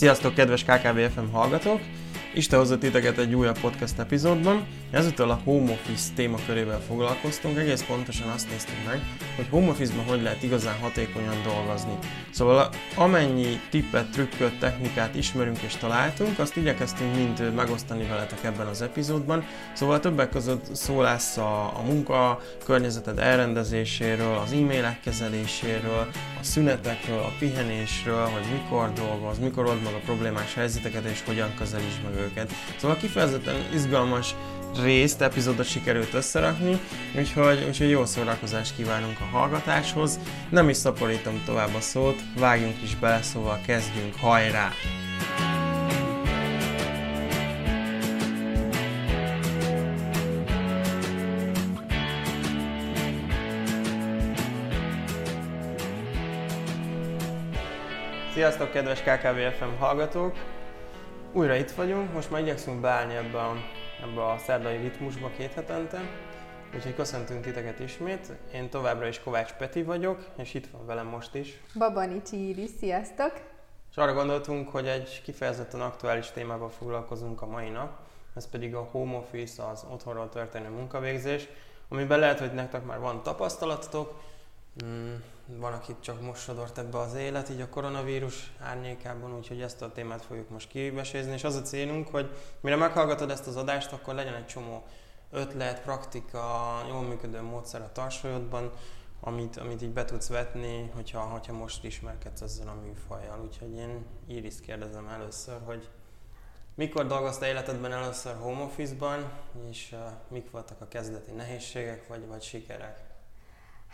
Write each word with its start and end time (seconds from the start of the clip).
Sziasztok, 0.00 0.34
kedves 0.34 0.64
KKVFM 0.64 1.32
hallgatók! 1.32 1.80
Isten 2.34 2.58
hozott 2.58 2.80
titeket 2.80 3.18
egy 3.18 3.34
újabb 3.34 3.58
podcast 3.58 3.98
epizódban. 3.98 4.66
Ezúttal 4.90 5.30
a 5.30 5.40
home 5.44 5.72
office 5.72 6.12
témakörével 6.14 6.80
foglalkoztunk, 6.80 7.58
egész 7.58 7.82
pontosan 7.82 8.28
azt 8.28 8.50
néztük 8.50 8.76
meg, 8.86 9.00
hogy 9.36 9.46
home 9.50 9.68
office-ban 9.68 10.04
hogy 10.04 10.22
lehet 10.22 10.42
igazán 10.42 10.78
hatékonyan 10.78 11.42
dolgozni. 11.44 11.98
Szóval 12.30 12.68
amennyi 12.96 13.60
tippet, 13.70 14.10
trükköt, 14.10 14.58
technikát 14.58 15.14
ismerünk 15.14 15.58
és 15.58 15.76
találtunk, 15.76 16.38
azt 16.38 16.56
igyekeztünk 16.56 17.14
mind 17.14 17.54
megosztani 17.54 18.06
veletek 18.06 18.44
ebben 18.44 18.66
az 18.66 18.82
epizódban. 18.82 19.44
Szóval 19.72 20.00
többek 20.00 20.30
között 20.30 20.74
szó 20.74 21.00
lesz 21.00 21.36
a, 21.36 21.78
a 21.78 21.82
munka 21.86 22.40
környezeted 22.64 23.18
elrendezéséről, 23.18 24.36
az 24.36 24.52
e-mailek 24.52 25.00
kezeléséről, 25.00 26.08
a 26.40 26.42
szünetekről, 26.42 27.18
a 27.18 27.32
pihenésről, 27.38 28.24
hogy 28.24 28.44
mikor 28.52 28.92
dolgoz, 28.92 29.38
mikor 29.38 29.66
old 29.66 29.82
meg 29.82 29.94
a 29.94 30.00
problémás 30.04 30.54
helyzeteket 30.54 31.04
és 31.04 31.22
hogyan 31.26 31.54
közelíts 31.58 32.00
meg 32.04 32.18
őket. 32.20 32.52
Szóval 32.76 32.96
kifejezetten 32.96 33.54
izgalmas 33.74 34.34
részt, 34.82 35.20
epizódot 35.20 35.66
sikerült 35.66 36.14
összerakni, 36.14 36.80
úgyhogy, 37.18 37.64
úgyhogy 37.68 37.90
jó 37.90 38.04
szórakozást 38.04 38.76
kívánunk 38.76 39.20
a 39.20 39.36
hallgatáshoz. 39.36 40.18
Nem 40.48 40.68
is 40.68 40.76
szaporítom 40.76 41.42
tovább 41.46 41.74
a 41.74 41.80
szót, 41.80 42.20
vágjunk 42.38 42.82
is 42.82 42.96
bele, 42.96 43.22
szóval 43.22 43.60
kezdjünk, 43.66 44.14
hajrá! 44.20 44.72
Sziasztok, 58.32 58.72
kedves 58.72 59.00
KKVFM 59.00 59.78
hallgatók! 59.78 60.34
Újra 61.32 61.54
itt 61.54 61.70
vagyunk, 61.70 62.12
most 62.12 62.30
már 62.30 62.40
igyekszünk 62.40 62.80
beállni 62.80 63.14
ebbe 63.14 63.38
a, 63.38 63.54
ebbe 64.02 64.26
a 64.26 64.38
szerdai 64.38 64.76
ritmusba 64.76 65.30
két 65.36 65.52
hetente, 65.52 66.00
úgyhogy 66.74 66.94
köszöntünk 66.94 67.42
titeket 67.42 67.80
ismét. 67.80 68.32
Én 68.52 68.70
továbbra 68.70 69.06
is 69.06 69.20
Kovács 69.20 69.52
Peti 69.52 69.82
vagyok, 69.82 70.24
és 70.36 70.54
itt 70.54 70.66
van 70.66 70.86
velem 70.86 71.06
most 71.06 71.34
is. 71.34 71.60
Babanicsi 71.78 72.48
Iris, 72.48 72.70
sziasztok! 72.78 73.32
És 73.90 73.96
arra 73.96 74.12
gondoltunk, 74.12 74.68
hogy 74.68 74.86
egy 74.86 75.22
kifejezetten 75.22 75.80
aktuális 75.80 76.30
témával 76.30 76.70
foglalkozunk 76.70 77.42
a 77.42 77.46
mai 77.46 77.68
nap, 77.68 77.98
ez 78.34 78.48
pedig 78.48 78.74
a 78.74 78.88
home 78.90 79.16
office, 79.16 79.66
az 79.66 79.86
otthonról 79.90 80.28
történő 80.28 80.68
munkavégzés, 80.68 81.48
amiben 81.88 82.18
lehet, 82.18 82.38
hogy 82.38 82.52
nektek 82.52 82.84
már 82.84 82.98
van 82.98 83.22
tapasztalatotok, 83.22 84.20
mm, 84.84 85.14
van, 85.58 85.72
akit 85.72 85.96
csak 86.00 86.20
most 86.20 86.42
sodort 86.42 86.78
ebbe 86.78 86.98
az 86.98 87.14
élet, 87.14 87.50
így 87.50 87.60
a 87.60 87.68
koronavírus 87.68 88.52
árnyékában, 88.60 89.36
úgyhogy 89.36 89.62
ezt 89.62 89.82
a 89.82 89.92
témát 89.92 90.24
fogjuk 90.24 90.48
most 90.48 90.68
kibesézni, 90.68 91.32
és 91.32 91.44
az 91.44 91.54
a 91.54 91.62
célunk, 91.62 92.08
hogy 92.08 92.30
mire 92.60 92.76
meghallgatod 92.76 93.30
ezt 93.30 93.46
az 93.46 93.56
adást, 93.56 93.92
akkor 93.92 94.14
legyen 94.14 94.34
egy 94.34 94.46
csomó 94.46 94.84
ötlet, 95.30 95.82
praktika, 95.82 96.40
jól 96.88 97.02
működő 97.02 97.42
módszer 97.42 97.80
a 97.80 97.92
tarsolyodban, 97.92 98.72
amit, 99.20 99.56
amit 99.56 99.82
így 99.82 99.92
be 99.92 100.04
tudsz 100.04 100.28
vetni, 100.28 100.90
hogyha, 100.94 101.20
hogyha 101.20 101.52
most 101.52 101.84
ismerkedsz 101.84 102.40
ezzel 102.40 102.68
a 102.68 102.86
műfajjal. 102.86 103.40
Úgyhogy 103.44 103.76
én 103.76 104.06
Iris 104.26 104.60
kérdezem 104.60 105.08
először, 105.08 105.60
hogy 105.64 105.88
mikor 106.74 107.06
dolgoztál 107.06 107.48
életedben 107.48 107.92
először 107.92 108.36
home 108.36 108.62
office-ban, 108.62 109.32
és 109.70 109.92
uh, 109.92 109.98
mik 110.28 110.50
voltak 110.50 110.80
a 110.80 110.88
kezdeti 110.88 111.30
nehézségek 111.30 112.06
vagy, 112.06 112.26
vagy 112.26 112.42
sikerek? 112.42 113.09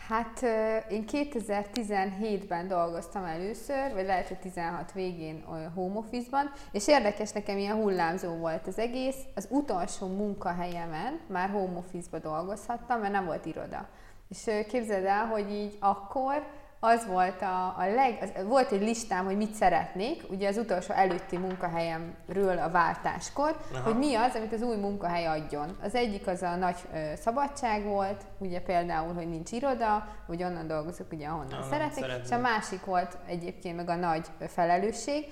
Hát 0.07 0.41
én 0.89 1.03
2017-ben 1.11 2.67
dolgoztam 2.67 3.23
először, 3.23 3.93
vagy 3.93 4.05
lehet, 4.05 4.27
hogy 4.27 4.39
16 4.39 4.91
végén 4.91 5.43
home 5.75 5.97
office-ban, 5.97 6.51
és 6.71 6.87
érdekes 6.87 7.31
nekem 7.31 7.57
ilyen 7.57 7.75
hullámzó 7.75 8.35
volt 8.35 8.67
az 8.67 8.77
egész. 8.77 9.15
Az 9.35 9.47
utolsó 9.49 10.07
munkahelyemen 10.07 11.19
már 11.27 11.49
home 11.49 11.77
office-ba 11.77 12.19
dolgozhattam, 12.19 12.99
mert 12.99 13.13
nem 13.13 13.25
volt 13.25 13.45
iroda. 13.45 13.87
És 14.29 14.51
képzeld 14.67 15.05
el, 15.05 15.25
hogy 15.25 15.51
így 15.51 15.77
akkor 15.79 16.47
az 16.79 17.05
volt 17.07 17.41
a, 17.41 17.75
a 17.77 17.85
leg, 17.95 18.17
az, 18.21 18.45
volt 18.45 18.71
egy 18.71 18.81
listám, 18.81 19.25
hogy 19.25 19.37
mit 19.37 19.53
szeretnék, 19.53 20.23
ugye 20.29 20.47
az 20.47 20.57
utolsó 20.57 20.93
előtti 20.93 21.37
munkahelyemről 21.37 22.57
a 22.57 22.69
váltáskor, 22.69 23.57
Aha. 23.73 23.83
hogy 23.83 23.97
mi 23.97 24.15
az, 24.15 24.35
amit 24.35 24.53
az 24.53 24.61
új 24.61 24.75
munkahely 24.75 25.25
adjon. 25.25 25.77
Az 25.81 25.95
egyik 25.95 26.27
az 26.27 26.41
a 26.41 26.55
nagy 26.55 26.75
ö, 26.93 27.15
szabadság 27.15 27.83
volt, 27.83 28.23
ugye 28.37 28.61
például, 28.61 29.13
hogy 29.13 29.29
nincs 29.29 29.51
iroda, 29.51 30.07
hogy 30.27 30.43
onnan 30.43 30.67
dolgozok, 30.67 31.11
ugye 31.11 31.27
ahonnan 31.27 31.59
Aha, 31.59 31.69
szeretnék, 31.69 32.03
szeretnék, 32.03 32.25
és 32.25 32.31
a 32.31 32.37
másik 32.37 32.85
volt 32.85 33.17
egyébként 33.27 33.75
meg 33.75 33.89
a 33.89 33.95
nagy 33.95 34.25
felelősség. 34.47 35.25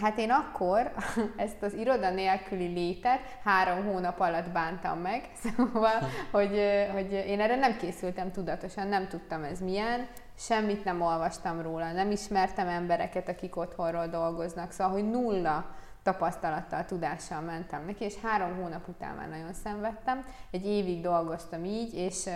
Hát 0.00 0.18
én 0.18 0.30
akkor 0.30 0.92
ezt 1.36 1.62
az 1.62 1.74
iroda 1.74 2.10
nélküli 2.10 2.66
létet 2.66 3.20
három 3.44 3.84
hónap 3.84 4.20
alatt 4.20 4.50
bántam 4.50 4.98
meg, 4.98 5.28
szóval, 5.44 6.08
hogy, 6.30 6.60
hogy 6.92 7.12
én 7.12 7.40
erre 7.40 7.56
nem 7.56 7.76
készültem 7.76 8.32
tudatosan, 8.32 8.88
nem 8.88 9.08
tudtam 9.08 9.42
ez 9.42 9.60
milyen, 9.60 10.08
semmit 10.40 10.84
nem 10.84 11.00
olvastam 11.00 11.62
róla, 11.62 11.92
nem 11.92 12.10
ismertem 12.10 12.68
embereket, 12.68 13.28
akik 13.28 13.56
otthonról 13.56 14.06
dolgoznak, 14.06 14.70
szóval, 14.70 14.92
hogy 14.92 15.10
nulla 15.10 15.64
tapasztalattal, 16.02 16.84
tudással 16.84 17.40
mentem 17.40 17.84
neki, 17.84 18.04
és 18.04 18.20
három 18.22 18.56
hónap 18.56 18.88
után 18.88 19.14
már 19.14 19.28
nagyon 19.28 19.52
szenvedtem. 19.52 20.24
Egy 20.50 20.66
évig 20.66 21.00
dolgoztam 21.00 21.64
így, 21.64 21.94
és 21.94 22.28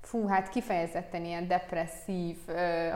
fú, 0.00 0.26
hát 0.26 0.48
kifejezetten 0.48 1.24
ilyen 1.24 1.48
depresszív 1.48 2.36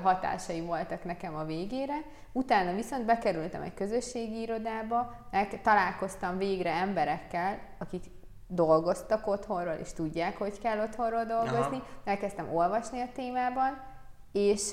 hatásai 0.02 0.60
voltak 0.60 1.04
nekem 1.04 1.34
a 1.34 1.44
végére. 1.44 1.94
Utána 2.32 2.74
viszont 2.74 3.04
bekerültem 3.04 3.62
egy 3.62 3.74
közösségi 3.74 4.40
irodába, 4.40 5.14
találkoztam 5.62 6.38
végre 6.38 6.70
emberekkel, 6.70 7.58
akik 7.78 8.04
dolgoztak 8.46 9.26
otthonról, 9.26 9.76
és 9.82 9.92
tudják, 9.92 10.38
hogy 10.38 10.58
kell 10.58 10.80
otthonról 10.80 11.24
dolgozni. 11.24 11.76
Aha. 11.76 11.86
Elkezdtem 12.04 12.54
olvasni 12.54 13.00
a 13.00 13.08
témában, 13.14 13.94
és, 14.36 14.72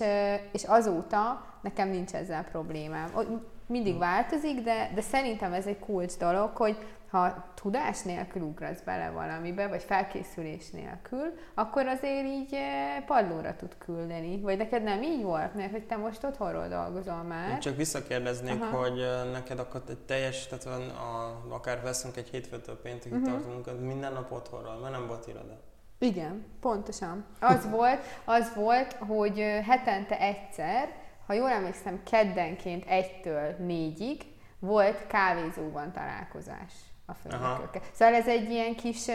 és 0.52 0.64
azóta 0.64 1.46
nekem 1.62 1.90
nincs 1.90 2.12
ezzel 2.12 2.44
problémám. 2.44 3.12
Mindig 3.66 3.94
hm. 3.94 4.00
változik, 4.00 4.62
de, 4.62 4.92
de 4.96 5.02
szerintem 5.02 5.54
ez 5.54 5.66
egy 5.66 5.80
kulcs 5.80 6.18
dolog, 6.18 6.56
hogy 6.56 6.78
ha 7.10 7.54
tudás 7.54 8.02
nélkül 8.02 8.42
ugrasz 8.42 8.82
bele 8.82 9.10
valamibe, 9.10 9.68
vagy 9.68 9.84
felkészülés 9.84 10.70
nélkül, 10.70 11.34
akkor 11.54 11.88
azért 11.88 12.26
így 12.26 12.58
padlóra 13.06 13.56
tud 13.56 13.78
küldeni. 13.78 14.42
Vagy 14.42 14.58
neked 14.58 14.84
nem 14.84 15.02
így 15.02 15.24
volt, 15.24 15.56
mert 15.56 15.72
hogy 15.72 15.86
te 15.86 15.96
most 15.96 16.24
otthonról 16.24 16.68
dolgozol 16.68 17.24
már. 17.24 17.50
Én 17.50 17.60
csak 17.60 17.76
visszakérdeznék, 17.76 18.62
Aha. 18.62 18.78
hogy 18.78 19.06
neked 19.32 19.60
akkor 19.60 19.82
egy 19.90 19.98
teljes, 19.98 20.48
tehát 20.48 20.66
a, 20.66 21.42
akár 21.50 21.82
veszünk 21.82 22.18
egy 22.18 22.28
hétfőtől 22.28 22.82
péntekig 22.82 23.20
uh-huh. 23.20 23.42
tartunk, 23.42 23.82
minden 23.82 24.14
nap 24.14 24.32
otthonról, 24.32 24.80
mert 24.82 24.94
nem 24.94 25.08
volt 25.08 25.28
iroda. 25.28 25.60
Igen, 25.98 26.46
pontosan. 26.60 27.26
Az 27.40 27.70
volt, 27.76 28.02
az 28.26 28.54
volt, 28.56 28.94
hogy 28.94 29.40
hetente 29.68 30.20
egyszer, 30.20 30.90
ha 31.28 31.34
jól 31.34 31.50
emlékszem, 31.50 32.04
keddenként 32.04 32.86
egytől 32.86 33.56
négyig 33.60 34.22
volt 34.60 35.08
kávézóban 35.08 35.92
találkozás 35.92 36.74
a 37.06 37.14
főnökökkel. 37.14 37.82
Szóval 37.92 38.14
ez 38.14 38.28
egy 38.28 38.52
ilyen 38.52 38.76
kis 38.76 39.08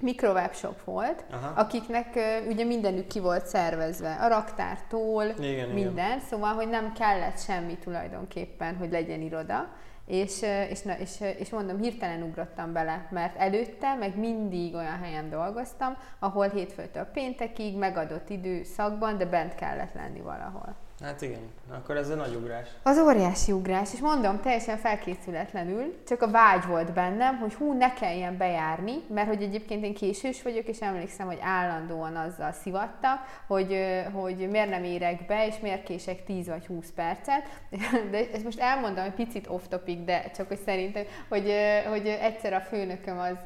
mikrovebshop 0.00 0.84
volt, 0.84 1.24
Aha. 1.30 1.60
akiknek 1.60 2.14
uh, 2.14 2.48
ugye 2.48 2.64
mindenük 2.64 3.06
ki 3.06 3.20
volt 3.20 3.46
szervezve, 3.46 4.14
a 4.14 4.28
raktártól, 4.28 5.24
igen, 5.24 5.68
minden, 5.68 6.06
igen. 6.06 6.20
szóval, 6.20 6.54
hogy 6.54 6.68
nem 6.68 6.92
kellett 6.92 7.38
semmi 7.40 7.76
tulajdonképpen, 7.76 8.76
hogy 8.76 8.90
legyen 8.90 9.20
iroda, 9.20 9.68
és, 10.06 10.42
és, 10.68 10.80
és, 10.98 11.20
és 11.38 11.50
mondom, 11.50 11.80
hirtelen 11.80 12.22
ugrottam 12.22 12.72
bele, 12.72 13.08
mert 13.10 13.36
előtte 13.36 13.94
meg 13.94 14.16
mindig 14.18 14.74
olyan 14.74 14.98
helyen 14.98 15.30
dolgoztam, 15.30 15.96
ahol 16.18 16.48
hétfőtől 16.48 17.04
péntekig 17.04 17.76
megadott 17.76 18.28
időszakban, 18.28 19.18
de 19.18 19.26
bent 19.26 19.54
kellett 19.54 19.94
lenni 19.94 20.20
valahol. 20.20 20.74
Hát 21.00 21.22
igen, 21.22 21.50
akkor 21.70 21.96
ez 21.96 22.10
a 22.10 22.14
nagy 22.14 22.34
ugrás. 22.34 22.68
Az 22.82 22.98
óriási 22.98 23.52
ugrás, 23.52 23.92
és 23.92 24.00
mondom, 24.00 24.40
teljesen 24.40 24.76
felkészületlenül, 24.76 25.94
csak 26.06 26.22
a 26.22 26.30
vágy 26.30 26.66
volt 26.66 26.92
bennem, 26.92 27.38
hogy 27.38 27.54
hú, 27.54 27.72
ne 27.72 27.92
kelljen 27.92 28.36
bejárni, 28.36 28.94
mert 29.08 29.28
hogy 29.28 29.42
egyébként 29.42 29.84
én 29.84 29.94
késős 29.94 30.42
vagyok, 30.42 30.66
és 30.66 30.80
emlékszem, 30.80 31.26
hogy 31.26 31.38
állandóan 31.40 32.16
azzal 32.16 32.52
szivattak, 32.52 33.18
hogy, 33.46 33.78
hogy 34.12 34.48
miért 34.50 34.70
nem 34.70 34.84
érek 34.84 35.26
be, 35.26 35.46
és 35.46 35.58
miért 35.58 35.82
kések 35.82 36.24
10 36.24 36.46
vagy 36.48 36.66
20 36.66 36.90
percet. 36.94 37.42
De 38.10 38.18
ezt 38.32 38.44
most 38.44 38.60
elmondom 38.60 39.04
egy 39.04 39.14
picit 39.14 39.46
off 39.48 39.62
topic, 39.68 40.04
de 40.04 40.30
csak 40.36 40.48
hogy 40.48 40.60
szerintem, 40.64 41.04
hogy, 41.28 41.52
hogy 41.88 42.06
egyszer 42.06 42.52
a 42.52 42.60
főnököm 42.60 43.18
az 43.18 43.36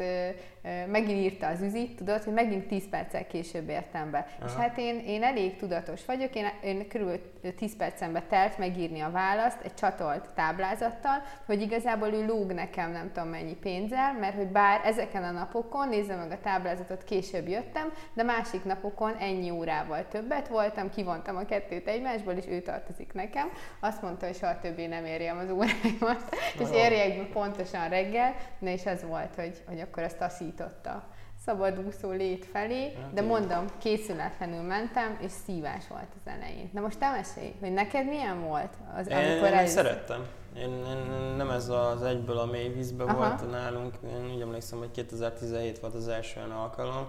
megint 0.91 1.19
írta 1.19 1.47
az 1.47 1.63
üzit, 1.63 1.97
tudod, 1.97 2.23
hogy 2.23 2.33
megint 2.33 2.67
10 2.67 2.89
perccel 2.89 3.27
később 3.27 3.69
értem 3.69 4.11
be. 4.11 4.27
Aha. 4.39 4.49
És 4.49 4.55
hát 4.55 4.79
én, 4.79 4.99
én 5.07 5.23
elég 5.23 5.57
tudatos 5.57 6.05
vagyok, 6.05 6.35
én, 6.35 6.47
én 6.63 6.89
körülbelül 6.89 7.23
10 7.57 7.77
percembe 8.11 8.37
telt 8.37 8.59
megírni 8.59 9.01
a 9.01 9.11
választ 9.11 9.61
egy 9.63 9.75
csatolt 9.75 10.29
táblázattal, 10.35 11.23
hogy 11.47 11.61
igazából 11.61 12.09
ő 12.09 12.27
lóg 12.27 12.53
nekem 12.53 12.91
nem 12.91 13.11
tudom 13.13 13.29
mennyi 13.29 13.55
pénzzel, 13.55 14.13
mert 14.13 14.37
hogy 14.37 14.47
bár 14.47 14.81
ezeken 14.85 15.25
a 15.25 15.31
napokon, 15.31 15.89
nézze 15.89 16.17
meg 16.17 16.31
a 16.31 16.41
táblázatot, 16.41 17.05
később 17.05 17.49
jöttem, 17.49 17.93
de 18.15 18.23
másik 18.23 18.65
napokon 18.65 19.17
ennyi 19.17 19.51
órával 19.51 20.09
többet 20.09 20.49
voltam, 20.49 20.91
kivontam 20.91 21.37
a 21.37 21.45
kettőt 21.45 21.89
egymásból, 21.89 22.33
és 22.33 22.47
ő 22.49 22.61
tartozik 22.61 23.13
nekem. 23.13 23.49
Azt 23.81 24.03
mondta, 24.03 24.27
hogy 24.27 24.37
soha 24.37 24.59
többé 24.59 24.87
nem 24.87 25.05
érjem 25.05 25.39
az 25.39 25.51
óráimat, 25.51 26.37
és 26.59 26.69
érjek 26.73 27.19
be 27.19 27.25
pontosan 27.33 27.89
reggel, 27.89 28.35
na 28.59 28.69
és 28.69 28.87
az 28.87 29.05
volt, 29.05 29.35
hogy, 29.35 29.63
hogy 29.67 29.81
akkor 29.81 30.03
ezt 30.03 30.19
taszította 30.19 31.10
szabadúszó 31.45 32.11
lét 32.11 32.45
felé, 32.53 32.93
hát 33.01 33.13
de 33.13 33.23
mondom, 33.23 33.65
készületlenül 33.79 34.63
mentem, 34.63 35.19
és 35.21 35.31
szívás 35.45 35.89
volt 35.89 36.09
az 36.25 36.33
elején. 36.33 36.71
Na 36.73 36.81
most 36.81 36.99
te 36.99 37.11
mesélj, 37.11 37.55
hogy 37.61 37.73
neked 37.73 38.07
milyen 38.07 38.43
volt 38.43 38.73
az, 38.99 39.09
én, 39.09 39.17
amikor 39.17 39.49
én, 39.49 39.55
először... 39.55 39.85
szerettem. 39.85 40.27
Én, 40.57 40.85
én, 40.85 41.35
nem 41.37 41.51
ez 41.51 41.69
az 41.69 42.03
egyből 42.03 42.39
a 42.39 42.47
mély 42.47 42.69
vízbe 42.69 43.05
Aha. 43.05 43.17
volt 43.17 43.51
nálunk, 43.51 43.95
én 44.05 44.33
úgy 44.35 44.41
emlékszem, 44.41 44.79
hogy 44.79 44.91
2017 44.91 45.79
volt 45.79 45.95
az 45.95 46.09
első 46.09 46.41
olyan 46.41 46.51
alkalom, 46.51 47.07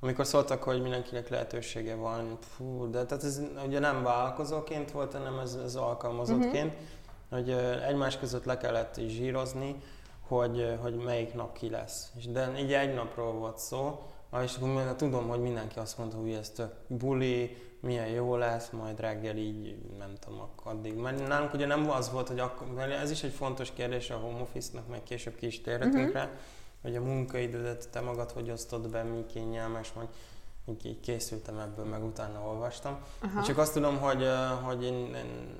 amikor 0.00 0.26
szóltak, 0.26 0.62
hogy 0.62 0.82
mindenkinek 0.82 1.28
lehetősége 1.28 1.94
van, 1.94 2.38
fú, 2.40 2.90
de 2.90 3.04
tehát 3.04 3.24
ez 3.24 3.40
ugye 3.66 3.78
nem 3.78 4.02
vállalkozóként 4.02 4.90
volt, 4.90 5.12
hanem 5.12 5.38
ez, 5.38 5.58
ez 5.64 5.74
alkalmazottként, 5.74 6.72
uh-huh. 6.72 6.78
hogy 7.30 7.50
egymás 7.88 8.18
között 8.18 8.44
le 8.44 8.56
kellett 8.56 9.00
zsírozni, 9.06 9.76
hogy, 10.26 10.78
hogy 10.80 10.94
melyik 10.94 11.34
nap 11.34 11.58
ki 11.58 11.70
lesz. 11.70 12.12
És 12.16 12.26
de 12.26 12.52
így 12.58 12.72
egy 12.72 12.94
napról 12.94 13.32
volt 13.32 13.58
szó, 13.58 14.02
és 14.42 14.56
akkor 14.56 14.94
tudom, 14.96 15.28
hogy 15.28 15.40
mindenki 15.40 15.78
azt 15.78 15.98
mondta, 15.98 16.16
hogy 16.16 16.32
ez 16.32 16.50
tök 16.50 16.72
buli, 16.86 17.56
milyen 17.80 18.06
jó 18.06 18.36
lesz, 18.36 18.70
majd 18.70 19.00
reggel 19.00 19.36
így, 19.36 19.76
nem 19.98 20.14
tudom, 20.20 20.48
addig. 20.64 20.94
Mert 20.94 21.28
nálunk 21.28 21.54
ugye 21.54 21.66
nem 21.66 21.90
az 21.90 22.10
volt, 22.10 22.28
hogy 22.28 22.38
akkor, 22.38 22.66
mert 22.66 22.92
ez 22.92 23.10
is 23.10 23.22
egy 23.22 23.32
fontos 23.32 23.72
kérdés 23.72 24.10
a 24.10 24.16
home 24.16 24.40
office-nak, 24.40 24.88
meg 24.88 25.02
később 25.02 25.34
ki 25.34 25.46
is 25.46 25.60
térhetünk 25.60 25.96
uh-huh. 25.96 26.12
rá, 26.12 26.30
hogy 26.82 26.96
a 26.96 27.00
munkaidődet 27.00 27.88
te 27.90 28.00
magad 28.00 28.30
hogy 28.30 28.50
osztod 28.50 28.90
be, 28.90 29.02
mi 29.02 29.24
kényelmes, 29.26 29.92
majd 29.92 30.08
így, 30.82 31.00
készültem 31.00 31.58
ebből, 31.58 31.84
meg 31.84 32.04
utána 32.04 32.40
olvastam. 32.40 32.98
Uh-huh. 33.22 33.44
Csak 33.44 33.58
azt 33.58 33.72
tudom, 33.72 33.98
hogy, 33.98 34.26
hogy 34.62 34.84
én, 34.84 34.94
én, 34.94 35.58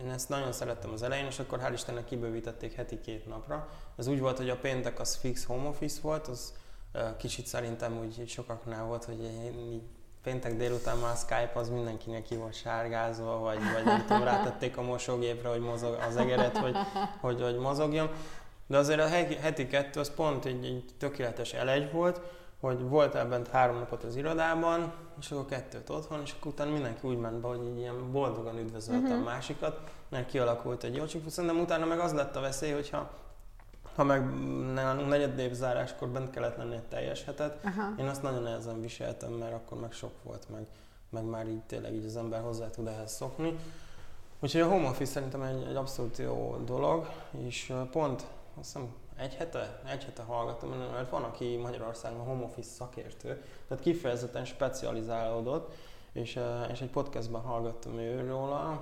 én 0.00 0.10
ezt 0.10 0.28
nagyon 0.28 0.52
szerettem 0.52 0.92
az 0.92 1.02
elején, 1.02 1.26
és 1.26 1.38
akkor 1.38 1.60
hál' 1.62 1.72
Istennek 1.72 2.04
kibővítették 2.04 2.72
heti 2.72 3.00
két 3.00 3.26
napra. 3.26 3.68
Ez 3.96 4.06
úgy 4.06 4.20
volt, 4.20 4.36
hogy 4.36 4.50
a 4.50 4.56
péntek 4.56 5.00
az 5.00 5.14
fix 5.14 5.44
home 5.44 5.68
office 5.68 5.98
volt, 6.02 6.26
az 6.26 6.54
kicsit 7.16 7.46
szerintem 7.46 7.98
úgy 7.98 8.28
sokaknál 8.28 8.84
volt, 8.84 9.04
hogy 9.04 9.22
én 9.22 9.82
péntek 10.22 10.56
délután 10.56 10.96
már 10.96 11.12
a 11.12 11.16
Skype 11.16 11.52
az 11.54 11.68
mindenkinek 11.68 12.22
ki 12.22 12.36
volt 12.36 12.54
sárgázva, 12.54 13.38
vagy, 13.38 13.58
vagy 13.74 13.84
nem 13.84 14.00
tudom, 14.06 14.24
rátették 14.24 14.76
a 14.76 14.82
mosógépre, 14.82 15.48
hogy 15.48 15.60
mozog 15.60 15.98
az 16.08 16.16
egeret, 16.16 16.58
hogy, 16.58 16.76
hogy, 17.20 17.42
hogy 17.42 17.56
mozogjon. 17.56 18.10
De 18.66 18.78
azért 18.78 19.00
a 19.00 19.08
heti 19.40 19.66
kettő 19.66 20.00
az 20.00 20.14
pont 20.14 20.44
egy, 20.44 20.64
egy 20.64 20.84
tökéletes 20.98 21.52
elegy 21.52 21.92
volt, 21.92 22.20
hogy 22.60 22.80
volt 22.80 23.14
ebben 23.14 23.46
három 23.52 23.78
napot 23.78 24.04
az 24.04 24.16
irodában, 24.16 24.92
és 25.20 25.30
akkor 25.30 25.46
kettőt 25.46 25.90
otthon, 25.90 26.20
és 26.24 26.34
akkor 26.38 26.52
utána 26.52 26.70
mindenki 26.70 27.06
úgy 27.06 27.18
ment 27.18 27.40
be, 27.40 27.48
hogy 27.48 27.66
így 27.66 27.78
ilyen 27.78 28.12
boldogan 28.12 28.58
üdvözölte 28.58 29.00
uh-huh. 29.00 29.14
a 29.14 29.16
mhm. 29.16 29.24
másikat, 29.24 29.80
mert 30.08 30.30
kialakult 30.30 30.84
egy 30.84 30.94
jó, 30.94 31.06
csak 31.06 31.30
szerintem 31.30 31.60
utána 31.60 31.86
meg 31.86 31.98
az 31.98 32.12
lett 32.12 32.36
a 32.36 32.40
veszély, 32.40 32.72
hogyha 32.72 33.10
ha 33.94 34.04
meg 34.04 34.34
negyed 35.08 35.38
évzáráskor 35.38 36.08
bent 36.08 36.30
kellett 36.30 36.56
lenni 36.56 36.74
egy 36.74 36.82
teljes 36.82 37.24
hetet, 37.24 37.64
Aha. 37.64 37.94
én 37.98 38.06
azt 38.06 38.22
nagyon 38.22 38.42
nehezen 38.42 38.80
viseltem, 38.80 39.32
mert 39.32 39.52
akkor 39.52 39.80
meg 39.80 39.92
sok 39.92 40.12
volt, 40.22 40.46
meg, 40.50 40.66
meg 41.08 41.24
már 41.24 41.48
így 41.48 41.62
tényleg 41.62 41.94
így 41.94 42.04
az 42.04 42.16
ember 42.16 42.42
hozzá 42.42 42.70
tud 42.70 42.86
ehhez 42.86 43.12
szokni. 43.12 43.56
Úgyhogy 44.40 44.60
a 44.60 44.68
home 44.68 44.88
office 44.88 45.12
szerintem 45.12 45.42
egy, 45.42 45.62
egy 45.68 45.76
abszolút 45.76 46.18
jó 46.18 46.56
dolog, 46.64 47.08
és 47.46 47.72
pont 47.90 48.26
azt 48.58 48.72
hiszem 48.72 48.94
egy 49.16 49.34
hete, 49.34 49.80
egy 49.88 50.04
hete 50.04 50.22
hallgatom, 50.22 50.70
mert 50.70 51.10
van, 51.10 51.22
aki 51.22 51.56
Magyarországon 51.56 52.24
home 52.24 52.44
office 52.44 52.70
szakértő, 52.70 53.42
tehát 53.68 53.82
kifejezetten 53.82 54.44
specializálódott, 54.44 55.74
és, 56.12 56.40
és 56.72 56.80
egy 56.80 56.90
podcastban 56.90 57.40
hallgattam 57.40 57.98
őről, 57.98 58.52
a 58.52 58.80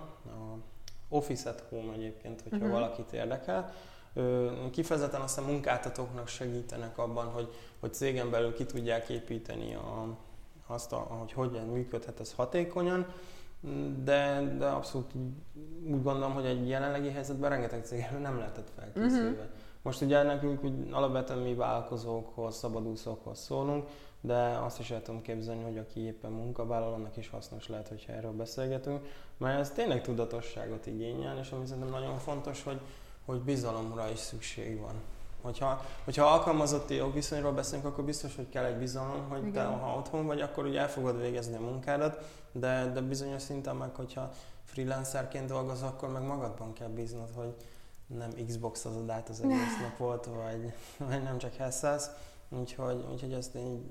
Office 1.08 1.50
at 1.50 1.64
Home 1.68 1.92
egyébként, 1.92 2.40
hogyha 2.42 2.56
uh-huh. 2.56 2.72
valakit 2.72 3.12
érdekel, 3.12 3.72
Kifejezetten 4.70 5.20
azt 5.20 5.38
a 5.38 5.42
munkáltatóknak 5.42 6.28
segítenek 6.28 6.98
abban, 6.98 7.26
hogy, 7.26 7.54
hogy 7.80 7.94
cégen 7.94 8.30
belül 8.30 8.54
ki 8.54 8.64
tudják 8.64 9.08
építeni 9.08 9.74
a, 9.74 10.16
azt, 10.66 10.92
a, 10.92 10.96
hogy 10.96 11.32
hogyan 11.32 11.66
működhet 11.66 12.20
ez 12.20 12.32
hatékonyan, 12.32 13.06
de, 14.04 14.54
de 14.58 14.66
abszolút 14.66 15.10
úgy 15.84 16.02
gondolom, 16.02 16.32
hogy 16.32 16.44
egy 16.44 16.68
jelenlegi 16.68 17.10
helyzetben 17.10 17.50
rengeteg 17.50 17.84
cég 17.84 18.06
nem 18.20 18.38
lehetett 18.38 18.70
felkészülve. 18.78 19.30
Uh-huh. 19.30 19.50
Most 19.82 20.00
ugye 20.00 20.22
nekünk 20.22 20.64
úgy 20.64 20.88
alapvetően 20.90 21.38
mi 21.38 21.54
vállalkozókhoz, 21.54 22.56
szabadúszókhoz 22.56 23.38
szólunk, 23.38 23.88
de 24.20 24.58
azt 24.64 24.78
is 24.78 24.90
el 24.90 25.02
tudom 25.02 25.22
képzelni, 25.22 25.62
hogy 25.62 25.78
aki 25.78 26.00
éppen 26.00 26.30
munkavállaló, 26.30 26.94
annak 26.94 27.16
is 27.16 27.28
hasznos 27.28 27.68
lehet, 27.68 27.88
hogyha 27.88 28.12
erről 28.12 28.32
beszélgetünk, 28.32 29.06
mert 29.36 29.60
ez 29.60 29.70
tényleg 29.70 30.02
tudatosságot 30.02 30.86
igényel, 30.86 31.38
és 31.38 31.50
ami 31.50 31.66
szerintem 31.66 31.90
nagyon 31.90 32.18
fontos, 32.18 32.62
hogy, 32.62 32.80
hogy 33.24 33.40
bizalomra 33.40 34.10
is 34.10 34.18
szükség 34.18 34.80
van. 34.80 34.94
Hogyha, 35.42 35.84
hogyha 36.04 36.24
alkalmazotti 36.24 36.94
jogviszonyról 36.94 37.52
beszélünk, 37.52 37.86
akkor 37.86 38.04
biztos, 38.04 38.36
hogy 38.36 38.48
kell 38.48 38.64
egy 38.64 38.76
bizalom, 38.76 39.28
hogy 39.28 39.46
Igen. 39.46 39.52
te, 39.52 39.64
ha 39.64 39.96
otthon 39.96 40.26
vagy, 40.26 40.40
akkor 40.40 40.64
ugye 40.64 40.80
el 40.80 40.90
fogod 40.90 41.20
végezni 41.20 41.56
a 41.56 41.60
munkádat, 41.60 42.24
de, 42.52 42.90
de 42.94 43.00
bizonyos 43.00 43.42
szinten 43.42 43.76
meg, 43.76 43.94
hogyha 43.94 44.30
freelancerként 44.64 45.46
dolgozol, 45.46 45.88
akkor 45.88 46.08
meg 46.08 46.22
magadban 46.22 46.72
kell 46.72 46.88
bíznod, 46.88 47.28
hogy 47.34 47.54
nem 48.06 48.30
Xbox-ozod 48.46 49.10
át 49.10 49.28
az 49.28 49.40
egész 49.40 49.80
napot, 49.82 50.26
vagy, 50.26 50.72
vagy 51.08 51.22
nem 51.22 51.38
csak 51.38 51.54
hesszelsz. 51.54 52.10
Úgyhogy, 52.48 53.06
úgyhogy 53.12 53.32
ezt 53.32 53.54
én 53.54 53.90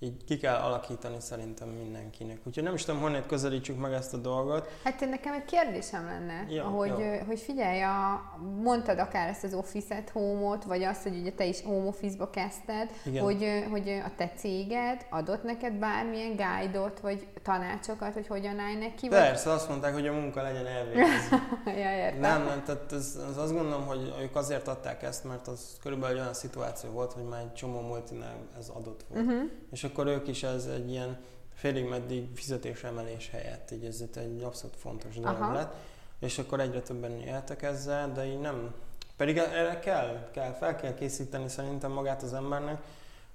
így 0.00 0.24
ki 0.24 0.36
kell 0.36 0.54
alakítani 0.54 1.16
szerintem 1.20 1.68
mindenkinek. 1.68 2.38
Úgyhogy 2.44 2.62
nem 2.62 2.74
is 2.74 2.84
tudom, 2.84 3.00
honnét 3.00 3.26
közelítsük 3.26 3.78
meg 3.78 3.92
ezt 3.92 4.14
a 4.14 4.16
dolgot. 4.16 4.68
Hát 4.84 5.00
én 5.00 5.08
nekem 5.08 5.32
egy 5.32 5.44
kérdésem 5.44 6.04
lenne, 6.04 6.46
ja, 6.48 6.64
hogy, 6.64 6.98
ja. 6.98 7.24
hogy 7.24 7.40
figyelj, 7.40 7.82
a, 7.82 8.22
mondtad 8.62 8.98
akár 8.98 9.28
ezt 9.28 9.44
az 9.44 9.54
Office 9.54 9.96
at 9.96 10.10
Home-ot, 10.10 10.64
vagy 10.64 10.82
azt, 10.82 11.02
hogy 11.02 11.18
ugye 11.18 11.32
te 11.32 11.44
is 11.44 11.62
home 11.62 11.86
office-ba 11.86 12.30
kezdted, 12.30 12.90
hogy, 13.20 13.64
hogy 13.70 13.88
a 13.88 14.10
te 14.16 14.32
céged 14.36 15.06
adott 15.10 15.42
neked 15.42 15.72
bármilyen 15.72 16.36
guide-ot, 16.36 17.00
vagy 17.00 17.26
tanácsokat, 17.42 18.14
hogy 18.14 18.26
hogyan 18.26 18.58
állj 18.58 18.74
neki? 18.74 19.08
Persze, 19.08 19.48
vagy... 19.48 19.58
azt 19.58 19.68
mondták, 19.68 19.92
hogy 19.92 20.06
a 20.06 20.12
munka 20.12 20.42
legyen 20.42 20.66
elvégezve. 20.66 21.42
ja, 21.82 21.96
értem. 21.96 22.20
Nem, 22.20 22.44
nem, 22.44 22.62
tehát 22.64 22.92
ez, 22.92 23.18
ez 23.30 23.36
azt 23.36 23.52
gondolom, 23.52 23.86
hogy 23.86 24.14
ők 24.20 24.36
azért 24.36 24.68
adták 24.68 25.02
ezt, 25.02 25.24
mert 25.24 25.46
az 25.46 25.76
körülbelül 25.82 26.18
olyan 26.18 26.34
szituáció 26.34 26.90
volt, 26.90 27.12
hogy 27.12 27.24
már 27.24 27.40
egy 27.40 27.52
csomó 27.52 27.80
multinál 27.80 28.36
ez 28.58 28.68
adott 28.68 29.04
volt. 29.08 29.24
Uh-huh. 29.24 29.42
És 29.70 29.84
akkor 29.88 30.06
ők 30.06 30.28
is 30.28 30.42
ez 30.42 30.66
egy 30.66 30.90
ilyen 30.90 31.18
félig 31.54 31.84
meddig 31.84 32.28
fizetésemelés 32.34 33.30
helyett, 33.30 33.70
így 33.70 33.84
ez 33.84 34.04
egy 34.14 34.42
abszolút 34.42 34.76
fontos 34.76 35.14
dolog 35.14 35.40
Aha. 35.40 35.52
lett, 35.52 35.74
és 36.18 36.38
akkor 36.38 36.60
egyre 36.60 36.80
többen 36.80 37.20
éltek 37.20 37.62
ezzel, 37.62 38.12
de 38.12 38.26
így 38.26 38.40
nem, 38.40 38.74
pedig 39.16 39.38
erre 39.38 39.78
kell, 39.78 40.28
kell, 40.32 40.52
fel 40.52 40.76
kell 40.76 40.94
készíteni 40.94 41.48
szerintem 41.48 41.92
magát 41.92 42.22
az 42.22 42.32
embernek, 42.32 42.82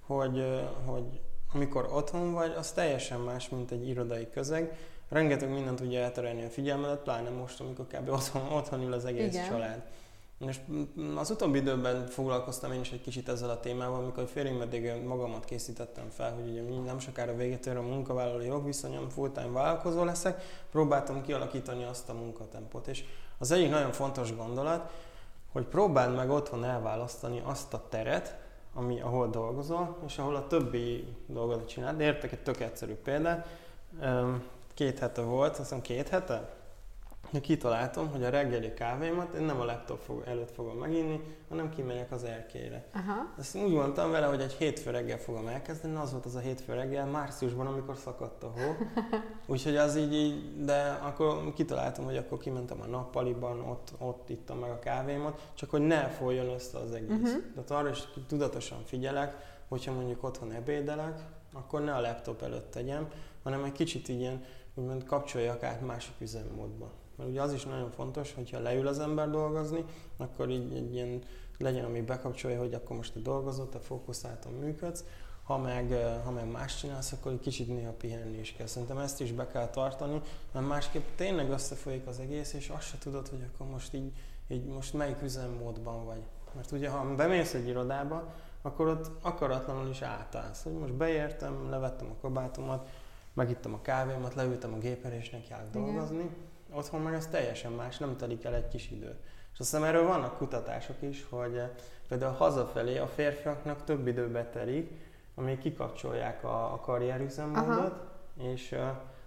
hogy, 0.06 0.62
hogy 0.86 1.22
amikor 1.54 1.90
otthon 1.94 2.34
vagy, 2.34 2.54
az 2.58 2.72
teljesen 2.72 3.20
más, 3.20 3.50
mint 3.50 3.72
egy 3.72 3.88
irodai 3.88 4.30
közeg. 4.30 4.78
Rengeteg 5.10 5.50
mindent 5.50 5.78
tudja 5.78 6.00
elterelni 6.00 6.44
a 6.44 6.50
figyelmedet, 6.50 7.00
pláne 7.00 7.30
most, 7.30 7.60
amikor 7.60 7.88
kb. 7.88 8.10
otthon, 8.10 8.52
otthon 8.52 8.82
ül 8.82 8.94
az 8.94 9.06
egész 9.06 9.34
Igen. 9.34 9.50
család. 9.50 9.82
És 10.48 10.60
az 11.16 11.30
utóbbi 11.30 11.58
időben 11.58 12.08
foglalkoztam 12.08 12.72
én 12.72 12.80
is 12.80 12.92
egy 12.92 13.02
kicsit 13.02 13.30
ezzel 13.30 13.50
a 13.50 13.60
témával, 13.60 14.04
amikor 14.04 14.28
félig 14.28 14.58
meddig 14.58 15.04
magamat 15.06 15.46
készítettem 15.46 16.10
fel, 16.10 16.34
hogy 16.34 16.50
ugye 16.50 16.80
nem 16.80 17.00
sokára 17.00 17.36
véget 17.36 17.66
ér 17.66 17.78
a 17.78 17.82
munkavállalói 17.82 18.46
jogviszonyom, 18.46 19.10
full-time 19.10 19.52
vállalkozó 19.52 20.04
leszek, 20.04 20.42
próbáltam 20.72 21.22
kialakítani 21.22 21.84
azt 21.84 22.10
a 22.10 22.14
munkatempot. 22.14 22.88
És 22.88 23.04
az 23.38 23.52
egyik 23.52 23.70
nagyon 23.70 23.92
fontos 23.92 24.36
gondolat, 24.36 24.92
hogy 25.52 25.66
próbáld 25.66 26.16
meg 26.16 26.30
otthon 26.30 26.64
elválasztani 26.64 27.42
azt 27.46 27.74
a 27.74 27.86
teret, 27.90 28.38
ami, 28.74 29.02
ahol 29.02 29.28
dolgozol, 29.28 29.98
és 30.06 30.18
ahol 30.18 30.36
a 30.36 30.48
többi 30.48 31.08
dolgot 31.28 31.68
csinálod. 31.68 32.00
Értek 32.00 32.32
egy 32.32 32.44
tök 32.44 32.60
egyszerű 32.60 32.94
példát. 32.94 33.48
Két 34.74 35.00
hete 35.00 35.22
volt, 35.22 35.50
azt 35.50 35.60
hiszem 35.60 35.82
két 35.82 36.10
hete, 36.10 36.56
kitaláltam, 37.42 38.10
hogy 38.10 38.24
a 38.24 38.30
reggeli 38.30 38.74
kávémat 38.74 39.34
én 39.34 39.42
nem 39.42 39.60
a 39.60 39.66
laptop 39.66 40.00
fog, 40.00 40.24
előtt 40.26 40.52
fogom 40.52 40.78
meginni, 40.78 41.20
hanem 41.50 41.70
kimegyek 41.70 42.12
az 42.12 42.24
erkére. 42.24 42.86
Aha. 42.94 43.34
Ezt 43.40 43.56
úgy 43.56 43.72
mondtam 43.72 44.12
vele, 44.12 44.26
hogy 44.26 44.42
egy 44.42 44.54
hétfő 44.54 44.92
reggel 44.92 45.18
fogom 45.18 45.48
elkezdeni, 45.48 45.96
az 45.96 46.12
volt 46.12 46.26
az 46.26 46.36
a 46.36 46.40
hétfő 46.40 46.74
reggel, 46.74 47.06
márciusban, 47.06 47.68
amikor 47.68 47.96
szakadt 47.98 48.44
a 48.44 48.48
hó. 48.48 48.86
Úgyhogy 49.54 49.76
az 49.76 49.96
így, 49.96 50.14
így, 50.14 50.64
de 50.66 51.00
akkor 51.02 51.54
kitaláltam, 51.54 52.06
hogy 52.06 52.18
akkor 52.18 52.38
kimentem 52.38 52.82
a 52.82 52.86
nappaliban, 52.86 53.60
ott, 53.60 53.94
ott 53.98 54.30
ittam 54.30 54.58
meg 54.58 54.70
a 54.70 54.80
kávémat, 54.80 55.50
csak 55.54 55.70
hogy 55.70 55.82
ne 55.82 56.08
folyjon 56.08 56.50
össze 56.50 56.78
az 56.78 56.92
egész. 56.92 57.10
Uh-huh. 57.10 57.44
Tehát 57.54 57.72
arra 57.72 57.90
is 57.90 58.04
tudatosan 58.28 58.80
figyelek, 58.86 59.36
hogyha 59.68 59.94
mondjuk 59.94 60.24
otthon 60.24 60.52
ebédelek, 60.52 61.20
akkor 61.54 61.84
ne 61.84 61.94
a 61.94 62.02
laptop 62.02 62.42
előtt 62.42 62.72
tegyem, 62.72 63.08
hanem 63.44 63.64
egy 63.64 63.72
kicsit 63.72 64.08
ilyen, 64.08 64.44
úgymond 64.76 65.04
kapcsoljak 65.04 65.64
át 65.64 65.86
másik 65.86 66.14
üzemmódba. 66.20 66.92
Mert 67.16 67.30
ugye 67.30 67.42
az 67.42 67.54
is 67.54 67.66
nagyon 67.66 67.92
fontos, 67.92 68.34
hogyha 68.34 68.60
leül 68.60 68.88
az 68.88 69.00
ember 69.00 69.30
dolgozni, 69.30 69.86
akkor 70.18 70.50
így 70.50 70.74
egy 70.76 70.94
ilyen 70.94 71.22
legyen, 71.58 71.86
ami 71.86 72.02
bekapcsolja, 72.02 72.60
hogy 72.60 72.74
akkor 72.74 72.96
most 72.96 73.14
te 73.14 73.20
dolgozol, 73.20 73.70
te 73.70 73.80
fókuszáltan 73.80 74.54
működsz, 74.54 75.04
ha 75.44 75.58
meg, 75.58 75.94
ha 76.24 76.32
meg 76.32 76.52
más 76.52 76.80
csinálsz, 76.80 77.12
akkor 77.12 77.32
egy 77.32 77.40
kicsit 77.40 77.68
néha 77.68 77.92
pihenni 77.92 78.38
is 78.38 78.54
kell. 78.54 78.66
Szerintem 78.66 78.98
ezt 78.98 79.22
is 79.22 79.32
be 79.32 79.48
kell 79.48 79.70
tartani, 79.70 80.22
mert 80.52 80.68
másképp 80.68 81.06
tényleg 81.16 81.50
összefolyik 81.50 82.08
az 82.08 82.20
egész, 82.20 82.54
és 82.54 82.70
azt 82.70 82.88
se 82.88 82.98
tudod, 82.98 83.28
hogy 83.28 83.46
akkor 83.54 83.68
most 83.68 83.94
így, 83.94 84.12
így 84.48 84.66
most 84.66 84.94
melyik 84.94 85.22
üzemmódban 85.22 86.06
vagy. 86.06 86.22
Mert 86.56 86.72
ugye, 86.72 86.90
ha 86.90 87.16
bemész 87.16 87.54
egy 87.54 87.68
irodába, 87.68 88.34
akkor 88.62 88.88
ott 88.88 89.12
akaratlanul 89.22 89.90
is 89.90 90.02
átállsz. 90.02 90.64
Hogy 90.64 90.74
most 90.74 90.94
beértem, 90.94 91.70
levettem 91.70 92.08
a 92.10 92.22
kabátomat, 92.22 92.90
megittem 93.34 93.74
a 93.74 93.82
kávémat, 93.82 94.34
leültem 94.34 94.74
a 94.74 94.78
gépre, 94.78 95.18
és 95.18 95.30
nekiállok 95.30 95.72
dolgozni. 95.72 96.30
Otthon 96.74 97.02
meg 97.02 97.14
ez 97.14 97.28
teljesen 97.28 97.72
más, 97.72 97.98
nem 97.98 98.18
telik 98.18 98.44
el 98.44 98.56
egy 98.56 98.68
kis 98.68 98.92
idő. 98.92 99.16
És 99.54 99.60
azt 99.60 99.72
hiszem 99.72 99.84
erről 99.84 100.08
vannak 100.08 100.38
kutatások 100.38 101.02
is, 101.02 101.26
hogy 101.30 101.62
például 102.08 102.34
hazafelé 102.34 102.98
a 102.98 103.08
férfiaknak 103.08 103.84
több 103.84 104.08
időbe 104.08 104.46
telik, 104.46 104.92
amíg 105.36 105.60
kikapcsolják 105.60 106.44
a, 106.44 106.74
a 106.74 106.80
karrierüzemmódot, 106.80 107.96
és 108.38 108.72
uh, 108.72 108.80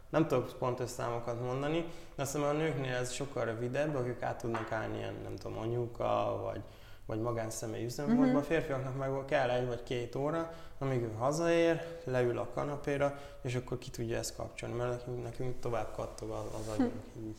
nem 0.09 0.27
tudok 0.27 0.53
pontos 0.59 0.91
számokat 0.91 1.41
mondani, 1.41 1.85
de 2.15 2.23
azt 2.23 2.33
hiszem 2.33 2.49
a 2.49 2.53
nőknél 2.53 2.95
ez 2.95 3.13
sokkal 3.13 3.45
rövidebb, 3.45 3.95
akik 3.95 4.23
át 4.23 4.41
tudnak 4.41 4.73
állni 4.73 4.97
ilyen, 4.97 5.15
nem 5.23 5.37
tudom, 5.37 5.59
anyuka, 5.59 6.41
vagy, 6.43 6.63
vagy 7.07 7.21
magánszemély 7.21 7.85
üzemmódba. 7.85 8.23
Uh-huh. 8.23 8.39
A 8.39 8.43
férfiaknak 8.43 8.97
meg 8.97 9.25
kell 9.25 9.51
egy 9.51 9.67
vagy 9.67 9.83
két 9.83 10.15
óra, 10.15 10.53
amíg 10.79 11.03
ő 11.03 11.13
hazaér, 11.19 11.83
leül 12.05 12.39
a 12.39 12.49
kanapéra, 12.55 13.19
és 13.43 13.55
akkor 13.55 13.79
ki 13.79 13.91
tudja 13.91 14.17
ezt 14.17 14.37
kapcsolni, 14.37 14.75
mert 14.75 14.91
nekünk, 14.91 15.23
nekünk 15.23 15.61
tovább 15.61 15.93
kattog 15.95 16.31
az, 16.31 16.45
az 16.61 16.69
agyunk 16.75 16.93
így, 17.17 17.37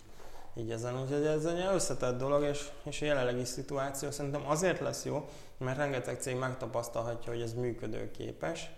így 0.55 0.71
ezen. 0.71 1.01
Úgyhogy 1.01 1.25
ez 1.25 1.45
egy 1.45 1.69
összetett 1.73 2.17
dolog, 2.17 2.43
és, 2.43 2.69
és 2.83 3.01
a 3.01 3.05
jelenlegi 3.05 3.45
szituáció 3.45 4.11
szerintem 4.11 4.47
azért 4.47 4.79
lesz 4.79 5.05
jó, 5.05 5.29
mert 5.57 5.77
rengeteg 5.77 6.19
cég 6.19 6.37
megtapasztalhatja, 6.37 7.31
hogy 7.31 7.41
ez 7.41 7.53
működőképes, 7.53 8.69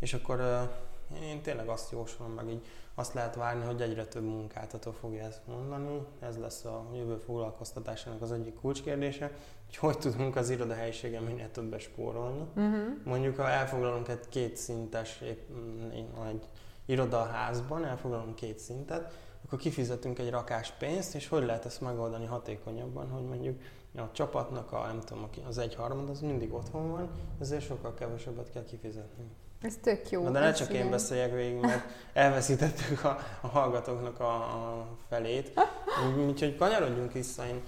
és 0.00 0.14
akkor 0.14 0.40
én 1.22 1.42
tényleg 1.42 1.68
azt 1.68 1.90
jósolom, 1.90 2.32
meg 2.32 2.48
így 2.48 2.66
azt 2.94 3.14
lehet 3.14 3.34
várni, 3.34 3.64
hogy 3.64 3.80
egyre 3.80 4.06
több 4.06 4.24
munkáltató 4.24 4.90
fogja 4.90 5.24
ezt 5.24 5.46
mondani. 5.46 6.06
Ez 6.20 6.38
lesz 6.38 6.64
a 6.64 6.86
jövő 6.94 7.16
foglalkoztatásának 7.16 8.22
az 8.22 8.32
egyik 8.32 8.54
kulcskérdése, 8.54 9.30
hogy 9.66 9.76
hogy 9.76 9.98
tudunk 9.98 10.36
az 10.36 10.50
irodahelyiségen 10.50 11.22
minél 11.22 11.50
többet 11.50 11.80
spórolni. 11.80 12.40
Uh-huh. 12.56 13.04
Mondjuk, 13.04 13.36
ha 13.36 13.48
elfoglalunk 13.48 14.08
egy 14.08 14.28
két 14.28 14.56
szintes 14.56 15.22
mm, 15.52 15.90
egy 16.28 16.48
irodaházban, 16.84 17.84
elfoglalunk 17.84 18.34
két 18.34 18.58
szintet, 18.58 19.12
akkor 19.44 19.58
kifizetünk 19.58 20.18
egy 20.18 20.30
rakás 20.30 20.70
pénzt, 20.70 21.14
és 21.14 21.28
hogy 21.28 21.44
lehet 21.44 21.64
ezt 21.64 21.80
megoldani 21.80 22.24
hatékonyabban, 22.26 23.10
hogy 23.10 23.24
mondjuk 23.24 23.60
a 23.96 24.12
csapatnak 24.12 24.72
a, 24.72 24.86
nem 24.86 25.00
tudom, 25.00 25.28
az 25.46 25.58
egy 25.58 25.74
harmad 25.74 26.08
az 26.08 26.20
mindig 26.20 26.52
otthon 26.52 26.90
van, 26.90 27.10
ezért 27.40 27.64
sokkal 27.64 27.94
kevesebbet 27.94 28.50
kell 28.50 28.64
kifizetni. 28.64 29.24
Ez 29.62 29.78
tök 29.82 30.10
jó. 30.10 30.22
Na, 30.22 30.30
de 30.30 30.40
ne 30.40 30.52
csak 30.52 30.70
igen. 30.70 30.84
én 30.84 30.90
beszéljek 30.90 31.34
végig, 31.34 31.60
mert 31.60 31.84
elveszítettük 32.12 33.04
a, 33.04 33.18
a 33.40 33.46
hallgatóknak 33.46 34.20
a, 34.20 34.34
a 34.34 34.86
felét. 35.08 35.60
Úgyhogy 36.26 36.56
kanyarodjunk 36.56 37.12
vissza. 37.12 37.46
Én 37.46 37.60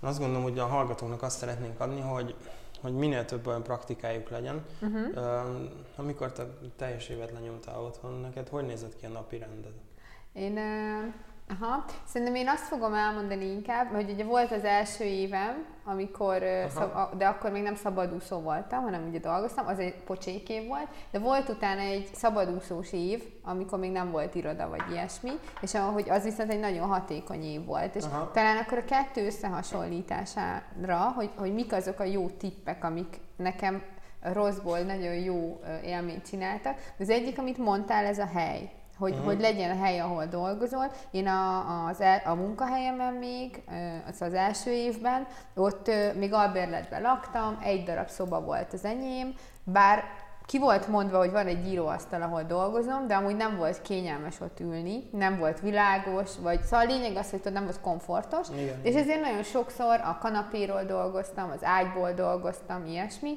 azt 0.00 0.18
gondolom, 0.18 0.42
hogy 0.42 0.58
a 0.58 0.66
hallgatóknak 0.66 1.22
azt 1.22 1.38
szeretnénk 1.38 1.80
adni, 1.80 2.00
hogy, 2.00 2.34
hogy 2.80 2.92
minél 2.92 3.24
több 3.24 3.46
olyan 3.46 3.62
praktikájuk 3.62 4.30
legyen. 4.30 4.64
Uh-huh. 4.80 5.06
Uh, 5.14 5.70
amikor 5.96 6.32
te 6.32 6.46
teljes 6.76 7.08
évet 7.08 7.32
lenyomtál 7.32 7.80
otthon, 7.80 8.20
neked 8.20 8.48
hogy 8.48 8.66
nézett 8.66 8.96
ki 8.96 9.06
a 9.06 9.08
napi 9.08 9.38
rended? 9.38 9.72
Én 10.32 10.56
uh 10.56 11.14
Aha. 11.48 11.84
Szerintem 12.04 12.34
én 12.36 12.48
azt 12.48 12.64
fogom 12.64 12.94
elmondani 12.94 13.44
inkább, 13.44 13.90
hogy 13.94 14.10
ugye 14.10 14.24
volt 14.24 14.52
az 14.52 14.64
első 14.64 15.04
évem, 15.04 15.66
amikor, 15.84 16.42
szab, 16.68 17.16
de 17.16 17.26
akkor 17.26 17.50
még 17.50 17.62
nem 17.62 17.74
szabadúszó 17.74 18.40
voltam, 18.40 18.82
hanem 18.82 19.06
ugye 19.08 19.18
dolgoztam, 19.18 19.66
az 19.66 19.78
egy 19.78 20.02
pocsék 20.04 20.48
év 20.48 20.66
volt, 20.66 20.86
de 21.10 21.18
volt 21.18 21.48
utána 21.48 21.80
egy 21.80 22.08
szabadúszós 22.14 22.92
év, 22.92 23.22
amikor 23.42 23.78
még 23.78 23.90
nem 23.90 24.10
volt 24.10 24.34
iroda 24.34 24.68
vagy 24.68 24.82
ilyesmi, 24.90 25.30
és 25.60 25.74
ahogy 25.74 26.10
az 26.10 26.24
viszont 26.24 26.50
egy 26.50 26.60
nagyon 26.60 26.88
hatékony 26.88 27.42
év 27.42 27.64
volt. 27.64 27.94
És 27.94 28.04
Aha. 28.04 28.30
talán 28.30 28.56
akkor 28.56 28.78
a 28.78 28.84
kettő 28.84 29.26
összehasonlítására, 29.26 31.12
hogy, 31.14 31.30
hogy 31.36 31.54
mik 31.54 31.72
azok 31.72 32.00
a 32.00 32.04
jó 32.04 32.28
tippek, 32.28 32.84
amik 32.84 33.20
nekem 33.36 33.82
rosszból 34.20 34.78
nagyon 34.78 35.14
jó 35.14 35.60
élményt 35.84 36.28
csináltak. 36.28 36.76
Az 36.98 37.10
egyik, 37.10 37.38
amit 37.38 37.58
mondtál, 37.58 38.04
ez 38.04 38.18
a 38.18 38.26
hely 38.26 38.70
hogy, 38.98 39.12
uh-huh. 39.12 39.26
hogy 39.26 39.40
legyen 39.40 39.70
a 39.78 39.82
hely, 39.84 40.00
ahol 40.00 40.26
dolgozol. 40.26 40.90
Én 41.10 41.26
a, 41.26 41.86
az 41.86 42.00
el, 42.00 42.22
a 42.24 42.34
munkahelyemen 42.34 43.14
még, 43.14 43.62
az 44.08 44.22
az 44.22 44.34
első 44.34 44.70
évben, 44.70 45.26
ott 45.54 45.90
még 46.14 46.32
albérletben 46.32 47.02
laktam, 47.02 47.58
egy 47.62 47.84
darab 47.84 48.08
szoba 48.08 48.40
volt 48.40 48.72
az 48.72 48.84
enyém, 48.84 49.34
bár 49.64 50.04
ki 50.48 50.58
volt 50.58 50.88
mondva, 50.88 51.18
hogy 51.18 51.30
van 51.30 51.46
egy 51.46 51.66
íróasztal, 51.66 52.22
ahol 52.22 52.42
dolgozom, 52.42 53.06
de 53.06 53.14
amúgy 53.14 53.36
nem 53.36 53.56
volt 53.56 53.82
kényelmes 53.82 54.40
ott 54.40 54.60
ülni, 54.60 55.08
nem 55.12 55.38
volt 55.38 55.60
világos, 55.60 56.30
vagy 56.38 56.62
szóval 56.62 56.86
a 56.86 56.88
lényeg 56.88 57.16
az, 57.16 57.30
hogy 57.30 57.52
nem 57.52 57.64
volt 57.64 57.80
komfortos, 57.80 58.46
Igen. 58.56 58.80
és 58.82 58.94
ezért 58.94 59.20
nagyon 59.20 59.42
sokszor 59.42 60.00
a 60.00 60.18
kanapéról 60.20 60.84
dolgoztam, 60.84 61.50
az 61.50 61.64
ágyból 61.64 62.12
dolgoztam, 62.12 62.86
ilyesmi, 62.86 63.36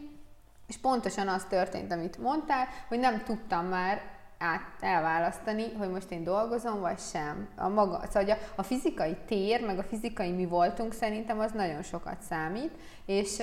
és 0.67 0.77
pontosan 0.77 1.27
az 1.27 1.45
történt, 1.49 1.91
amit 1.91 2.17
mondtál, 2.17 2.67
hogy 2.87 2.99
nem 2.99 3.23
tudtam 3.23 3.65
már 3.65 4.01
át, 4.41 4.61
elválasztani, 4.79 5.73
hogy 5.77 5.89
most 5.89 6.11
én 6.11 6.23
dolgozom, 6.23 6.79
vagy 6.79 6.99
sem. 6.99 7.47
A, 7.55 7.67
maga, 7.67 8.01
szóval 8.09 8.29
a, 8.29 8.37
a 8.55 8.63
fizikai 8.63 9.17
tér, 9.25 9.65
meg 9.65 9.77
a 9.77 9.83
fizikai 9.83 10.31
mi 10.31 10.45
voltunk 10.45 10.93
szerintem 10.93 11.39
az 11.39 11.51
nagyon 11.51 11.83
sokat 11.83 12.21
számít, 12.21 12.71
és 13.11 13.41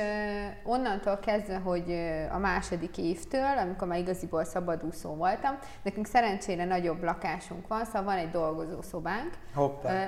onnantól 0.64 1.18
kezdve, 1.18 1.56
hogy 1.56 1.92
a 2.32 2.38
második 2.38 2.98
évtől, 2.98 3.58
amikor 3.58 3.88
már 3.88 3.98
igaziból 3.98 4.44
szabadúszó 4.44 5.14
voltam, 5.14 5.58
nekünk 5.82 6.06
szerencsére 6.06 6.64
nagyobb 6.64 7.02
lakásunk 7.02 7.66
van, 7.66 7.84
szóval 7.84 8.02
van 8.02 8.16
egy 8.16 8.30
dolgozószobánk, 8.30 9.30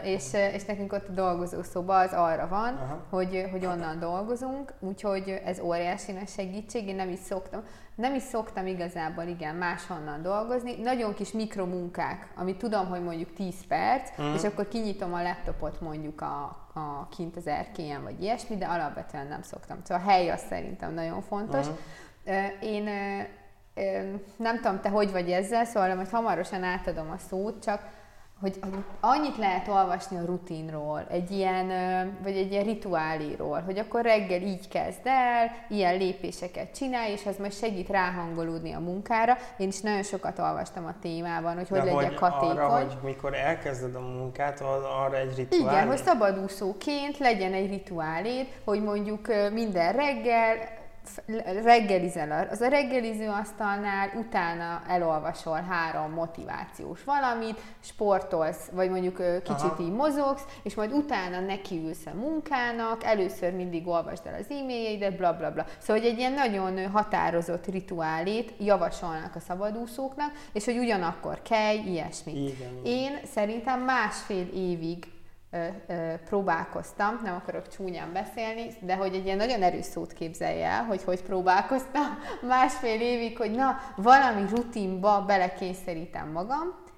és, 0.03 0.33
és 0.53 0.65
nekünk 0.65 0.93
ott 0.93 1.09
a 1.09 1.13
dolgozószoba 1.13 1.99
az 1.99 2.13
arra 2.13 2.49
van, 2.49 2.75
Aha. 2.75 3.07
hogy, 3.11 3.49
hogy 3.51 3.67
onnan 3.67 3.99
dolgozunk, 3.99 4.73
úgyhogy 4.81 5.41
ez 5.45 5.61
óriási 5.61 6.13
nagy 6.13 6.29
segítség, 6.29 6.89
én 6.89 6.97
nem 6.97 7.09
is 7.09 7.19
szoktam 7.19 7.63
nem 8.01 8.15
is 8.15 8.23
szoktam 8.23 8.67
igazából 8.67 9.25
igen 9.25 9.55
máshonnan 9.55 10.23
dolgozni. 10.23 10.77
Nagyon 10.83 11.15
kis 11.15 11.33
mikromunkák, 11.33 12.33
amit 12.37 12.57
tudom, 12.57 12.87
hogy 12.87 13.03
mondjuk 13.03 13.33
10 13.33 13.67
perc, 13.69 14.21
mm. 14.21 14.35
és 14.35 14.45
akkor 14.45 14.69
kinyitom 14.69 15.15
a 15.15 15.23
laptopot 15.23 15.81
mondjuk 15.81 16.21
a, 16.21 16.69
a 16.75 17.09
kint 17.09 17.37
az 17.37 17.47
erkélyen, 17.47 18.03
vagy 18.03 18.23
ilyesmi, 18.23 18.57
de 18.57 18.67
alapvetően 18.67 19.27
nem 19.27 19.43
szoktam. 19.43 19.79
Szóval 19.85 20.05
a 20.05 20.09
hely 20.11 20.31
az 20.31 20.41
szerintem 20.49 20.95
nagyon 20.95 21.23
fontos. 21.23 21.67
Mm. 21.67 21.73
Én 22.61 22.85
nem 24.37 24.57
tudom, 24.57 24.81
te 24.81 24.89
hogy 24.89 25.11
vagy 25.11 25.31
ezzel, 25.31 25.65
szóval 25.65 25.95
majd 25.95 26.09
hamarosan 26.09 26.63
átadom 26.63 27.11
a 27.11 27.19
szót, 27.19 27.63
csak 27.63 27.83
hogy, 28.41 28.59
hogy 28.61 28.85
annyit 29.01 29.37
lehet 29.37 29.69
olvasni 29.69 30.17
a 30.17 30.25
rutinról, 30.25 31.07
egy 31.11 31.31
ilyen, 31.31 31.67
vagy 32.23 32.37
egy 32.37 32.53
ilyen 32.53 32.65
rituáléról, 32.65 33.61
hogy 33.61 33.79
akkor 33.79 34.03
reggel 34.03 34.41
így 34.41 34.69
kezd 34.69 35.01
el, 35.05 35.51
ilyen 35.69 35.97
lépéseket 35.97 36.75
csinálj, 36.75 37.13
és 37.13 37.27
az 37.27 37.37
majd 37.39 37.53
segít 37.53 37.89
ráhangolódni 37.89 38.73
a 38.73 38.81
munkára. 38.81 39.37
Én 39.59 39.69
is 39.69 39.81
nagyon 39.81 40.03
sokat 40.03 40.39
olvastam 40.39 40.87
a 40.87 40.95
témában, 41.01 41.57
hogy 41.57 41.69
hogy 41.69 41.85
legyek 41.85 42.19
hatékony. 42.19 42.57
Arra, 42.57 42.69
hogy 42.69 42.97
mikor 43.03 43.35
elkezded 43.35 43.95
a 43.95 44.01
munkát, 44.01 44.61
arra 45.07 45.17
egy 45.17 45.37
rituálé? 45.37 45.75
Igen, 45.75 45.87
hogy 45.87 46.03
szabadúszóként 46.03 47.19
legyen 47.19 47.53
egy 47.53 47.71
rituáléd, 47.71 48.47
hogy 48.65 48.83
mondjuk 48.83 49.29
minden 49.53 49.93
reggel 49.93 50.79
reggelizel, 51.65 52.49
az 52.51 52.61
a 52.61 52.69
reggeliző 52.69 53.29
asztalnál, 53.29 54.11
utána 54.17 54.83
elolvasol 54.89 55.61
három 55.61 56.13
motivációs 56.13 57.05
valamit, 57.05 57.61
sportolsz, 57.81 58.69
vagy 58.73 58.91
mondjuk 58.91 59.17
kicsit 59.43 59.71
Aha. 59.71 59.83
így 59.83 59.93
mozogsz, 59.93 60.45
és 60.63 60.75
majd 60.75 60.93
utána 60.93 61.41
nekiülsz 61.41 62.07
a 62.07 62.15
munkának, 62.15 63.05
először 63.05 63.53
mindig 63.53 63.87
olvasd 63.89 64.27
el 64.27 64.35
az 64.41 64.51
e-mailjeidet, 64.51 65.17
bla 65.17 65.37
bla 65.37 65.53
bla. 65.53 65.67
Szóval, 65.79 66.03
hogy 66.03 66.11
egy 66.11 66.19
ilyen 66.19 66.33
nagyon 66.33 66.91
határozott 66.91 67.67
rituálét 67.67 68.53
javasolnak 68.59 69.35
a 69.35 69.41
szabadúszóknak, 69.41 70.33
és 70.53 70.65
hogy 70.65 70.79
ugyanakkor 70.79 71.43
kell, 71.43 71.77
ilyesmi. 71.77 72.33
Igen. 72.33 72.81
Én 72.85 73.19
szerintem 73.35 73.81
másfél 73.81 74.47
évig 74.55 75.07
próbálkoztam, 76.25 77.21
nem 77.23 77.35
akarok 77.35 77.69
csúnyán 77.69 78.13
beszélni, 78.13 78.71
de 78.81 78.97
hogy 78.97 79.15
egy 79.15 79.25
ilyen 79.25 79.37
nagyon 79.37 79.63
erős 79.63 79.85
szót 79.85 80.13
képzelje 80.13 80.67
el, 80.67 80.85
hogy 80.85 81.03
hogy 81.03 81.23
próbálkoztam 81.23 82.19
másfél 82.49 83.01
évig, 83.01 83.37
hogy 83.37 83.51
na, 83.51 83.77
valami 83.97 84.49
rutinba 84.49 85.25
belekényszerítem 85.25 86.31
magam, 86.31 86.89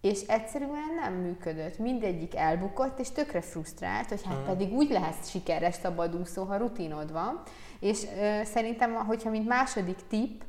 és 0.00 0.20
egyszerűen 0.20 0.94
nem 1.00 1.12
működött. 1.12 1.78
Mindegyik 1.78 2.36
elbukott, 2.36 2.98
és 2.98 3.10
tökre 3.10 3.40
frusztrált, 3.40 4.08
hogy 4.08 4.22
hát 4.24 4.38
pedig 4.46 4.72
úgy 4.72 4.90
lehet 4.90 5.28
sikeres 5.28 5.74
szabadúszó, 5.74 6.44
ha 6.44 6.56
rutinod 6.56 7.12
van. 7.12 7.42
És 7.80 8.02
ö, 8.18 8.44
szerintem, 8.44 8.94
hogyha 8.94 9.30
mint 9.30 9.48
második 9.48 9.98
tipp, 10.08 10.40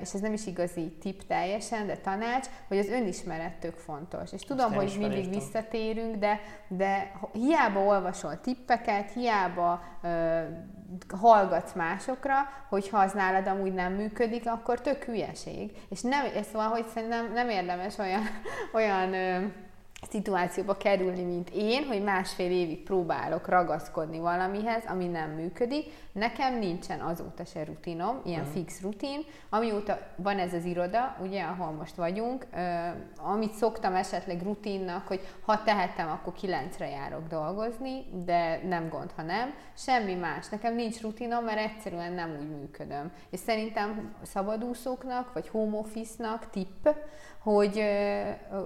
és 0.00 0.14
ez 0.14 0.20
nem 0.20 0.32
is 0.32 0.46
igazi 0.46 0.96
tip 1.00 1.26
teljesen, 1.26 1.86
de 1.86 1.96
tanács, 1.96 2.46
hogy 2.68 2.78
az 2.78 2.88
önismeret 2.88 3.52
tök 3.52 3.76
fontos. 3.76 4.32
És 4.32 4.42
tudom, 4.42 4.72
hogy 4.72 4.96
mindig 4.98 5.10
felírtam. 5.10 5.32
visszatérünk, 5.32 6.16
de, 6.16 6.40
de 6.68 7.12
hiába 7.32 7.80
olvasol 7.80 8.40
tippeket, 8.40 9.12
hiába 9.12 9.82
uh, 10.02 10.10
hallgatsz 11.20 11.72
másokra, 11.72 12.34
hogyha 12.68 12.98
az 12.98 13.12
nálad 13.12 13.46
amúgy 13.46 13.74
nem 13.74 13.92
működik, 13.92 14.48
akkor 14.48 14.80
tök 14.80 15.02
hülyeség. 15.02 15.70
És 15.88 16.00
nem, 16.00 16.24
ez 16.34 16.46
szóval, 16.46 16.68
hogy 16.68 16.86
szerintem 16.86 17.32
nem 17.32 17.48
érdemes 17.48 17.98
olyan, 17.98 18.22
olyan 18.78 19.08
uh, 19.08 19.52
szituációba 20.10 20.76
kerülni, 20.76 21.22
mint 21.22 21.50
én, 21.54 21.84
hogy 21.84 22.02
másfél 22.02 22.50
évig 22.50 22.82
próbálok 22.82 23.48
ragaszkodni 23.48 24.18
valamihez, 24.18 24.84
ami 24.88 25.06
nem 25.06 25.30
működik. 25.30 25.84
Nekem 26.12 26.58
nincsen 26.58 27.00
azóta 27.00 27.44
se 27.44 27.64
rutinom, 27.64 28.20
ilyen 28.24 28.40
uh-huh. 28.40 28.54
fix 28.54 28.80
rutin, 28.80 29.20
amióta 29.48 29.98
van 30.16 30.38
ez 30.38 30.52
az 30.52 30.64
iroda, 30.64 31.16
ugye, 31.22 31.42
ahol 31.42 31.70
most 31.70 31.94
vagyunk, 31.94 32.46
uh, 32.52 33.30
amit 33.30 33.52
szoktam 33.52 33.94
esetleg 33.94 34.42
rutinnak, 34.42 35.06
hogy 35.06 35.20
ha 35.44 35.62
tehetem, 35.62 36.08
akkor 36.08 36.32
kilencre 36.32 36.88
járok 36.88 37.26
dolgozni, 37.28 38.04
de 38.24 38.60
nem 38.68 38.88
gond, 38.88 39.12
ha 39.16 39.22
nem. 39.22 39.54
Semmi 39.74 40.14
más. 40.14 40.48
Nekem 40.48 40.74
nincs 40.74 41.00
rutinom, 41.00 41.44
mert 41.44 41.58
egyszerűen 41.58 42.12
nem 42.12 42.36
úgy 42.40 42.50
működöm. 42.50 43.12
És 43.30 43.38
szerintem 43.38 44.14
szabadúszóknak, 44.22 45.32
vagy 45.32 45.48
home 45.48 45.78
office-nak 45.78 46.50
tipp, 46.50 46.86
hogy, 47.38 47.78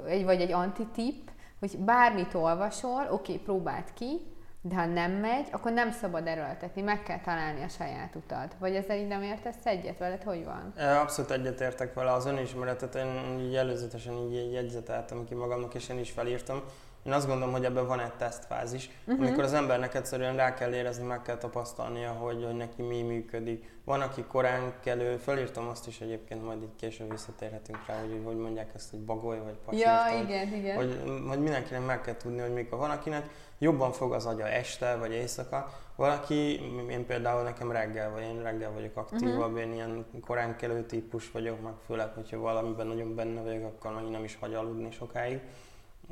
egy, 0.09 0.25
vagy 0.25 0.40
egy 0.40 0.52
antitip, 0.52 1.29
hogy 1.60 1.78
bármit 1.78 2.34
olvasol, 2.34 3.06
oké, 3.10 3.32
okay, 3.32 3.38
próbáld 3.44 3.92
ki, 3.94 4.20
de 4.62 4.74
ha 4.74 4.86
nem 4.86 5.12
megy, 5.12 5.48
akkor 5.50 5.72
nem 5.72 5.90
szabad 5.90 6.26
erőltetni, 6.26 6.82
meg 6.82 7.02
kell 7.02 7.20
találni 7.20 7.62
a 7.62 7.68
saját 7.68 8.14
utat. 8.14 8.54
Vagy 8.58 8.74
ezzel 8.74 8.96
így 8.96 9.06
nem 9.06 9.22
értesz 9.22 9.66
egyet 9.66 9.98
veled, 9.98 10.22
hogy 10.22 10.44
van? 10.44 10.86
Abszolút 10.96 11.30
egyetértek 11.30 11.94
vele, 11.94 12.12
az 12.12 12.26
önismeretet 12.26 12.94
én 12.94 13.38
így 13.38 13.54
előzetesen 13.54 14.14
így 14.14 14.52
jegyzeteltem 14.52 15.24
ki 15.24 15.34
magamnak, 15.34 15.74
és 15.74 15.88
én 15.88 15.98
is 15.98 16.10
felírtam. 16.10 16.62
Én 17.02 17.12
azt 17.12 17.26
gondolom, 17.26 17.52
hogy 17.52 17.64
ebben 17.64 17.87
van 17.87 18.00
egy 18.00 18.12
tesztfázis, 18.12 18.90
uh-huh. 19.07 19.26
amikor 19.26 19.45
az 19.45 19.52
embernek 19.52 19.95
egyszerűen 19.95 20.37
rá 20.37 20.54
kell 20.54 20.73
érezni, 20.73 21.07
meg 21.07 21.23
kell 21.23 21.37
tapasztalnia, 21.37 22.11
hogy, 22.11 22.45
hogy 22.45 22.57
neki 22.57 22.83
mi 22.83 23.02
működik. 23.02 23.78
Van, 23.85 24.00
aki 24.00 24.25
korán 24.28 24.73
kelő, 24.83 25.16
fölírtam 25.16 25.69
azt 25.69 25.87
is 25.87 26.00
egyébként, 26.00 26.45
majd 26.45 26.62
így 26.62 26.76
később 26.76 27.11
visszatérhetünk 27.11 27.78
rá, 27.87 28.00
hogy 28.00 28.21
hogy 28.25 28.37
mondják 28.37 28.71
ezt, 28.75 28.90
hogy 28.90 29.00
bagoly 29.00 29.38
vagy 29.38 29.57
pasírt. 29.64 29.85
Ja, 29.85 30.02
hogy, 30.02 30.28
igen, 30.28 30.54
igen. 30.54 30.76
Hogy, 30.76 31.02
hogy 31.28 31.40
mindenkinek 31.40 31.87
meg 31.87 32.00
kell 32.00 32.16
tudni, 32.16 32.40
hogy 32.40 32.52
mikor 32.52 32.78
van, 32.78 32.90
akinek 32.90 33.28
jobban 33.59 33.92
fog 33.92 34.12
az 34.12 34.26
agya 34.26 34.49
este 34.49 34.97
vagy 34.97 35.12
éjszaka, 35.12 35.73
valaki, 35.97 36.61
én 36.90 37.07
például 37.07 37.42
nekem 37.42 37.73
reggel 37.73 38.11
vagy, 38.11 38.23
én 38.23 38.42
reggel 38.42 38.73
vagyok 38.73 38.97
aktívabb, 38.97 39.52
uh-huh. 39.52 39.61
én 39.61 39.73
ilyen 39.73 40.07
korán 40.26 40.57
kelő 40.57 40.83
típus 40.83 41.30
vagyok, 41.30 41.62
meg 41.62 41.73
főleg, 41.87 42.14
hogyha 42.14 42.38
valamiben 42.38 42.87
nagyon 42.87 43.14
benne 43.14 43.42
vagyok, 43.42 43.64
akkor 43.64 43.95
meg 43.95 44.11
nem 44.11 44.25
is 44.25 44.37
hagy 44.40 44.54
aludni 44.54 44.90
sokáig 44.90 45.40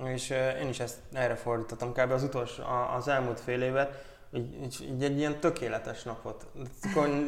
és 0.05 0.31
én 0.63 0.69
is 0.69 0.81
ezt 0.81 0.99
erre 1.13 1.35
fordítottam 1.35 1.93
kb. 1.93 2.11
az 2.11 2.23
utolsó, 2.23 2.63
az 2.97 3.09
elmúlt 3.09 3.41
fél 3.41 3.63
évet, 3.63 4.07
így, 4.33 4.89
így 4.91 5.03
egy 5.03 5.19
ilyen 5.19 5.41
tökéletes 5.41 6.03
napot. 6.03 6.47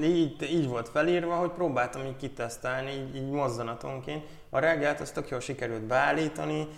Így, 0.02 0.42
így 0.42 0.68
volt 0.68 0.88
felírva, 0.88 1.34
hogy 1.34 1.50
próbáltam 1.50 2.04
így 2.04 2.16
kitesztelni, 2.16 2.90
így, 2.90 3.16
így 3.16 3.30
mozzanatonként. 3.30 4.24
A 4.50 4.58
reggelt 4.58 5.00
azt 5.00 5.14
tök 5.14 5.28
jól 5.28 5.40
sikerült 5.40 5.82
beállítani, 5.82 6.68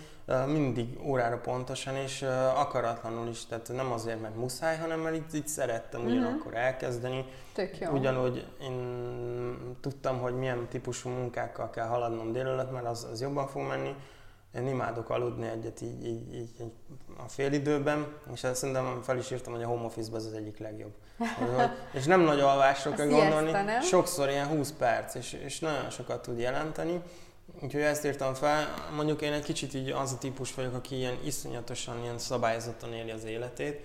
mindig 0.47 0.99
órára 1.03 1.37
pontosan, 1.37 1.95
és 1.95 2.21
akaratlanul 2.55 3.27
is, 3.27 3.45
tehát 3.45 3.69
nem 3.73 3.91
azért, 3.91 4.21
mert 4.21 4.35
muszáj, 4.35 4.77
hanem 4.77 4.99
mert 4.99 5.15
így, 5.15 5.35
így 5.35 5.47
szerettem 5.47 6.01
uh-huh. 6.01 6.15
ugyanakkor 6.15 6.55
elkezdeni. 6.55 7.25
Tök 7.53 7.79
jó. 7.79 7.91
Ugyanúgy 7.91 8.45
én 8.61 9.77
tudtam, 9.81 10.19
hogy 10.19 10.33
milyen 10.33 10.67
típusú 10.69 11.09
munkákkal 11.09 11.69
kell 11.69 11.87
haladnom 11.87 12.31
délelőtt, 12.31 12.71
mert 12.71 12.85
az, 12.85 13.07
az 13.11 13.21
jobban 13.21 13.47
fog 13.47 13.61
menni, 13.61 13.95
én 14.55 14.67
imádok 14.67 15.09
aludni 15.09 15.47
egyet 15.47 15.81
így, 15.81 16.05
így, 16.05 16.33
így, 16.33 16.59
így 16.61 16.71
a 17.17 17.27
félidőben, 17.27 18.07
és 18.33 18.43
ezt 18.43 18.55
szerintem 18.55 19.01
fel 19.01 19.17
is 19.17 19.31
írtam, 19.31 19.53
hogy 19.53 19.63
a 19.63 19.67
home 19.67 19.85
office 19.85 20.15
ez 20.15 20.25
az 20.25 20.33
egyik 20.33 20.57
legjobb. 20.57 20.93
és 21.97 22.05
nem 22.05 22.21
nagy 22.21 22.39
alvásra 22.39 22.91
kell 22.91 23.07
gondolni, 23.07 23.51
nem? 23.51 23.81
sokszor 23.81 24.29
ilyen 24.29 24.47
20 24.47 24.71
perc, 24.71 25.15
és, 25.15 25.33
és 25.33 25.59
nagyon 25.59 25.89
sokat 25.89 26.21
tud 26.21 26.39
jelenteni. 26.39 27.01
Úgyhogy 27.61 27.81
ezt 27.81 28.05
írtam 28.05 28.33
fel, 28.33 28.73
mondjuk 28.95 29.21
én 29.21 29.33
egy 29.33 29.43
kicsit 29.43 29.73
így 29.73 29.89
az 29.89 30.11
a 30.11 30.17
típus 30.17 30.53
vagyok, 30.53 30.73
aki 30.73 30.95
ilyen 30.95 31.17
iszonyatosan, 31.23 32.01
ilyen 32.01 32.17
szabályozottan 32.17 32.93
éli 32.93 33.11
az 33.11 33.23
életét, 33.25 33.79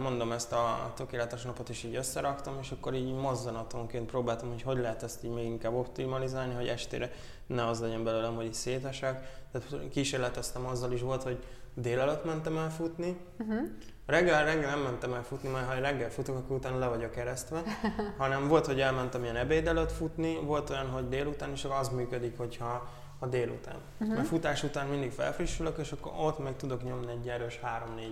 mondom, 0.00 0.32
ezt 0.32 0.52
a 0.52 0.92
tökéletes 0.96 1.42
napot 1.42 1.68
is 1.68 1.82
így 1.82 1.94
összeraktam, 1.94 2.58
és 2.60 2.70
akkor 2.70 2.94
így 2.94 3.12
mozzanatonként 3.14 4.06
próbáltam, 4.06 4.48
hogy 4.48 4.62
hogy 4.62 4.78
lehet 4.78 5.02
ezt 5.02 5.24
így 5.24 5.30
még 5.30 5.44
inkább 5.44 5.74
optimalizálni, 5.74 6.54
hogy 6.54 6.68
estére 6.68 7.12
ne 7.46 7.66
az 7.66 7.80
legyen 7.80 8.04
belőlem, 8.04 8.34
hogy 8.34 8.54
szétesek. 8.54 9.40
Tehát 9.52 9.88
kísérleteztem 9.90 10.66
azzal 10.66 10.92
is 10.92 11.00
volt, 11.00 11.22
hogy 11.22 11.44
délelőtt 11.74 12.24
mentem 12.24 12.56
el 12.56 12.70
futni, 12.70 13.16
uh-huh. 13.38 13.60
Reggel, 14.06 14.44
reggel 14.44 14.70
nem 14.70 14.80
mentem 14.80 15.14
el 15.14 15.22
futni, 15.22 15.48
mert 15.48 15.66
ha 15.66 15.74
reggel 15.74 16.10
futok, 16.10 16.36
akkor 16.36 16.56
utána 16.56 16.78
le 16.78 16.86
vagyok 16.86 17.10
keresztve, 17.10 17.62
hanem 18.18 18.48
volt, 18.48 18.66
hogy 18.66 18.80
elmentem 18.80 19.22
ilyen 19.22 19.36
ebéd 19.36 19.66
előtt 19.66 19.92
futni, 19.92 20.38
volt 20.44 20.70
olyan, 20.70 20.86
hogy 20.86 21.08
délután, 21.08 21.50
és 21.50 21.66
az 21.80 21.88
működik, 21.88 22.36
hogyha 22.36 22.88
a 23.18 23.26
délután. 23.26 23.76
Uh-huh. 24.00 24.16
Mert 24.16 24.28
futás 24.28 24.62
után 24.62 24.86
mindig 24.86 25.10
felfrissülök, 25.10 25.78
és 25.78 25.92
akkor 25.92 26.12
ott 26.16 26.38
meg 26.38 26.56
tudok 26.56 26.84
nyomni 26.84 27.10
egy 27.10 27.28
erős 27.28 27.60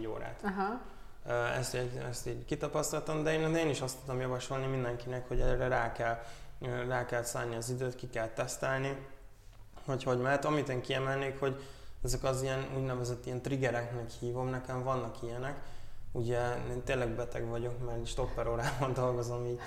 3-4 0.04 0.08
órát. 0.08 0.40
Uh-huh 0.42 0.80
ezt, 1.58 1.78
ezt 2.08 2.26
így 2.26 2.44
kitapasztaltam, 2.44 3.22
de 3.22 3.32
én, 3.32 3.54
én 3.54 3.68
is 3.68 3.80
azt 3.80 3.98
tudom 4.04 4.20
javasolni 4.20 4.66
mindenkinek, 4.66 5.28
hogy 5.28 5.40
erre 5.40 5.68
rá 5.68 5.92
kell, 5.92 6.18
rá 6.88 7.06
kell 7.06 7.22
szállni 7.22 7.56
az 7.56 7.70
időt, 7.70 7.94
ki 7.94 8.08
kell 8.08 8.28
tesztelni, 8.28 9.06
hogy 9.84 10.02
hogy 10.02 10.18
mert 10.18 10.44
amit 10.44 10.68
én 10.68 10.80
kiemelnék, 10.80 11.38
hogy 11.38 11.62
ezek 12.04 12.24
az 12.24 12.42
ilyen 12.42 12.66
úgynevezett 12.76 13.26
ilyen 13.26 13.42
triggereknek 13.42 14.10
hívom, 14.10 14.48
nekem 14.48 14.82
vannak 14.82 15.22
ilyenek, 15.22 15.62
ugye 16.12 16.38
én 16.70 16.82
tényleg 16.84 17.08
beteg 17.08 17.48
vagyok, 17.48 17.86
mert 17.86 18.06
stopper 18.06 18.46
órában 18.46 18.92
dolgozom 18.94 19.46
így. 19.46 19.60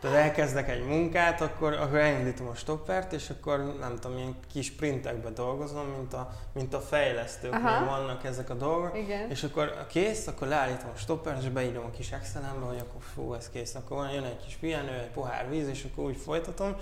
Tehát 0.00 0.16
elkezdek 0.16 0.68
egy 0.68 0.86
munkát, 0.86 1.40
akkor, 1.40 1.72
akkor 1.72 1.98
elindítom 1.98 2.46
a 2.46 2.54
stoppert, 2.54 3.12
és 3.12 3.30
akkor 3.30 3.76
nem 3.80 3.98
tudom, 3.98 4.16
ilyen 4.16 4.36
kis 4.52 4.72
printekbe 4.72 5.30
dolgozom, 5.30 5.86
mint 5.86 6.12
a, 6.12 6.32
mint 6.52 6.74
a 6.74 6.80
fejlesztőknél 6.80 7.84
vannak 7.84 8.24
ezek 8.24 8.50
a 8.50 8.54
dolgok, 8.54 8.98
Igen. 8.98 9.30
és 9.30 9.42
akkor 9.42 9.86
kész, 9.88 10.26
akkor 10.26 10.48
leállítom 10.48 10.90
a 10.94 10.98
stoppert, 10.98 11.42
és 11.42 11.48
beírom 11.48 11.84
a 11.84 11.90
kis 11.90 12.12
Excelembe, 12.12 12.66
hogy 12.66 12.78
akkor 12.78 13.00
fú, 13.14 13.32
ez 13.32 13.48
kész, 13.48 13.74
akkor 13.74 13.96
van, 13.96 14.10
jön 14.10 14.24
egy 14.24 14.44
kis 14.44 14.54
pihenő, 14.54 14.98
egy 14.98 15.10
pohár 15.10 15.50
víz, 15.50 15.68
és 15.68 15.86
akkor 15.92 16.04
úgy 16.04 16.16
folytatom, 16.16 16.76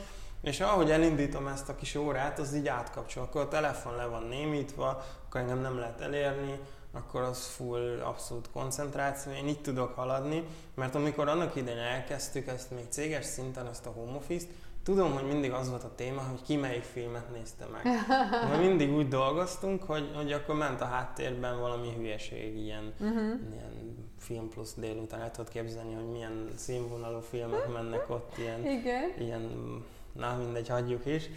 és 0.44 0.60
ahogy 0.60 0.90
elindítom 0.90 1.46
ezt 1.46 1.68
a 1.68 1.74
kis 1.74 1.94
órát, 1.94 2.38
az 2.38 2.54
így 2.54 2.68
átkapcsol, 2.68 3.22
akkor 3.22 3.40
a 3.40 3.48
telefon 3.48 3.96
le 3.96 4.04
van 4.04 4.22
némítva, 4.22 5.04
akkor 5.26 5.40
engem 5.40 5.60
nem 5.60 5.78
lehet 5.78 6.00
elérni, 6.00 6.58
akkor 6.92 7.20
az 7.20 7.46
full 7.46 8.00
abszolút 8.02 8.50
koncentráció. 8.52 9.32
Én 9.32 9.48
így 9.48 9.60
tudok 9.60 9.94
haladni, 9.94 10.44
mert 10.74 10.94
amikor 10.94 11.28
annak 11.28 11.56
idején 11.56 11.80
elkezdtük 11.80 12.46
ezt 12.46 12.70
még 12.70 12.84
céges 12.88 13.24
szinten, 13.24 13.66
ezt 13.66 13.86
a 13.86 13.90
home 13.90 14.16
office-t, 14.16 14.48
tudom, 14.82 15.12
hogy 15.12 15.26
mindig 15.26 15.52
az 15.52 15.70
volt 15.70 15.84
a 15.84 15.94
téma, 15.94 16.20
hogy 16.20 16.42
ki 16.42 16.56
melyik 16.56 16.82
filmet 16.82 17.30
nézte 17.36 17.66
meg. 17.72 17.82
Mert 18.48 18.60
mindig 18.60 18.92
úgy 18.92 19.08
dolgoztunk, 19.08 19.82
hogy, 19.82 20.10
hogy 20.14 20.32
akkor 20.32 20.54
ment 20.54 20.80
a 20.80 20.84
háttérben 20.84 21.60
valami 21.60 21.92
hülyeség, 21.96 22.56
ilyen, 22.56 22.92
uh-huh. 23.00 23.40
ilyen 23.52 24.06
film 24.18 24.48
plusz 24.48 24.74
délután 24.76 25.20
el 25.20 25.30
tudod 25.30 25.50
képzelni, 25.50 25.94
hogy 25.94 26.10
milyen 26.10 26.48
színvonalú 26.56 27.20
filmek 27.20 27.72
mennek 27.76 28.10
ott, 28.10 28.38
ilyen, 28.38 28.66
Igen. 28.66 29.14
ilyen 29.18 29.50
na 30.14 30.36
mindegy, 30.36 30.68
hagyjuk 30.68 31.06
is 31.06 31.30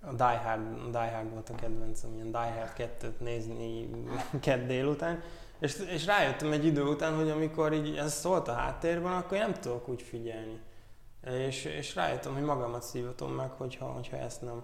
a 0.00 0.12
Die 0.12 0.40
Hard, 0.44 0.90
Die 0.90 1.10
Hard 1.14 1.30
volt 1.30 1.48
a 1.48 1.54
kedvencem, 1.54 2.14
ilyen 2.14 2.30
Die 2.30 2.54
Hard 2.58 2.90
2-t 3.00 3.18
nézni 3.18 3.90
kedd 4.40 4.66
délután, 4.66 5.22
és, 5.58 5.76
és 5.90 6.06
rájöttem 6.06 6.52
egy 6.52 6.64
idő 6.64 6.82
után, 6.82 7.16
hogy 7.16 7.30
amikor 7.30 7.72
így 7.72 7.96
ez 7.96 8.14
szólt 8.14 8.48
a 8.48 8.52
háttérben, 8.52 9.12
akkor 9.12 9.38
nem 9.38 9.52
tudok 9.52 9.88
úgy 9.88 10.02
figyelni. 10.02 10.60
És, 11.46 11.64
és 11.64 11.94
rájöttem, 11.94 12.32
hogy 12.32 12.42
magamat 12.42 12.82
szívatom 12.82 13.32
meg, 13.32 13.50
hogyha, 13.50 13.86
hogyha 13.86 14.16
ezt 14.16 14.42
nem. 14.42 14.62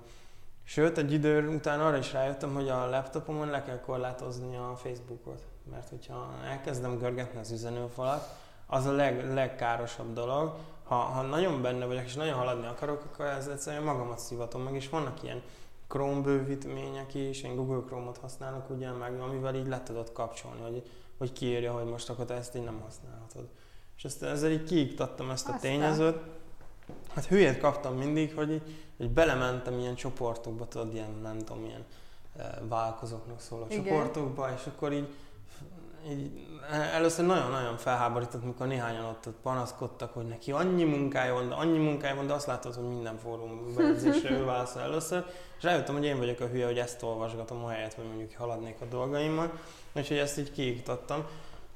Sőt, 0.64 0.98
egy 0.98 1.12
idő 1.12 1.48
után 1.48 1.80
arra 1.80 1.96
is 1.96 2.12
rájöttem, 2.12 2.54
hogy 2.54 2.68
a 2.68 2.88
laptopomon 2.88 3.48
le 3.48 3.62
kell 3.62 3.80
korlátozni 3.80 4.56
a 4.56 4.76
Facebookot. 4.76 5.42
Mert 5.70 5.88
hogyha 5.88 6.34
elkezdem 6.48 6.98
görgetni 6.98 7.40
az 7.40 7.50
üzenőfalat, 7.50 8.28
az 8.66 8.86
a 8.86 8.92
leg, 8.92 9.32
legkárosabb 9.32 10.12
dolog, 10.12 10.56
ha, 10.90 10.96
ha 10.96 11.22
nagyon 11.22 11.62
benne 11.62 11.86
vagyok 11.86 12.04
és 12.04 12.14
nagyon 12.14 12.34
haladni 12.34 12.66
akarok, 12.66 13.04
akkor 13.04 13.26
ez 13.26 13.46
egyszerűen 13.46 13.82
magamat 13.82 14.18
szívatom 14.18 14.62
meg, 14.62 14.74
és 14.74 14.88
vannak 14.88 15.22
ilyen 15.22 15.42
Chrome 15.88 16.20
bővítmények 16.20 17.14
is, 17.14 17.42
én 17.42 17.56
Google 17.56 17.82
Chrome-ot 17.86 18.18
használok 18.18 18.70
ugye, 18.70 18.90
meg 18.90 19.20
amivel 19.20 19.54
így 19.54 19.66
le 19.66 19.82
tudod 19.82 20.12
kapcsolni, 20.12 20.60
hogy, 20.60 20.90
hogy 21.18 21.32
kiírja, 21.32 21.72
hogy 21.72 21.84
most 21.84 22.10
akkor 22.10 22.24
te 22.24 22.34
ezt 22.34 22.56
így 22.56 22.64
nem 22.64 22.80
használhatod. 22.80 23.48
És 23.96 24.04
ezt, 24.04 24.22
ezzel 24.22 24.50
így 24.50 24.64
kiiktattam 24.64 25.30
ezt 25.30 25.48
a 25.48 25.52
Aztán. 25.52 25.70
tényezőt. 25.70 26.18
Hát 27.14 27.26
hülyét 27.26 27.58
kaptam 27.58 27.96
mindig, 27.96 28.34
hogy, 28.34 28.50
így, 28.52 28.62
hogy 28.96 29.10
belementem 29.10 29.78
ilyen 29.78 29.94
csoportokba, 29.94 30.68
tudod, 30.68 30.94
ilyen 30.94 31.18
nem 31.22 31.38
tudom, 31.38 31.64
ilyen 31.64 31.84
e, 32.36 32.62
vállalkozóknak 32.68 33.40
szóló 33.40 33.66
Igen. 33.68 33.84
csoportokba, 33.84 34.52
és 34.56 34.66
akkor 34.66 34.92
így 34.92 35.08
így 36.08 36.30
először 36.70 37.26
nagyon-nagyon 37.26 37.76
felháborított, 37.76 38.44
mikor 38.44 38.66
néhányan 38.66 39.04
ott, 39.04 39.26
ott 39.26 39.38
panaszkodtak, 39.42 40.12
hogy 40.12 40.26
neki 40.26 40.52
annyi 40.52 40.84
munkája 40.84 41.34
van, 41.34 41.48
de 41.48 41.54
annyi 41.54 41.78
munkája 41.78 42.14
van, 42.14 42.26
de 42.26 42.32
azt 42.32 42.46
látod, 42.46 42.74
hogy 42.74 42.88
minden 42.88 43.18
fórum 43.18 43.74
bejegyzésre 43.76 44.30
ő 44.30 44.44
válaszol 44.44 44.82
először. 44.82 45.24
És 45.56 45.62
rájöttem, 45.62 45.94
hogy 45.94 46.04
én 46.04 46.18
vagyok 46.18 46.40
a 46.40 46.46
hülye, 46.46 46.66
hogy 46.66 46.78
ezt 46.78 47.02
olvasgatom 47.02 47.64
a 47.64 47.68
helyet, 47.68 47.94
hogy 47.94 48.06
mondjuk 48.06 48.32
haladnék 48.36 48.80
a 48.80 48.84
dolgaimmal. 48.84 49.52
Úgyhogy 49.92 50.16
ezt 50.16 50.38
így 50.38 50.52
kiiktattam. 50.52 51.24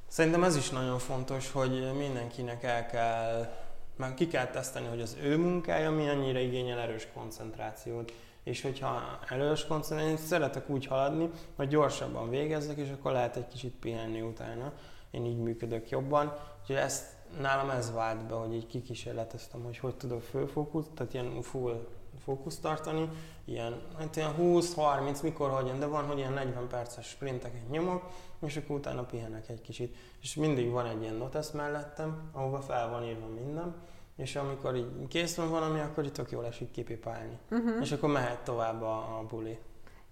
Szerintem 0.08 0.44
ez 0.44 0.56
is 0.56 0.70
nagyon 0.70 0.98
fontos, 0.98 1.52
hogy 1.52 1.92
mindenkinek 1.96 2.62
el 2.62 2.86
kell, 2.86 3.52
meg 3.96 4.14
ki 4.14 4.28
kell 4.28 4.46
teszteni, 4.46 4.86
hogy 4.86 5.00
az 5.00 5.16
ő 5.22 5.36
munkája 5.36 5.90
mi 5.90 6.08
annyira 6.08 6.38
igényel 6.38 6.78
erős 6.78 7.08
koncentrációt 7.14 8.12
és 8.44 8.62
hogyha 8.62 9.18
erős 9.28 9.66
koncentráció, 9.66 10.12
én 10.12 10.16
szeretek 10.16 10.68
úgy 10.68 10.86
haladni, 10.86 11.30
hogy 11.56 11.68
gyorsabban 11.68 12.30
végezzek, 12.30 12.76
és 12.76 12.90
akkor 12.90 13.12
lehet 13.12 13.36
egy 13.36 13.48
kicsit 13.48 13.74
pihenni 13.80 14.20
utána. 14.20 14.72
Én 15.10 15.24
így 15.24 15.38
működök 15.38 15.88
jobban. 15.88 16.32
Úgyhogy 16.60 16.76
ezt, 16.76 17.04
nálam 17.40 17.70
ez 17.70 17.92
vált 17.92 18.26
be, 18.26 18.34
hogy 18.34 18.54
így 18.54 18.66
kikísérleteztem, 18.66 19.62
hogy 19.62 19.78
hogy 19.78 19.94
tudok 19.94 20.22
főfókusz, 20.22 20.86
tehát 20.94 21.14
ilyen 21.14 21.42
full 21.42 21.86
fókusz 22.24 22.58
tartani, 22.58 23.08
ilyen, 23.44 23.80
hát 23.98 24.16
ilyen 24.16 24.34
20-30, 24.38 25.22
mikor 25.22 25.50
hogyan, 25.50 25.78
de 25.78 25.86
van, 25.86 26.04
hogy 26.04 26.18
ilyen 26.18 26.32
40 26.32 26.68
perces 26.68 27.06
sprinteket 27.06 27.70
nyomok, 27.70 28.10
és 28.40 28.56
akkor 28.56 28.76
utána 28.76 29.02
pihenek 29.02 29.48
egy 29.48 29.60
kicsit. 29.60 29.96
És 30.20 30.34
mindig 30.34 30.70
van 30.70 30.86
egy 30.86 31.02
ilyen 31.02 31.14
notes 31.14 31.50
mellettem, 31.50 32.30
ahova 32.32 32.60
fel 32.60 32.88
van 32.88 33.04
írva 33.04 33.26
minden, 33.26 33.74
és 34.16 34.36
amikor 34.36 34.76
így 34.76 35.08
kész 35.08 35.36
van 35.36 35.50
valami, 35.50 35.80
akkor 35.80 36.04
itt 36.04 36.12
tök 36.12 36.30
jól 36.30 36.46
esik 36.46 36.70
kipipálni. 36.70 37.38
Uh-huh. 37.50 37.80
És 37.80 37.92
akkor 37.92 38.10
mehet 38.10 38.44
tovább 38.44 38.82
a, 38.82 39.18
a 39.18 39.24
buli. 39.28 39.58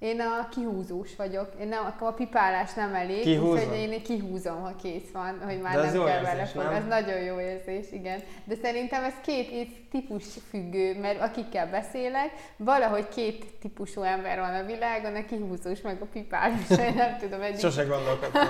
Én 0.02 0.20
a 0.20 0.48
kihúzós 0.48 1.16
vagyok. 1.16 1.48
Én 1.60 1.68
nem, 1.68 1.84
akkor 1.84 2.08
a 2.08 2.12
pipálás 2.12 2.74
nem 2.74 2.94
elég, 2.94 3.42
úgyhogy 3.42 3.76
én 3.76 4.02
kihúzom, 4.02 4.62
ha 4.62 4.76
kész 4.82 5.10
van, 5.12 5.40
hogy 5.44 5.60
már 5.60 5.74
De 5.74 5.82
nem 5.82 6.04
kell 6.04 6.22
vele 6.22 6.46
fog. 6.46 6.62
Ez 6.62 6.86
nagyon 6.86 7.20
jó 7.20 7.40
érzés, 7.40 7.92
igen. 7.92 8.20
De 8.44 8.54
szerintem 8.62 9.04
ez 9.04 9.12
két 9.24 9.88
típus 9.90 10.24
függő, 10.48 10.98
mert 11.00 11.20
akikkel 11.20 11.70
beszélek, 11.70 12.30
valahogy 12.56 13.08
két 13.08 13.44
típusú 13.60 14.02
ember 14.02 14.38
van 14.38 14.54
a 14.54 14.64
világon, 14.64 15.14
a 15.14 15.24
kihúzós 15.24 15.80
meg 15.80 16.02
a 16.02 16.06
pipálás. 16.12 16.70
Én 16.88 16.94
nem 16.94 17.16
tudom, 17.18 17.40
egy. 17.40 17.58
Sose 17.58 17.84
gondolkodtam. 17.84 18.48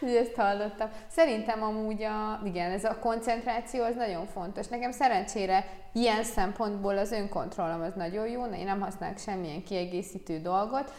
hogy 0.00 0.14
ezt 0.22 0.34
hallottam. 0.34 0.88
Szerintem 1.06 1.62
amúgy 1.62 2.02
a, 2.02 2.40
igen, 2.44 2.70
ez 2.70 2.84
a 2.84 2.98
koncentráció 2.98 3.82
az 3.84 3.94
nagyon 3.94 4.26
fontos. 4.26 4.66
Nekem 4.66 4.92
szerencsére 4.92 5.64
ilyen 5.92 6.24
szempontból 6.24 6.98
az 6.98 7.12
önkontrollom 7.12 7.80
az 7.80 7.92
nagyon 7.94 8.28
jó, 8.28 8.44
én 8.44 8.64
nem 8.64 8.80
használok 8.80 9.18
semmilyen 9.18 9.62
kiegészítő 9.62 10.40
dolgot. 10.48 10.92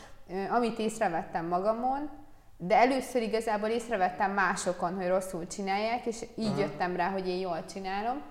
Amit 0.50 0.80
észrevettem 0.80 1.46
magamon, 1.46 2.10
de 2.58 2.76
először 2.76 3.22
igazából 3.22 3.70
észrevettem 3.70 4.32
másokon, 4.32 4.96
hogy 4.96 5.08
rosszul 5.08 5.48
csinálják, 5.48 6.06
és 6.06 6.26
így 6.36 6.48
Aha. 6.48 6.60
jöttem 6.60 6.96
rá, 6.96 7.10
hogy 7.10 7.28
én 7.28 7.40
jól 7.40 7.66
csinálom, 7.66 8.22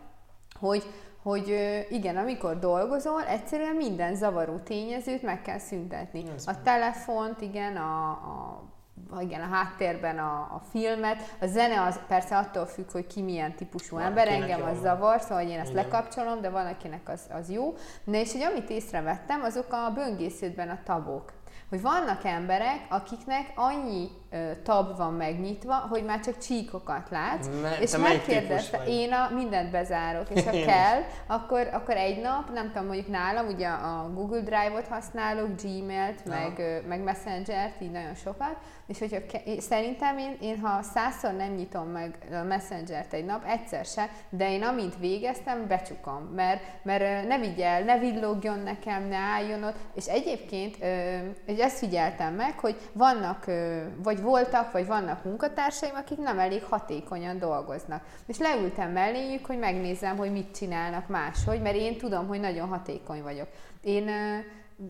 hogy, 0.60 0.82
hogy 1.22 1.48
igen, 1.90 2.16
amikor 2.16 2.58
dolgozol, 2.58 3.24
egyszerűen 3.24 3.74
minden 3.74 4.14
zavaró 4.14 4.58
tényezőt 4.58 5.22
meg 5.22 5.42
kell 5.42 5.58
szüntetni. 5.58 6.24
Ez 6.34 6.46
a 6.46 6.62
telefont, 6.62 7.40
igen, 7.40 7.76
a, 7.76 8.10
a 8.10 8.62
igen, 9.20 9.40
a 9.40 9.54
háttérben 9.54 10.18
a, 10.18 10.32
a 10.40 10.62
filmet. 10.70 11.36
A 11.40 11.46
zene 11.46 11.82
az 11.82 12.00
persze 12.08 12.36
attól 12.36 12.66
függ, 12.66 12.90
hogy 12.90 13.06
ki 13.06 13.22
milyen 13.22 13.54
típusú 13.54 13.96
van, 13.96 14.04
ember, 14.04 14.28
engem 14.28 14.62
az 14.62 14.80
zavar, 14.80 15.20
szóval 15.20 15.42
én 15.42 15.58
ezt 15.58 15.70
Igen. 15.70 15.84
lekapcsolom, 15.84 16.40
de 16.40 16.50
van, 16.50 16.66
akinek 16.66 17.08
az, 17.08 17.20
az 17.32 17.50
jó. 17.50 17.74
Na 18.04 18.16
és 18.16 18.32
hogy 18.32 18.42
amit 18.42 18.70
észrevettem, 18.70 19.42
azok 19.42 19.72
a 19.72 19.92
böngésződben 19.94 20.68
a 20.68 20.78
tabok 20.84 21.32
hogy 21.68 21.80
vannak 21.80 22.24
emberek, 22.24 22.86
akiknek 22.88 23.52
annyi 23.54 24.08
tab 24.62 24.96
van 24.96 25.12
megnyitva, 25.12 25.74
hogy 25.74 26.04
már 26.04 26.20
csak 26.20 26.38
csíkokat 26.38 27.08
látsz, 27.10 27.48
Me, 27.62 27.76
és 27.80 27.96
megkérdezte, 27.96 28.82
én 28.86 29.12
a 29.12 29.34
mindent 29.34 29.70
bezárok, 29.70 30.26
és 30.30 30.44
ha 30.44 30.50
kell, 30.72 31.02
akkor, 31.26 31.68
akkor 31.72 31.96
egy 31.96 32.20
nap, 32.20 32.52
nem 32.52 32.66
tudom, 32.66 32.86
mondjuk 32.86 33.08
nálam, 33.08 33.46
ugye 33.46 33.68
a 33.68 34.10
Google 34.14 34.40
Drive-ot 34.40 34.86
használok, 34.86 35.48
Gmail-t, 35.62 36.24
meg, 36.24 36.82
meg 36.88 37.02
Messenger-t, 37.02 37.80
így 37.80 37.90
nagyon 37.90 38.14
sokat, 38.14 38.56
és 38.86 38.98
hogyha 38.98 39.18
ke- 39.26 39.60
szerintem 39.60 40.18
én, 40.18 40.36
én, 40.40 40.58
ha 40.58 40.82
százszor 40.82 41.32
nem 41.32 41.52
nyitom 41.52 41.88
meg 41.88 42.18
a 42.32 42.44
Messenger-t 42.46 43.12
egy 43.12 43.24
nap, 43.24 43.44
egyszer 43.46 43.84
se, 43.84 44.08
de 44.30 44.52
én 44.52 44.62
amint 44.62 44.98
végeztem, 44.98 45.66
becsukom, 45.66 46.22
mert, 46.34 46.60
mert 46.82 47.28
ne 47.28 47.38
vigyel, 47.38 47.82
ne 47.82 47.98
villogjon 47.98 48.58
nekem, 48.58 49.02
ne 49.02 49.16
álljon 49.16 49.64
ott, 49.64 49.76
és 49.94 50.06
egyébként 50.06 50.76
hogy 51.46 51.58
ezt 51.58 51.78
figyeltem 51.78 52.34
meg, 52.34 52.58
hogy 52.58 52.76
vannak, 52.92 53.44
vagy 54.02 54.17
voltak, 54.20 54.72
vagy 54.72 54.86
vannak 54.86 55.24
munkatársaim, 55.24 55.94
akik 55.94 56.18
nem 56.18 56.38
elég 56.38 56.64
hatékonyan 56.64 57.38
dolgoznak. 57.38 58.02
És 58.26 58.38
leültem 58.38 58.90
melléjük, 58.90 59.46
hogy 59.46 59.58
megnézzem, 59.58 60.16
hogy 60.16 60.32
mit 60.32 60.56
csinálnak 60.56 61.08
máshogy, 61.08 61.62
mert 61.62 61.76
én 61.76 61.98
tudom, 61.98 62.26
hogy 62.26 62.40
nagyon 62.40 62.68
hatékony 62.68 63.22
vagyok. 63.22 63.48
Én 63.80 64.10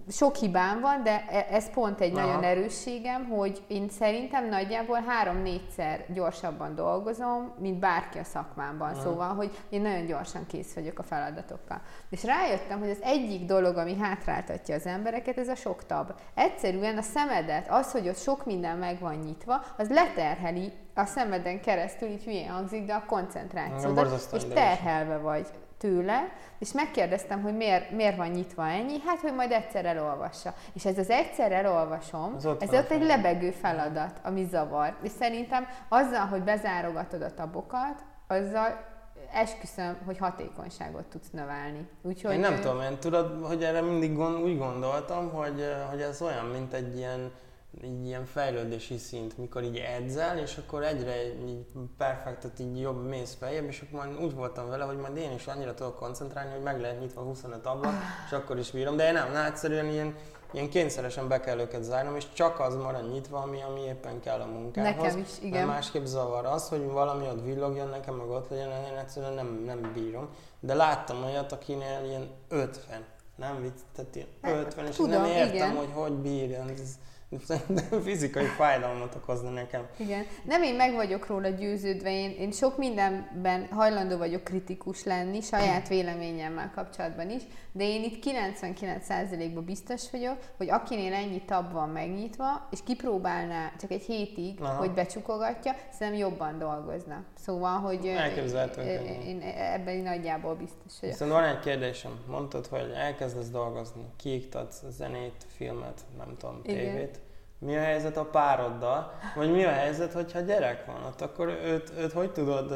sok 0.08 0.36
hibám 0.36 0.80
van, 0.80 1.02
de 1.02 1.24
e- 1.28 1.46
ez 1.50 1.70
pont 1.70 2.00
egy 2.00 2.16
Aha. 2.16 2.26
nagyon 2.26 2.42
erősségem, 2.42 3.28
hogy 3.28 3.62
én 3.66 3.88
szerintem 3.88 4.48
nagyjából 4.48 5.02
három-négyszer 5.06 6.04
gyorsabban 6.08 6.74
dolgozom, 6.74 7.52
mint 7.58 7.78
bárki 7.78 8.18
a 8.18 8.24
szakmámban. 8.24 8.90
Aha. 8.90 9.00
Szóval, 9.00 9.34
hogy 9.34 9.58
én 9.68 9.80
nagyon 9.80 10.06
gyorsan 10.06 10.46
kész 10.46 10.74
vagyok 10.74 10.98
a 10.98 11.02
feladatokkal. 11.02 11.80
És 12.10 12.24
rájöttem, 12.24 12.78
hogy 12.78 12.90
az 12.90 13.02
egyik 13.02 13.44
dolog, 13.44 13.76
ami 13.76 13.96
hátráltatja 13.96 14.74
az 14.74 14.86
embereket, 14.86 15.38
ez 15.38 15.48
a 15.48 15.54
sok 15.54 15.86
tab. 15.86 16.12
Egyszerűen 16.34 16.98
a 16.98 17.02
szemedet, 17.02 17.70
az, 17.70 17.92
hogy 17.92 18.08
ott 18.08 18.18
sok 18.18 18.46
minden 18.46 18.78
meg 18.78 19.00
van 19.00 19.14
nyitva, 19.14 19.64
az 19.76 19.90
leterheli 19.90 20.72
a 20.94 21.04
szemeden 21.04 21.60
keresztül, 21.60 22.08
így 22.08 22.24
hülyén 22.24 22.50
hangzik, 22.50 22.86
de 22.86 22.94
a 22.94 23.04
koncentrációdat, 23.06 24.28
és 24.32 24.44
terhelve 24.44 25.16
vagy 25.16 25.46
tőle, 25.78 26.32
és 26.58 26.72
megkérdeztem, 26.72 27.42
hogy 27.42 27.56
miért, 27.56 27.90
miért 27.90 28.16
van 28.16 28.28
nyitva 28.28 28.66
ennyi, 28.68 29.00
hát, 29.06 29.20
hogy 29.20 29.34
majd 29.34 29.50
egyszer 29.50 29.84
elolvassa. 29.84 30.54
És 30.72 30.84
ez 30.84 30.98
az 30.98 31.10
egyszer 31.10 31.52
elolvasom, 31.52 32.34
az 32.36 32.46
ott 32.46 32.62
ez 32.62 32.72
ott 32.72 32.90
egy 32.90 33.02
lebegő 33.02 33.50
feladat, 33.50 34.20
ami 34.22 34.44
zavar. 34.44 34.96
És 35.02 35.10
szerintem 35.10 35.66
azzal, 35.88 36.26
hogy 36.26 36.42
bezárogatod 36.42 37.22
a 37.22 37.34
tabokat, 37.34 38.04
azzal 38.26 38.96
esküszöm, 39.32 39.96
hogy 40.04 40.18
hatékonyságot 40.18 41.04
tudsz 41.04 41.30
növelni. 41.30 41.88
Úgyhogy 42.02 42.32
én 42.32 42.40
nem 42.40 42.52
ő... 42.52 42.58
tudom, 42.58 42.80
én 42.80 42.98
tudod, 42.98 43.44
hogy 43.46 43.62
erre 43.62 43.80
mindig 43.80 44.16
gond, 44.16 44.42
úgy 44.42 44.58
gondoltam, 44.58 45.30
hogy, 45.30 45.64
hogy 45.90 46.00
ez 46.00 46.22
olyan, 46.22 46.44
mint 46.44 46.72
egy 46.72 46.96
ilyen 46.96 47.32
így 47.84 48.06
ilyen 48.06 48.24
fejlődési 48.24 48.96
szint, 48.96 49.38
mikor 49.38 49.62
így 49.62 49.76
edzel, 49.76 50.38
és 50.38 50.56
akkor 50.56 50.82
egyre 50.82 51.24
így 51.24 51.66
perfektet 51.96 52.58
így 52.58 52.80
jobb 52.80 53.08
mész 53.08 53.36
feljebb, 53.38 53.64
és 53.64 53.84
akkor 53.86 54.06
majd 54.06 54.22
úgy 54.22 54.34
voltam 54.34 54.68
vele, 54.68 54.84
hogy 54.84 54.96
majd 54.96 55.16
én 55.16 55.32
is 55.32 55.46
annyira 55.46 55.74
tudok 55.74 55.96
koncentrálni, 55.96 56.52
hogy 56.52 56.62
meg 56.62 56.80
lehet 56.80 57.00
nyitva 57.00 57.20
25 57.20 57.66
abban, 57.66 57.94
és 58.26 58.32
akkor 58.32 58.58
is 58.58 58.70
bírom, 58.70 58.96
de 58.96 59.06
én 59.06 59.12
nem, 59.12 59.32
na, 59.32 59.44
egyszerűen 59.44 59.86
ilyen, 59.86 60.16
ilyen 60.52 60.68
kényszeresen 60.68 61.28
be 61.28 61.40
kell 61.40 61.58
őket 61.58 61.82
zárnom, 61.82 62.16
és 62.16 62.24
csak 62.32 62.60
az 62.60 62.74
marad 62.74 63.10
nyitva, 63.10 63.38
ami, 63.38 63.62
ami 63.62 63.80
éppen 63.80 64.20
kell 64.20 64.40
a 64.40 64.46
munkához. 64.46 64.96
Nekem 64.96 65.18
is, 65.18 65.28
igen. 65.40 65.50
Mert 65.50 65.66
másképp 65.66 66.04
zavar 66.04 66.46
az, 66.46 66.68
hogy 66.68 66.86
valami 66.86 67.26
ott 67.26 67.44
villogjon 67.44 67.88
nekem, 67.88 68.14
meg 68.14 68.28
ott 68.28 68.48
legyen, 68.48 68.68
én 68.68 68.96
egyszerűen 68.98 69.32
nem, 69.32 69.62
nem 69.64 69.90
bírom. 69.94 70.28
De 70.60 70.74
láttam 70.74 71.24
olyat, 71.24 71.52
akinél 71.52 72.04
ilyen 72.04 72.30
50, 72.48 73.04
nem 73.36 73.60
vicc, 73.60 73.80
tehát 73.94 74.14
ilyen 74.14 74.28
50, 74.42 74.86
és 74.86 74.96
Tudom, 74.96 75.10
nem 75.10 75.24
értem, 75.24 75.54
igen. 75.54 75.76
hogy 75.76 75.90
hogy 75.94 76.12
bírjon. 76.12 76.68
Ez, 76.68 76.98
fizikai 78.02 78.44
fájdalmat 78.44 79.14
okozna 79.14 79.50
nekem. 79.50 79.86
Igen. 79.96 80.24
Nem 80.44 80.62
én 80.62 80.74
meg 80.74 80.94
vagyok 80.94 81.26
róla 81.26 81.48
győződve, 81.48 82.10
én, 82.10 82.30
én 82.30 82.52
sok 82.52 82.78
mindenben 82.78 83.66
hajlandó 83.70 84.16
vagyok 84.16 84.44
kritikus 84.44 85.04
lenni, 85.04 85.40
saját 85.40 85.88
véleményemmel 85.88 86.70
kapcsolatban 86.74 87.30
is, 87.30 87.42
de 87.72 87.84
én 87.84 88.02
itt 88.02 88.24
99%-ban 88.26 89.64
biztos 89.64 90.10
vagyok, 90.10 90.36
hogy 90.56 90.70
akinél 90.70 91.12
ennyi 91.12 91.42
tab 91.44 91.72
van 91.72 91.88
megnyitva, 91.88 92.68
és 92.70 92.78
kipróbálná 92.84 93.72
csak 93.80 93.90
egy 93.90 94.02
hétig, 94.02 94.60
Aha. 94.60 94.76
hogy 94.76 94.90
becsukogatja, 94.90 95.74
szerintem 95.92 96.28
jobban 96.28 96.58
dolgozna. 96.58 97.24
Szóval, 97.34 97.78
hogy 97.78 98.04
én, 98.04 99.20
én 99.26 99.40
ebben 99.40 99.96
nagyjából 99.96 100.54
biztos 100.54 101.00
vagyok. 101.00 101.16
Viszont 101.16 101.30
van 101.30 101.44
egy 101.44 101.60
kérdésem. 101.60 102.18
Mondtad, 102.26 102.66
hogy 102.66 102.90
elkezdesz 102.94 103.50
dolgozni, 103.50 104.02
kiiktatsz 104.16 104.82
zenét, 104.88 105.46
filmet, 105.56 106.00
nem 106.16 106.36
tudom, 106.38 106.62
tévét. 106.62 107.20
Mi 107.58 107.76
a 107.76 107.80
helyzet 107.80 108.16
a 108.16 108.24
pároddal? 108.24 109.12
Vagy 109.34 109.50
mi 109.50 109.64
a 109.64 109.70
helyzet, 109.70 110.12
hogyha 110.12 110.40
gyerek 110.40 110.86
van 110.86 111.04
ott, 111.06 111.20
akkor 111.20 111.48
őt, 111.48 111.92
őt 111.98 112.12
hogy 112.12 112.32
tudod, 112.32 112.68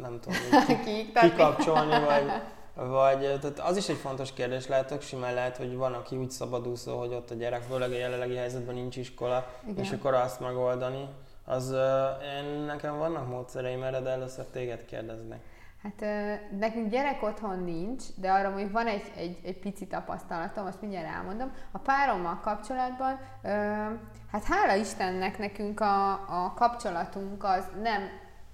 nem 0.00 0.20
tudom, 0.20 0.38
ki, 0.84 1.10
kikapcsolni, 1.20 2.04
vagy, 2.04 2.30
vagy 2.74 3.18
tehát 3.18 3.58
az 3.58 3.76
is 3.76 3.88
egy 3.88 3.96
fontos 3.96 4.32
kérdés, 4.32 4.66
lehet, 4.66 4.90
hogy 4.90 5.00
simán 5.00 5.34
lehet, 5.34 5.56
hogy 5.56 5.76
van, 5.76 5.92
aki 5.92 6.16
úgy 6.16 6.30
szabadúszó, 6.30 6.98
hogy 6.98 7.12
ott 7.12 7.30
a 7.30 7.34
gyerek, 7.34 7.62
főleg 7.62 7.90
a 7.90 7.96
jelenlegi 7.96 8.36
helyzetben 8.36 8.74
nincs 8.74 8.96
iskola, 8.96 9.46
Igen. 9.68 9.84
és 9.84 9.90
akkor 9.90 10.14
azt 10.14 10.40
megoldani. 10.40 11.08
Az, 11.44 11.74
én, 12.38 12.60
nekem 12.66 12.98
vannak 12.98 13.28
módszereim 13.28 13.82
erre, 13.82 14.00
de 14.00 14.10
először 14.10 14.44
téged 14.44 14.84
kérdeznek. 14.84 15.40
Hát 15.86 16.06
nekünk 16.58 16.90
gyerek 16.90 17.22
otthon 17.22 17.64
nincs, 17.64 18.02
de 18.16 18.30
arra 18.30 18.50
mondjuk 18.50 18.72
van 18.72 18.86
egy, 18.86 19.12
egy, 19.16 19.38
egy 19.44 19.58
pici 19.58 19.86
tapasztalatom, 19.86 20.66
azt 20.66 20.80
mindjárt 20.80 21.14
elmondom. 21.14 21.52
A 21.70 21.78
párommal 21.78 22.40
kapcsolatban, 22.42 23.18
hát 24.32 24.44
hála 24.44 24.74
Istennek 24.74 25.38
nekünk 25.38 25.80
a, 25.80 26.10
a 26.12 26.52
kapcsolatunk 26.56 27.44
az 27.44 27.64
nem 27.82 28.00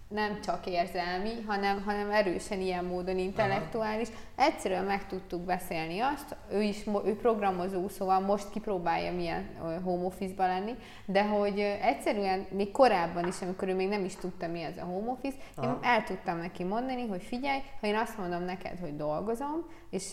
nem 0.08 0.40
csak 0.40 0.66
érzelmi, 0.66 1.42
hanem, 1.46 1.82
hanem 1.82 2.10
erősen 2.10 2.60
ilyen 2.60 2.84
módon 2.84 3.18
intellektuális. 3.18 4.08
Aha. 4.08 4.18
Egyszerűen 4.42 4.84
meg 4.84 5.06
tudtuk 5.06 5.40
beszélni 5.40 6.00
azt, 6.00 6.36
ő 6.50 6.62
is 6.62 6.86
ő 7.04 7.16
programozó, 7.16 7.88
szóval 7.88 8.20
most 8.20 8.50
kipróbálja 8.50 9.12
milyen 9.12 9.46
home 9.84 10.04
office 10.04 10.46
lenni, 10.46 10.74
de 11.04 11.24
hogy 11.24 11.58
egyszerűen 11.60 12.46
még 12.50 12.70
korábban 12.70 13.26
is, 13.26 13.42
amikor 13.42 13.68
ő 13.68 13.74
még 13.74 13.88
nem 13.88 14.04
is 14.04 14.16
tudta, 14.16 14.46
mi 14.46 14.62
ez 14.62 14.76
a 14.76 14.84
home 14.84 15.10
office, 15.10 15.36
Aha. 15.54 15.66
én 15.66 15.78
el 15.82 16.04
tudtam 16.04 16.38
neki 16.38 16.64
mondani, 16.64 17.06
hogy 17.06 17.22
figyelj, 17.22 17.60
ha 17.80 17.86
én 17.86 17.96
azt 17.96 18.18
mondom 18.18 18.42
neked, 18.42 18.78
hogy 18.78 18.96
dolgozom, 18.96 19.66
és 19.90 20.12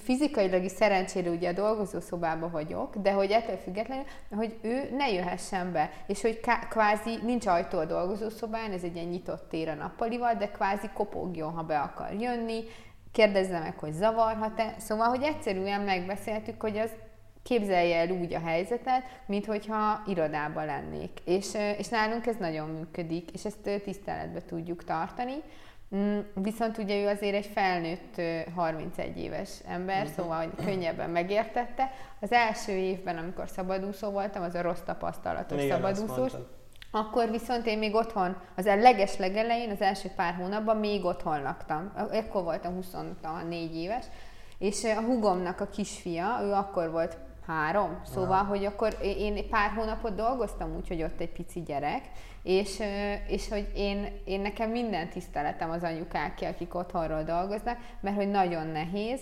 fizikailag 0.00 0.64
is 0.64 0.72
szerencsére 0.72 1.30
ugye 1.30 1.48
a 1.48 1.52
dolgozószobában 1.52 2.50
vagyok, 2.50 2.96
de 2.96 3.12
hogy 3.12 3.30
ettől 3.30 3.56
függetlenül, 3.56 4.04
hogy 4.30 4.58
ő 4.62 4.88
ne 4.96 5.12
jöhessen 5.12 5.72
be, 5.72 5.90
és 6.06 6.22
hogy 6.22 6.40
kvázi 6.70 7.18
nincs 7.22 7.46
ajtó 7.46 7.78
a 7.78 7.84
dolgozószobán, 7.84 8.72
ez 8.72 8.82
egy 8.82 8.94
ilyen 8.94 9.08
nyitott 9.08 9.48
tér 9.48 9.68
a 9.68 9.74
nappalival, 9.74 10.34
de 10.34 10.48
kvázi 10.48 10.88
kopogjon, 10.94 11.52
ha 11.52 11.62
be 11.62 11.78
akar 11.78 12.12
jönni, 12.12 12.64
kérdezze 13.16 13.58
meg, 13.58 13.78
hogy 13.78 13.92
zavarhat-e. 13.92 14.74
Szóval, 14.78 15.08
hogy 15.08 15.22
egyszerűen 15.22 15.80
megbeszéltük, 15.80 16.60
hogy 16.60 16.78
az 16.78 16.90
képzelje 17.42 17.96
el 17.96 18.10
úgy 18.10 18.34
a 18.34 18.40
helyzetet, 18.40 19.02
mint 19.26 19.46
hogyha 19.46 20.02
irodában 20.06 20.64
lennék. 20.64 21.10
És, 21.24 21.54
és 21.78 21.88
nálunk 21.88 22.26
ez 22.26 22.36
nagyon 22.38 22.68
működik, 22.68 23.30
és 23.30 23.44
ezt 23.44 23.82
tiszteletbe 23.84 24.42
tudjuk 24.42 24.84
tartani. 24.84 25.34
Mm, 25.96 26.18
viszont 26.34 26.78
ugye 26.78 27.02
ő 27.02 27.06
azért 27.06 27.34
egy 27.34 27.46
felnőtt 27.46 28.20
31 28.54 29.18
éves 29.18 29.50
ember, 29.68 30.00
uh-huh. 30.00 30.14
szóval 30.14 30.38
hogy 30.38 30.64
könnyebben 30.64 31.10
megértette. 31.10 31.90
Az 32.20 32.32
első 32.32 32.72
évben, 32.72 33.16
amikor 33.16 33.48
szabadúszó 33.48 34.10
voltam, 34.10 34.42
az 34.42 34.54
a 34.54 34.62
rossz 34.62 34.82
tapasztalatos 34.84 35.62
Igen, 35.62 35.76
szabadúszós. 35.76 36.32
Akkor 36.96 37.30
viszont 37.30 37.66
én 37.66 37.78
még 37.78 37.94
otthon, 37.94 38.36
az 38.56 38.64
leges 38.64 39.16
legelején, 39.16 39.70
az 39.70 39.80
első 39.80 40.08
pár 40.16 40.34
hónapban 40.34 40.76
még 40.76 41.04
otthon 41.04 41.42
laktam. 41.42 41.92
Ekkor 42.10 42.42
voltam 42.42 42.74
24 42.74 43.76
éves, 43.76 44.04
és 44.58 44.84
a 44.84 45.00
hugomnak 45.00 45.60
a 45.60 45.66
kisfia, 45.66 46.38
ő 46.42 46.52
akkor 46.52 46.90
volt 46.90 47.16
három, 47.46 48.00
szóval, 48.04 48.38
Aha. 48.38 48.44
hogy 48.44 48.64
akkor 48.64 48.96
én 49.00 49.48
pár 49.48 49.70
hónapot 49.70 50.14
dolgoztam 50.14 50.76
úgy, 50.76 50.88
hogy 50.88 51.02
ott 51.02 51.20
egy 51.20 51.32
pici 51.32 51.62
gyerek, 51.62 52.02
és, 52.42 52.82
és 53.26 53.48
hogy 53.48 53.72
én, 53.74 54.20
én 54.24 54.40
nekem 54.40 54.70
minden 54.70 55.08
tiszteletem 55.08 55.70
az 55.70 55.82
anyukák, 55.82 56.38
akik 56.40 56.74
otthonról 56.74 57.22
dolgoznak, 57.22 57.78
mert 58.00 58.16
hogy 58.16 58.30
nagyon 58.30 58.66
nehéz, 58.66 59.20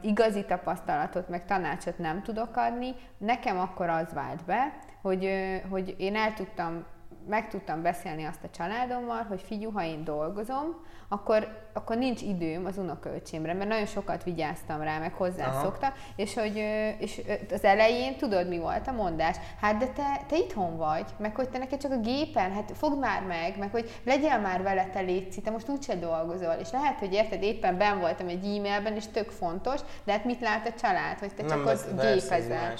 igazi 0.00 0.44
tapasztalatot, 0.44 1.28
meg 1.28 1.46
tanácsot 1.46 1.98
nem 1.98 2.22
tudok 2.22 2.56
adni. 2.56 2.94
Nekem 3.18 3.58
akkor 3.58 3.88
az 3.88 4.12
vált 4.12 4.44
be, 4.44 4.72
hogy, 5.02 5.30
hogy 5.68 5.94
én 5.98 6.16
el 6.16 6.34
tudtam, 6.34 6.84
meg 7.28 7.48
tudtam 7.48 7.82
beszélni 7.82 8.24
azt 8.24 8.44
a 8.44 8.50
családommal, 8.50 9.22
hogy 9.22 9.42
figyú, 9.42 9.70
ha 9.70 9.84
én 9.84 10.04
dolgozom, 10.04 10.84
akkor, 11.12 11.68
akkor 11.72 11.96
nincs 11.96 12.22
időm 12.22 12.66
az 12.66 12.78
unokaöcsémre, 12.78 13.54
mert 13.54 13.68
nagyon 13.68 13.86
sokat 13.86 14.24
vigyáztam 14.24 14.80
rá, 14.80 14.98
meg 14.98 15.12
hozzászokta, 15.12 15.92
és 16.16 16.34
hogy 16.34 16.56
és 16.98 17.22
az 17.52 17.64
elején 17.64 18.16
tudod, 18.16 18.48
mi 18.48 18.58
volt 18.58 18.86
a 18.86 18.92
mondás? 18.92 19.36
Hát 19.60 19.76
de 19.76 19.86
te, 19.86 20.20
te 20.28 20.36
itthon 20.36 20.76
vagy, 20.76 21.06
meg 21.18 21.34
hogy 21.36 21.48
te 21.48 21.58
neked 21.58 21.80
csak 21.80 21.92
a 21.92 22.00
gépen, 22.00 22.52
hát 22.52 22.72
fogd 22.74 22.98
már 22.98 23.22
meg, 23.22 23.58
meg 23.58 23.70
hogy 23.70 24.00
legyél 24.04 24.38
már 24.38 24.62
vele 24.62 24.86
te 24.86 25.00
létszi, 25.00 25.40
te 25.40 25.50
most 25.50 25.68
úgyse 25.68 25.96
dolgozol, 25.96 26.52
és 26.52 26.70
lehet, 26.70 26.98
hogy 26.98 27.12
érted, 27.12 27.42
éppen 27.42 27.78
ben 27.78 27.98
voltam 27.98 28.28
egy 28.28 28.44
e-mailben, 28.44 28.94
és 28.94 29.06
tök 29.06 29.30
fontos, 29.30 29.80
de 30.04 30.12
hát 30.12 30.24
mit 30.24 30.40
lát 30.40 30.66
a 30.66 30.72
család, 30.80 31.18
hogy 31.18 31.34
te 31.34 31.44
csak 31.44 31.66
ott 31.66 32.00
gépezel. 32.00 32.74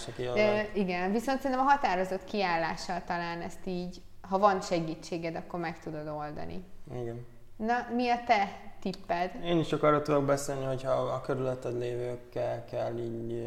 Igen, 0.73 1.12
viszont 1.12 1.40
szerintem 1.40 1.66
a 1.66 1.71
határozott 1.71 2.25
kiállással 2.25 3.03
talán 3.07 3.40
ezt 3.40 3.66
így, 3.66 4.03
ha 4.21 4.38
van 4.38 4.61
segítséged, 4.61 5.37
akkor 5.37 5.61
meg 5.61 5.79
tudod 5.79 6.09
oldani. 6.09 6.64
Igen. 6.95 7.27
Na, 7.66 7.87
mi 7.94 8.09
a 8.09 8.23
te 8.27 8.49
tipped? 8.81 9.31
Én 9.44 9.59
is 9.59 9.66
csak 9.66 9.83
arra 9.83 10.03
tudok 10.03 10.25
beszélni, 10.25 10.64
hogyha 10.64 10.90
a 10.90 11.20
körülötted 11.20 11.79
lévőkkel 11.79 12.64
kell 12.64 12.99
így, 12.99 13.46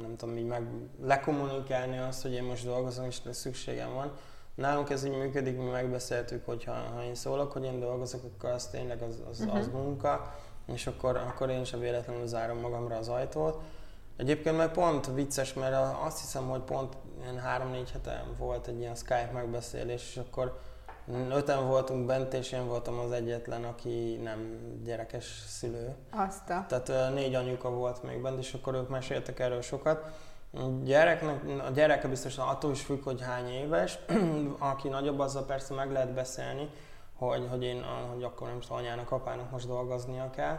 nem 0.00 0.16
tudom, 0.16 0.36
így 0.36 0.46
meg 0.46 0.62
lekommunikálni 1.02 1.98
azt, 1.98 2.22
hogy 2.22 2.32
én 2.32 2.42
most 2.42 2.64
dolgozom, 2.64 3.04
és 3.04 3.20
szükségem 3.30 3.94
van. 3.94 4.12
Nálunk 4.54 4.90
ez 4.90 5.04
így 5.04 5.16
működik, 5.16 5.56
mi 5.56 5.64
megbeszéltük, 5.64 6.46
hogy 6.46 6.64
ha, 6.64 6.72
ha 6.72 7.02
én 7.02 7.14
szólok, 7.14 7.52
hogy 7.52 7.64
én 7.64 7.80
dolgozok, 7.80 8.20
akkor 8.24 8.50
az 8.50 8.66
tényleg 8.66 9.02
az, 9.02 9.22
az, 9.30 9.40
uh-huh. 9.40 9.58
az 9.58 9.68
munka, 9.68 10.34
és 10.66 10.86
akkor, 10.86 11.16
akkor 11.16 11.50
én 11.50 11.64
sem 11.64 11.80
véletlenül 11.80 12.26
zárom 12.26 12.58
magamra 12.58 12.96
az 12.96 13.08
ajtót. 13.08 13.62
Egyébként 14.16 14.56
meg 14.56 14.70
pont 14.70 15.06
vicces, 15.06 15.54
mert 15.54 15.74
azt 16.04 16.20
hiszem, 16.20 16.48
hogy 16.48 16.60
pont 16.60 16.96
ilyen 17.22 17.38
három-négy 17.38 17.90
hete 17.90 18.24
volt 18.38 18.66
egy 18.66 18.78
ilyen 18.78 18.94
Skype 18.94 19.30
megbeszélés, 19.32 20.08
és 20.08 20.16
akkor 20.16 20.60
Öten 21.30 21.66
voltunk 21.66 22.06
bent, 22.06 22.32
és 22.34 22.52
én 22.52 22.66
voltam 22.66 22.98
az 22.98 23.12
egyetlen, 23.12 23.64
aki 23.64 24.20
nem 24.22 24.58
gyerekes 24.84 25.42
szülő. 25.46 25.94
Azt 26.10 26.50
a. 26.50 26.66
Tehát 26.68 27.14
négy 27.14 27.34
anyuka 27.34 27.70
volt 27.70 28.02
még 28.02 28.22
bent, 28.22 28.38
és 28.38 28.54
akkor 28.54 28.74
ők 28.74 28.88
meséltek 28.88 29.40
erről 29.40 29.62
sokat. 29.62 30.12
A 30.52 30.60
gyereknek, 30.82 31.42
a 31.66 31.70
gyereke 31.70 32.08
biztos 32.08 32.38
attól 32.38 32.70
is 32.70 32.82
függ, 32.82 33.02
hogy 33.02 33.20
hány 33.22 33.48
éves. 33.48 33.98
aki 34.58 34.88
nagyobb, 34.88 35.18
azzal 35.18 35.44
persze 35.44 35.74
meg 35.74 35.92
lehet 35.92 36.12
beszélni, 36.12 36.68
hogy, 37.16 37.46
hogy 37.50 37.62
én, 37.62 37.84
hogy 38.12 38.22
akkor 38.22 38.48
nem 38.48 38.60
tudom, 38.60 38.76
anyának, 38.76 39.10
apának 39.10 39.50
most 39.50 39.66
dolgoznia 39.66 40.30
kell. 40.30 40.58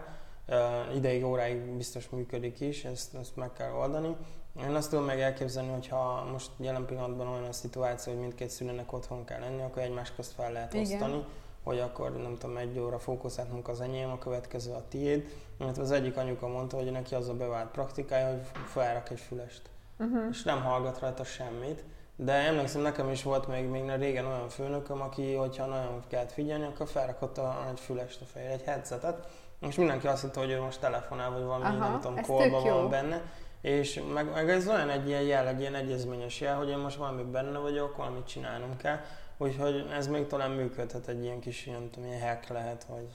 Ideig, 0.96 1.26
óráig 1.26 1.62
biztos 1.62 2.10
működik 2.10 2.60
is, 2.60 2.86
ezt, 2.86 3.16
ezt 3.16 3.36
meg 3.36 3.54
kell 3.54 3.72
oldani. 3.72 4.16
Én 4.63 4.76
azt 4.76 4.89
tudom 4.89 5.06
meg 5.06 5.22
elképzelni, 5.22 5.72
hogy 5.72 5.88
ha 5.88 6.28
most 6.32 6.52
jelen 6.58 6.86
pillanatban 6.86 7.28
olyan 7.28 7.44
a 7.44 7.52
szituáció, 7.52 8.13
hogy 8.13 8.22
mindkét 8.22 8.50
szülőnek 8.50 8.94
otthon 8.94 9.26
kell 9.26 9.39
lenni, 9.39 9.62
akkor 9.62 9.82
egymás 9.82 10.12
közt 10.15 10.34
fel 10.34 10.52
lehet 10.52 10.74
Igen. 10.74 10.91
osztani, 10.91 11.26
hogy 11.63 11.80
akkor 11.80 12.12
nem 12.12 12.38
tudom, 12.38 12.58
egy 12.58 12.80
óra 12.80 13.00
fókuszát 13.00 13.48
az 13.63 13.82
enyém, 13.82 14.10
a 14.10 14.18
következő 14.18 14.72
a 14.72 14.84
tiéd. 14.89 15.30
Mert 15.58 15.78
az 15.78 15.91
egyik 15.91 16.18
anyuka 16.18 16.48
mondta, 16.48 16.78
hogy 16.78 16.91
neki 16.91 17.15
az 17.15 17.30
a 17.30 17.34
bevált 17.34 17.72
praktikája, 17.72 18.28
hogy 18.28 18.41
felrak 18.65 19.10
egy 19.10 19.20
fülest. 19.20 19.62
Uh-huh. 20.00 20.28
És 20.32 20.44
nem 20.44 20.62
hallgat 20.62 21.00
rajta 21.00 21.24
semmit. 21.24 21.84
De 22.15 22.34
emlékszem, 22.34 22.82
nekem 22.82 23.10
is 23.10 23.24
volt 23.24 23.48
még, 23.48 23.65
még 23.68 23.89
régen 23.89 24.26
olyan 24.26 24.50
főnököm, 24.50 25.02
aki, 25.02 25.34
hogyha 25.34 25.65
nagyon 25.65 26.04
kellett 26.08 26.32
figyelni, 26.32 26.65
akkor 26.65 26.88
felrakott 26.88 27.38
a, 27.38 27.65
egy 27.70 27.80
fülest 27.80 28.22
a 28.22 28.26
fejére, 28.26 28.52
egy 28.52 28.63
headsetet, 28.63 29.28
és 29.60 29.76
mindenki 29.76 30.08
azt 30.08 30.22
hitte, 30.22 30.39
hogy 30.39 30.50
ő 30.50 30.62
most 30.62 30.80
telefonál, 30.80 31.32
vagy 31.32 31.44
valami, 31.44 31.63
Aha, 31.63 31.89
nem 31.89 32.00
tudom, 32.00 32.22
kolba 32.22 32.62
van 32.62 32.89
benne 32.89 33.22
és 33.65 34.01
meg, 34.13 34.32
meg 34.32 34.49
ez 34.49 34.67
olyan 34.67 34.89
egy 34.89 35.08
ilyen 35.08 35.21
jel, 35.21 35.47
egy 35.47 35.60
ilyen 35.60 35.75
egyezményes 35.75 36.41
jel, 36.41 36.58
hogy 36.58 36.69
én 36.69 36.78
most 36.78 36.97
valami 36.97 37.23
benne 37.23 37.58
vagyok, 37.58 37.95
valamit 37.95 38.28
csinálnom 38.28 38.78
kell, 38.78 38.99
úgyhogy 39.38 39.86
ez 39.93 40.08
még 40.08 40.28
talán 40.28 40.51
működhet 40.51 41.08
egy 41.08 41.23
ilyen 41.23 41.39
kis 41.39 41.65
ilyen, 41.65 41.89
tudom, 41.89 42.10
ilyen 42.10 42.21
hack 42.21 42.47
lehet, 42.47 42.86
hogy 42.89 43.08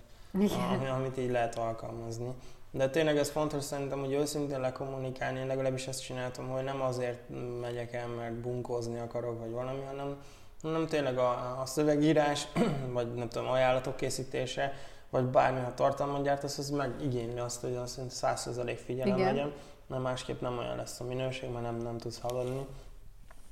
ami, 0.72 0.86
amit 0.88 1.18
így 1.18 1.30
lehet 1.30 1.54
alkalmazni. 1.54 2.34
De 2.70 2.88
tényleg 2.90 3.16
ez 3.16 3.30
fontos 3.30 3.64
szerintem, 3.64 3.98
hogy 3.98 4.12
őszintén 4.12 4.60
lekommunikálni, 4.60 5.38
én 5.38 5.46
legalábbis 5.46 5.86
ezt 5.86 6.02
csináltam, 6.02 6.48
hogy 6.48 6.64
nem 6.64 6.80
azért 6.80 7.20
megyek 7.60 7.92
el, 7.92 8.06
mert 8.06 8.34
bunkózni 8.34 8.98
akarok, 8.98 9.38
vagy 9.40 9.50
valami, 9.50 9.82
hanem, 9.86 10.16
hanem 10.62 10.86
tényleg 10.86 11.18
a, 11.18 11.60
a 11.60 11.66
szövegírás, 11.66 12.46
vagy 12.92 13.14
nem 13.14 13.28
tudom, 13.28 13.48
ajánlatok 13.48 13.96
készítése, 13.96 14.72
vagy 15.10 15.24
bármi, 15.24 15.60
ha 15.60 15.74
tartalmat 15.74 16.22
gyártasz, 16.22 16.58
az 16.58 16.70
meg 16.70 16.94
igényli 17.02 17.38
azt, 17.38 17.60
hogy 17.60 17.74
azt 17.74 18.00
100% 18.10 18.78
figyelem 18.84 19.16
Igen. 19.16 19.34
legyen 19.34 19.52
mert 19.90 20.02
másképp 20.02 20.40
nem 20.40 20.58
olyan 20.58 20.76
lesz 20.76 21.00
a 21.00 21.04
minőség, 21.04 21.50
mert 21.50 21.64
nem, 21.64 21.76
nem 21.76 21.98
tudsz 21.98 22.20
haladni. 22.20 22.66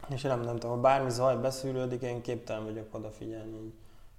És 0.08 0.22
nem, 0.22 0.40
nem 0.40 0.56
tudom, 0.56 0.70
ha 0.70 0.80
bármi 0.80 1.10
zaj 1.10 1.36
beszűrődik, 1.36 2.02
én 2.02 2.22
képtelen 2.22 2.64
vagyok 2.64 2.94
odafigyelni, 2.94 3.56
így, 3.56 3.74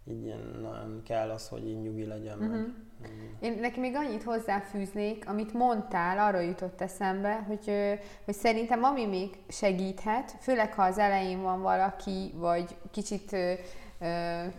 így 0.07 0.23
ilyen, 0.23 0.59
nem 0.61 1.01
kell 1.05 1.29
az, 1.29 1.47
hogy 1.47 1.67
így 1.67 1.81
nyugi 1.81 2.05
legyen. 2.05 2.37
Uh-huh. 2.37 2.51
Meg. 2.51 2.65
Mhm. 3.01 3.43
Én 3.45 3.59
neki 3.59 3.79
még 3.79 3.95
annyit 3.95 4.23
hozzáfűznék, 4.23 5.29
amit 5.29 5.53
mondtál, 5.53 6.17
arra 6.17 6.39
jutott 6.39 6.81
eszembe, 6.81 7.43
hogy, 7.47 7.71
hogy 8.25 8.33
szerintem 8.33 8.83
ami 8.83 9.05
még 9.05 9.37
segíthet, 9.47 10.35
főleg 10.39 10.73
ha 10.73 10.83
az 10.83 10.97
elején 10.97 11.41
van 11.41 11.61
valaki, 11.61 12.33
vagy 12.35 12.75
kicsit 12.91 13.35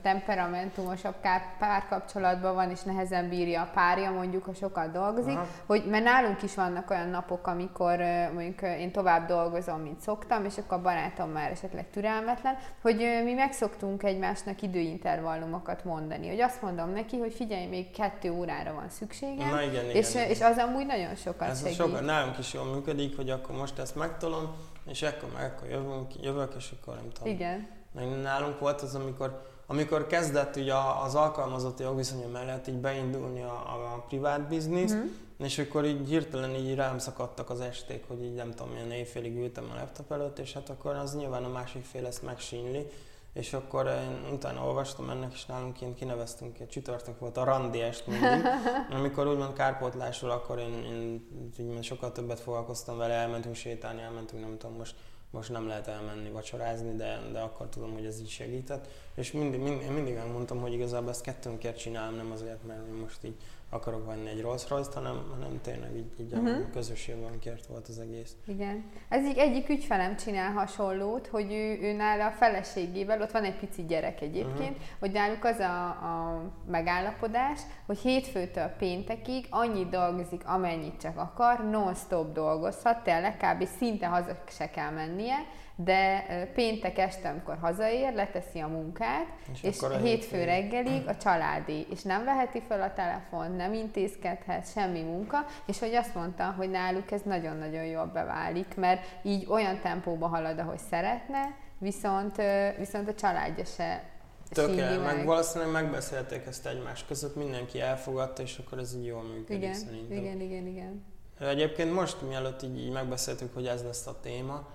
temperamentumosabb 0.03 1.15
párkapcsolatban 1.59 2.55
van, 2.55 2.71
és 2.71 2.83
nehezen 2.83 3.29
bírja 3.29 3.63
a 3.63 3.71
párja, 3.75 4.11
mondjuk, 4.11 4.45
ha 4.45 4.55
sokat 4.55 4.93
dolgozik, 4.93 5.37
Aha. 5.37 5.47
hogy 5.67 5.85
mert 5.87 6.05
nálunk 6.05 6.43
is 6.43 6.55
vannak 6.55 6.91
olyan 6.91 7.09
napok, 7.09 7.47
amikor 7.47 7.99
mondjuk 8.35 8.63
én 8.63 8.93
tovább 8.93 9.27
dolgozom, 9.27 9.81
mint 9.81 10.01
szoktam, 10.01 10.45
és 10.45 10.59
akkor 10.59 10.79
a 10.79 10.81
barátom 10.81 11.31
már 11.31 11.51
esetleg 11.51 11.91
türelmetlen, 11.91 12.57
hogy 12.83 12.97
mi 13.25 13.33
megszoktunk 13.33 14.03
egymásnak 14.03 14.63
időintervallumokat 14.63 15.85
mondani, 15.85 16.29
hogy 16.29 16.41
azt 16.41 16.63
mondom 16.63 16.91
neki, 16.91 17.19
hogy 17.19 17.35
figyelj, 17.35 17.67
még 17.67 17.91
kettő 17.91 18.31
órára 18.31 18.75
van 18.75 18.89
szükségem, 18.89 19.49
Na 19.49 19.63
igen, 19.63 19.85
és, 19.85 20.11
igen. 20.15 20.29
és 20.29 20.41
az 20.41 20.57
amúgy 20.57 20.87
nagyon 20.87 21.15
sokat 21.15 21.49
Ez 21.49 21.61
segít. 21.61 21.77
Sokat, 21.77 22.05
nálunk 22.05 22.39
is 22.39 22.53
jól 22.53 22.65
működik, 22.65 23.17
hogy 23.17 23.31
akkor 23.31 23.57
most 23.57 23.79
ezt 23.79 23.97
megtolom, 23.97 24.55
és 24.87 25.03
akkor 25.03 25.29
meg 25.35 25.45
akkor 25.45 25.69
jövünk, 25.69 26.23
jövök, 26.23 26.55
és 26.57 26.71
akkor 26.81 26.95
nem 26.95 27.11
tudom. 27.13 27.33
Igen 27.33 27.79
meg 27.93 28.21
nálunk 28.21 28.59
volt 28.59 28.81
az, 28.81 28.95
amikor 28.95 29.49
amikor 29.71 30.07
kezdett 30.07 30.57
ugye 30.57 30.75
az 31.05 31.15
alkalmazotti 31.15 31.83
jogviszonyom 31.83 32.31
mellett 32.31 32.67
így 32.67 32.79
beindulni 32.79 33.43
a, 33.43 33.53
a 33.95 34.05
privát 34.09 34.49
biznisz, 34.49 34.95
mm. 34.95 35.07
és 35.39 35.59
akkor 35.59 35.85
így 35.85 36.09
hirtelen 36.09 36.55
így 36.55 36.75
rám 36.75 36.99
szakadtak 36.99 37.51
az 37.51 37.61
esték, 37.61 38.05
hogy 38.09 38.23
így 38.23 38.35
nem 38.35 38.51
tudom, 38.51 38.73
milyen 38.73 38.91
éjfélig 38.91 39.37
ültem 39.37 39.71
a 39.73 39.79
laptop 39.79 40.13
előtt, 40.13 40.39
és 40.39 40.53
hát 40.53 40.69
akkor 40.69 40.95
az 40.95 41.17
nyilván 41.17 41.45
a 41.45 41.49
másik 41.49 41.85
fél 41.85 42.07
ezt 42.07 42.23
megsínli, 42.23 42.87
és 43.33 43.53
akkor 43.53 43.87
én 43.87 44.33
utána 44.33 44.67
olvastam 44.67 45.11
ennek, 45.11 45.33
és 45.33 45.47
nálunk 45.47 45.81
én 45.81 45.95
kineveztünk 45.95 46.59
egy 46.59 46.69
csütörtök 46.69 47.19
volt 47.19 47.37
a 47.37 47.45
randi 47.45 47.81
est 47.81 48.07
mindig, 48.07 48.47
amikor 48.99 49.27
úgymond 49.27 49.53
kárpótlásról, 49.53 50.31
akkor 50.31 50.59
én, 50.59 50.85
én 50.85 51.27
úgymond 51.59 51.85
sokkal 51.85 52.13
többet 52.13 52.41
foglalkoztam 52.41 52.97
vele, 52.97 53.15
elmentünk 53.15 53.55
sétálni, 53.55 54.01
elmentünk 54.01 54.43
nem 54.43 54.59
tudom 54.59 54.77
most 54.77 54.95
most 55.31 55.51
nem 55.51 55.67
lehet 55.67 55.87
elmenni 55.87 56.31
vacsorázni, 56.31 56.97
de, 56.97 57.21
de 57.33 57.39
akkor 57.39 57.69
tudom, 57.69 57.93
hogy 57.93 58.05
ez 58.05 58.21
így 58.21 58.29
segített. 58.29 58.89
És 59.15 59.33
mindig, 59.33 59.61
mindig, 59.61 59.91
mindig 59.91 60.15
elmondtam, 60.15 60.61
hogy 60.61 60.73
igazából 60.73 61.11
ezt 61.11 61.23
kettőnkért 61.23 61.79
csinálom, 61.79 62.17
nem 62.17 62.31
azért, 62.33 62.67
mert 62.67 63.01
most 63.01 63.25
így 63.25 63.37
akarok 63.71 64.07
venni 64.07 64.29
egy 64.29 64.41
Rolls 64.41 64.69
Royce-t, 64.69 64.95
hanem, 64.95 65.31
hanem 65.33 65.61
tényleg 65.63 65.97
így, 65.97 66.13
így 66.21 66.33
uh-huh. 66.33 66.49
a 66.49 66.59
mhm. 66.59 66.71
közösségben 66.73 67.39
kért 67.39 67.67
volt 67.67 67.89
az 67.89 67.99
egész. 67.99 68.37
Igen. 68.47 68.85
Ez 69.09 69.27
így 69.27 69.39
egyik 69.39 69.69
ügyfelem 69.69 70.17
csinál 70.17 70.53
hasonlót, 70.53 71.27
hogy 71.27 71.53
ő, 71.53 71.79
ő 71.81 71.93
nála 71.93 72.27
a 72.27 72.31
feleségével, 72.31 73.23
ott 73.23 73.31
van 73.31 73.45
egy 73.45 73.59
pici 73.59 73.85
gyerek 73.85 74.21
egyébként, 74.21 74.71
uh-huh. 74.71 74.99
hogy 74.99 75.11
náluk 75.11 75.45
az 75.45 75.59
a, 75.59 75.87
a 75.87 76.43
megállapodás, 76.67 77.61
hogy 77.87 77.99
hétfőtől 77.99 78.67
péntekig 78.67 79.47
annyit 79.51 79.89
dolgozik, 79.89 80.47
amennyit 80.47 81.01
csak 81.01 81.19
akar, 81.19 81.71
non-stop 81.71 82.33
dolgozhat, 82.33 83.03
tényleg 83.03 83.37
kb. 83.37 83.67
szinte 83.79 84.07
haza 84.07 84.43
se 84.49 84.71
kell 84.71 84.91
mennie, 84.91 85.37
de 85.85 86.25
péntek 86.55 86.99
este, 86.99 87.29
amikor 87.29 87.59
hazaér, 87.61 88.15
leteszi 88.15 88.59
a 88.59 88.67
munkát, 88.67 89.27
és, 89.53 89.63
és 89.63 89.79
hétfő 90.03 90.45
reggelig 90.45 91.09
a 91.09 91.17
családi, 91.17 91.87
és 91.91 92.03
nem 92.03 92.25
veheti 92.25 92.63
fel 92.69 92.83
a 92.83 92.93
telefon, 92.95 93.51
nem 93.51 93.73
intézkedhet, 93.73 94.73
semmi 94.73 95.03
munka, 95.03 95.47
és 95.67 95.79
hogy 95.79 95.95
azt 95.95 96.15
mondta, 96.15 96.55
hogy 96.57 96.71
náluk 96.71 97.11
ez 97.11 97.21
nagyon-nagyon 97.23 97.85
jól 97.85 98.07
beválik, 98.07 98.75
mert 98.77 99.03
így 99.23 99.47
olyan 99.49 99.81
tempóba 99.81 100.27
halad, 100.27 100.59
ahogy 100.59 100.81
szeretne, 100.91 101.57
viszont, 101.79 102.43
viszont 102.79 103.09
a 103.09 103.15
családja 103.15 103.65
se 103.65 104.03
Tökéletes, 104.51 104.97
meg. 104.97 105.17
meg 105.17 105.27
valószínűleg 105.27 105.73
megbeszélték 105.73 106.47
ezt 106.47 106.67
egymás 106.67 107.05
között, 107.05 107.37
mindenki 107.37 107.81
elfogadta, 107.81 108.43
és 108.43 108.61
akkor 108.65 108.79
ez 108.79 108.95
így 108.97 109.05
jól 109.05 109.23
működik 109.23 109.63
igen, 109.63 109.75
szerintem. 109.75 110.17
Igen, 110.19 110.41
igen, 110.41 110.67
igen. 110.67 111.05
Egyébként 111.41 111.93
most, 111.93 112.23
mielőtt 112.29 112.63
így, 112.63 112.79
így 112.79 112.93
megbeszéltük, 112.93 113.55
hogy 113.55 113.67
ez 113.67 113.83
lesz 113.85 114.07
a 114.07 114.21
téma, 114.21 114.69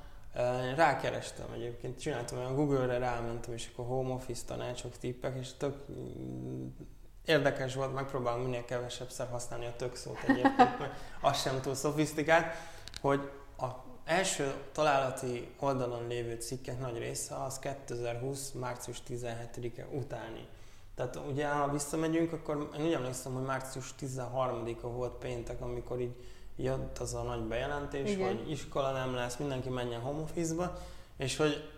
Rákerestem 0.75 1.45
egyébként, 1.53 1.99
csináltam 1.99 2.37
olyan 2.37 2.55
Google-re, 2.55 2.97
rámentem, 2.97 3.53
és 3.53 3.69
akkor 3.71 3.85
home 3.85 4.13
office 4.13 4.45
tanácsok, 4.45 4.97
tippek, 4.97 5.37
és 5.39 5.49
tök 5.57 5.75
mm, 5.91 6.67
érdekes 7.25 7.75
volt, 7.75 7.93
megpróbálom 7.93 8.41
minél 8.41 8.65
kevesebbszer 8.65 9.27
használni 9.27 9.65
a 9.65 9.75
tök 9.75 9.95
szót 9.95 10.17
egyébként, 10.27 10.77
mert 10.79 10.93
az 11.21 11.41
sem 11.41 11.61
túl 11.61 11.75
szofisztikált, 11.75 12.45
hogy 13.01 13.31
a 13.57 13.67
első 14.05 14.53
találati 14.71 15.47
oldalon 15.59 16.07
lévő 16.07 16.35
cikkek 16.35 16.79
nagy 16.79 16.97
része 16.97 17.35
az 17.35 17.59
2020. 17.59 18.51
március 18.51 19.01
17-e 19.09 19.87
utáni. 19.91 20.47
Tehát 20.95 21.19
ugye, 21.29 21.47
ha 21.47 21.71
visszamegyünk, 21.71 22.31
akkor 22.31 22.69
én 22.77 22.85
úgy 22.85 22.93
emlékszem, 22.93 23.33
hogy 23.33 23.43
március 23.43 23.95
13-a 23.99 24.87
volt 24.87 25.13
péntek, 25.13 25.61
amikor 25.61 25.99
így 25.99 26.15
jött 26.55 26.97
az 26.97 27.13
a 27.13 27.21
nagy 27.21 27.41
bejelentés, 27.41 28.11
Igen. 28.11 28.27
hogy 28.27 28.51
iskola 28.51 28.91
nem 28.91 29.13
lesz, 29.13 29.37
mindenki 29.37 29.69
menjen 29.69 30.01
home 30.01 30.21
office-ba, 30.21 30.77
és 31.17 31.37
hogy 31.37 31.69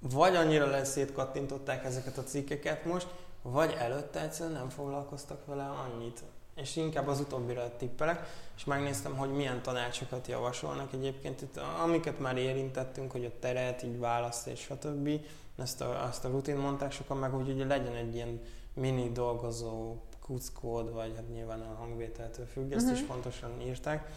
vagy 0.00 0.34
annyira 0.36 0.66
leszétkattintották 0.66 1.84
ezeket 1.84 2.18
a 2.18 2.22
cikkeket 2.22 2.84
most, 2.84 3.06
vagy 3.42 3.74
előtte 3.78 4.20
egyszerűen 4.20 4.56
nem 4.56 4.68
foglalkoztak 4.68 5.46
vele 5.46 5.64
annyit. 5.64 6.22
És 6.54 6.76
inkább 6.76 7.06
az 7.06 7.20
utóbbira 7.20 7.76
tippelek, 7.76 8.26
és 8.56 8.64
megnéztem, 8.64 9.16
hogy 9.16 9.30
milyen 9.30 9.62
tanácsokat 9.62 10.26
javasolnak 10.26 10.92
egyébként 10.92 11.42
itt, 11.42 11.56
amiket 11.82 12.18
már 12.18 12.36
érintettünk, 12.36 13.12
hogy 13.12 13.24
a 13.24 13.38
teret, 13.40 13.82
így 13.82 13.98
választ 13.98 14.46
és 14.46 14.60
stb. 14.60 15.10
Ezt 15.56 15.80
a, 15.80 16.04
azt 16.04 16.24
a 16.24 16.28
rutin 16.28 16.56
mondták 16.56 16.92
sokan 16.92 17.16
meg, 17.16 17.30
hogy 17.30 17.48
ugye 17.48 17.64
legyen 17.64 17.94
egy 17.94 18.14
ilyen 18.14 18.40
mini 18.74 19.12
dolgozó 19.12 19.96
kuckód, 20.30 20.92
vagy 20.92 21.12
hát 21.16 21.28
nyilván 21.28 21.60
a 21.60 21.74
hangvételtől 21.78 22.46
függ, 22.46 22.72
ezt 22.72 22.84
uh-huh. 22.84 23.00
is 23.00 23.06
fontosan 23.06 23.50
mhm. 23.50 23.60
írták. 23.60 24.10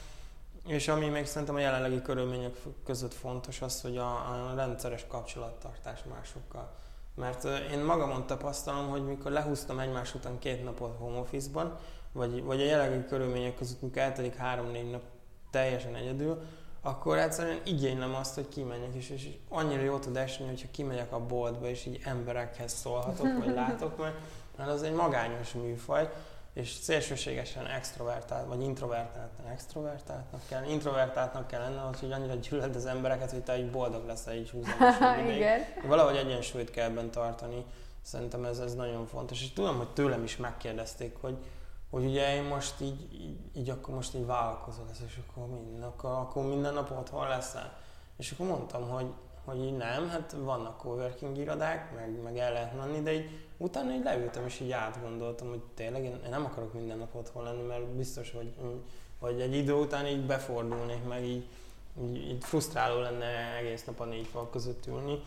És 0.67 0.87
ami 0.87 1.07
még 1.07 1.25
szerintem 1.25 1.55
a 1.55 1.59
jelenlegi 1.59 2.01
körülmények 2.01 2.57
között 2.85 3.13
fontos 3.13 3.61
az, 3.61 3.81
hogy 3.81 3.97
a, 3.97 4.11
a 4.11 4.53
rendszeres 4.55 5.07
kapcsolattartás 5.07 6.03
másokkal. 6.15 6.71
Mert 7.15 7.43
én 7.71 7.79
magamon 7.79 8.25
tapasztalom, 8.25 8.89
hogy 8.89 9.05
mikor 9.05 9.31
lehúztam 9.31 9.79
egymás 9.79 10.15
után 10.15 10.39
két 10.39 10.63
napot 10.63 10.95
home 10.97 11.17
office-ban, 11.17 11.77
vagy, 12.11 12.43
vagy 12.43 12.61
a 12.61 12.65
jelenlegi 12.65 13.05
körülmények 13.05 13.55
között, 13.55 13.81
mikor 13.81 14.01
eltelik 14.01 14.35
három-négy 14.35 14.91
nap 14.91 15.01
teljesen 15.49 15.95
egyedül, 15.95 16.41
akkor 16.81 17.17
egyszerűen 17.17 17.61
igénylem 17.63 18.15
azt, 18.15 18.35
hogy 18.35 18.49
kimenjek, 18.49 18.95
és, 18.95 19.09
és 19.09 19.29
annyira 19.49 19.81
jó 19.81 19.97
tud 19.97 20.17
esni, 20.17 20.45
hogyha 20.45 20.67
kimegyek 20.71 21.11
a 21.11 21.25
boltba, 21.25 21.67
és 21.67 21.85
így 21.85 22.01
emberekhez 22.03 22.73
szólhatok, 22.73 23.45
vagy 23.45 23.53
látok, 23.53 23.97
mert 23.97 24.15
mert 24.57 24.69
az 24.69 24.83
egy 24.83 24.93
magányos 24.93 25.53
műfaj, 25.53 26.09
és 26.53 26.71
szélsőségesen 26.71 27.65
extrovertált, 27.65 28.47
vagy 28.47 28.61
introvertált, 28.61 29.31
extrovertáltnak 29.51 30.41
kell, 30.47 30.63
introvertáltnak 30.63 31.47
kell 31.47 31.61
lenne, 31.61 31.79
hogy 31.99 32.11
annyira 32.11 32.33
gyűlöld 32.33 32.75
az 32.75 32.85
embereket, 32.85 33.31
hogy 33.31 33.43
te 33.43 33.57
így 33.57 33.71
boldog 33.71 34.05
leszel 34.05 34.33
így 34.33 34.51
Igen. 35.35 35.61
Valahogy 35.87 36.15
egyensúlyt 36.15 36.71
kell 36.71 36.89
ebben 36.89 37.11
tartani. 37.11 37.65
Szerintem 38.01 38.45
ez, 38.45 38.59
ez 38.59 38.75
nagyon 38.75 39.05
fontos. 39.05 39.41
És 39.41 39.53
tudom, 39.53 39.77
hogy 39.77 39.89
tőlem 39.89 40.23
is 40.23 40.37
megkérdezték, 40.37 41.15
hogy, 41.21 41.37
hogy 41.89 42.05
ugye 42.05 42.35
én 42.35 42.43
most 42.43 42.81
így, 42.81 43.13
így, 43.13 43.39
így 43.53 43.69
akkor 43.69 43.95
most 43.95 44.15
így 44.15 44.25
vállalkozol 44.25 44.85
lesz, 44.87 45.01
és 45.07 45.19
akkor 45.27 45.47
minden, 45.47 45.83
akkor, 45.83 46.09
akkor 46.09 46.45
minden 46.45 46.73
nap 46.73 46.91
otthon 46.91 47.27
leszel. 47.27 47.77
És 48.17 48.31
akkor 48.31 48.47
mondtam, 48.47 48.89
hogy, 48.89 49.13
hogy 49.45 49.63
így 49.63 49.77
nem, 49.77 50.09
hát 50.09 50.35
vannak 50.37 50.77
coworking 50.77 51.37
irodák, 51.37 51.95
meg, 51.95 52.21
meg 52.21 52.37
el 52.37 52.53
lehet 52.53 52.77
menni, 52.77 53.01
de 53.01 53.13
így 53.13 53.42
utána 53.63 53.93
így 53.93 54.03
leültem 54.03 54.45
és 54.45 54.59
így 54.59 54.71
átgondoltam, 54.71 55.49
hogy 55.49 55.61
tényleg 55.73 56.03
én, 56.03 56.19
nem 56.29 56.45
akarok 56.45 56.73
minden 56.73 56.97
nap 56.97 57.15
otthon 57.15 57.43
lenni, 57.43 57.61
mert 57.61 57.85
biztos, 57.85 58.31
hogy, 58.31 58.53
hogy 59.19 59.41
egy 59.41 59.55
idő 59.55 59.73
után 59.73 60.07
így 60.07 60.25
befordulnék, 60.25 61.07
meg 61.07 61.25
így, 61.25 61.47
így, 62.01 62.15
így 62.15 62.43
frusztráló 62.43 62.99
lenne 62.99 63.55
egész 63.57 63.85
nap 63.85 63.99
a 63.99 64.05
négy 64.05 64.27
fal 64.27 64.49
között 64.49 64.85
ülni. 64.87 65.19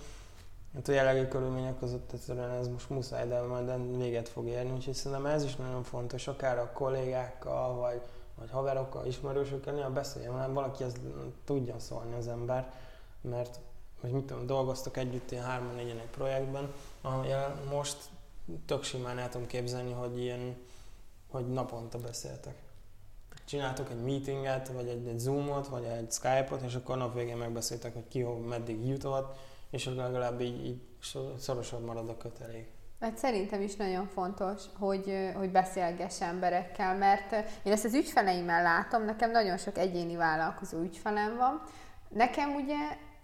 Hát 0.75 0.88
a 0.88 0.92
jelenlegi 0.92 1.29
körülmények 1.29 1.79
között 1.79 2.12
egyszerűen 2.12 2.51
ez 2.51 2.68
most 2.68 2.90
muszáj, 2.90 3.29
de 3.29 3.40
majd 3.40 3.99
véget 3.99 4.29
fog 4.29 4.46
érni, 4.46 4.70
úgyhogy 4.70 4.94
szerintem 4.94 5.27
ez 5.27 5.44
is 5.44 5.57
nagyon 5.57 5.83
fontos, 5.83 6.29
akár 6.29 6.59
a 6.59 6.72
kollégákkal, 6.72 7.75
vagy, 7.75 8.01
vagy 8.38 8.51
haverokkal, 8.51 9.07
ismerősökkel, 9.07 9.75
néha 9.75 9.90
beszéljen, 9.90 10.33
hanem 10.33 10.53
valaki 10.53 10.85
ezt 10.85 10.99
tudja 11.44 11.79
szólni 11.79 12.14
az 12.14 12.29
ember, 12.29 12.72
mert 13.20 13.59
hogy 14.01 14.11
mit 14.11 14.25
tudom, 14.25 14.46
dolgoztak 14.46 14.96
együtt 14.96 15.31
ilyen 15.31 15.44
hárman 15.44 15.75
négyen 15.75 15.99
egy 15.99 16.11
projektben, 16.11 16.72
ahol 17.01 17.57
most 17.70 17.96
tök 18.66 18.82
simán 18.82 19.18
el 19.18 19.28
tudom 19.28 19.46
képzelni, 19.46 19.92
hogy 19.92 20.18
ilyen, 20.18 20.56
hogy 21.30 21.48
naponta 21.48 21.98
beszéltek. 21.98 22.54
Csináltok 23.44 23.90
egy 23.90 24.02
meetinget, 24.02 24.68
vagy 24.68 24.88
egy, 24.88 25.06
egy 25.06 25.18
Zoomot, 25.18 25.68
vagy 25.68 25.85
egy 25.85 26.12
Skype-ot, 26.12 26.62
és 26.62 26.74
akkor 26.74 26.96
nap 26.96 27.14
végén 27.14 27.37
megbeszéltek, 27.37 27.94
hogy 27.94 28.09
ki 28.09 28.20
hol 28.20 28.38
meddig 28.38 28.87
jutott, 28.87 29.37
és 29.70 29.87
akkor 29.87 30.02
legalább 30.02 30.40
így, 30.40 30.66
így 30.66 30.80
szorosabb 31.38 31.85
marad 31.85 32.09
a 32.09 32.16
kötelék. 32.16 32.68
Hát 33.00 33.18
szerintem 33.18 33.61
is 33.61 33.76
nagyon 33.76 34.06
fontos, 34.06 34.62
hogy, 34.78 35.32
hogy 35.35 35.50
beszélgess 35.50 36.20
emberekkel, 36.20 36.96
mert 36.96 37.32
én 37.62 37.72
ezt 37.72 37.85
az 37.85 37.94
ügyfeleimmel 37.94 38.62
látom, 38.62 39.04
nekem 39.04 39.30
nagyon 39.30 39.56
sok 39.56 39.78
egyéni 39.78 40.16
vállalkozó 40.16 40.80
ügyfelem 40.80 41.37
van. 41.37 41.62
Nekem 42.09 42.54
ugye 42.54 42.76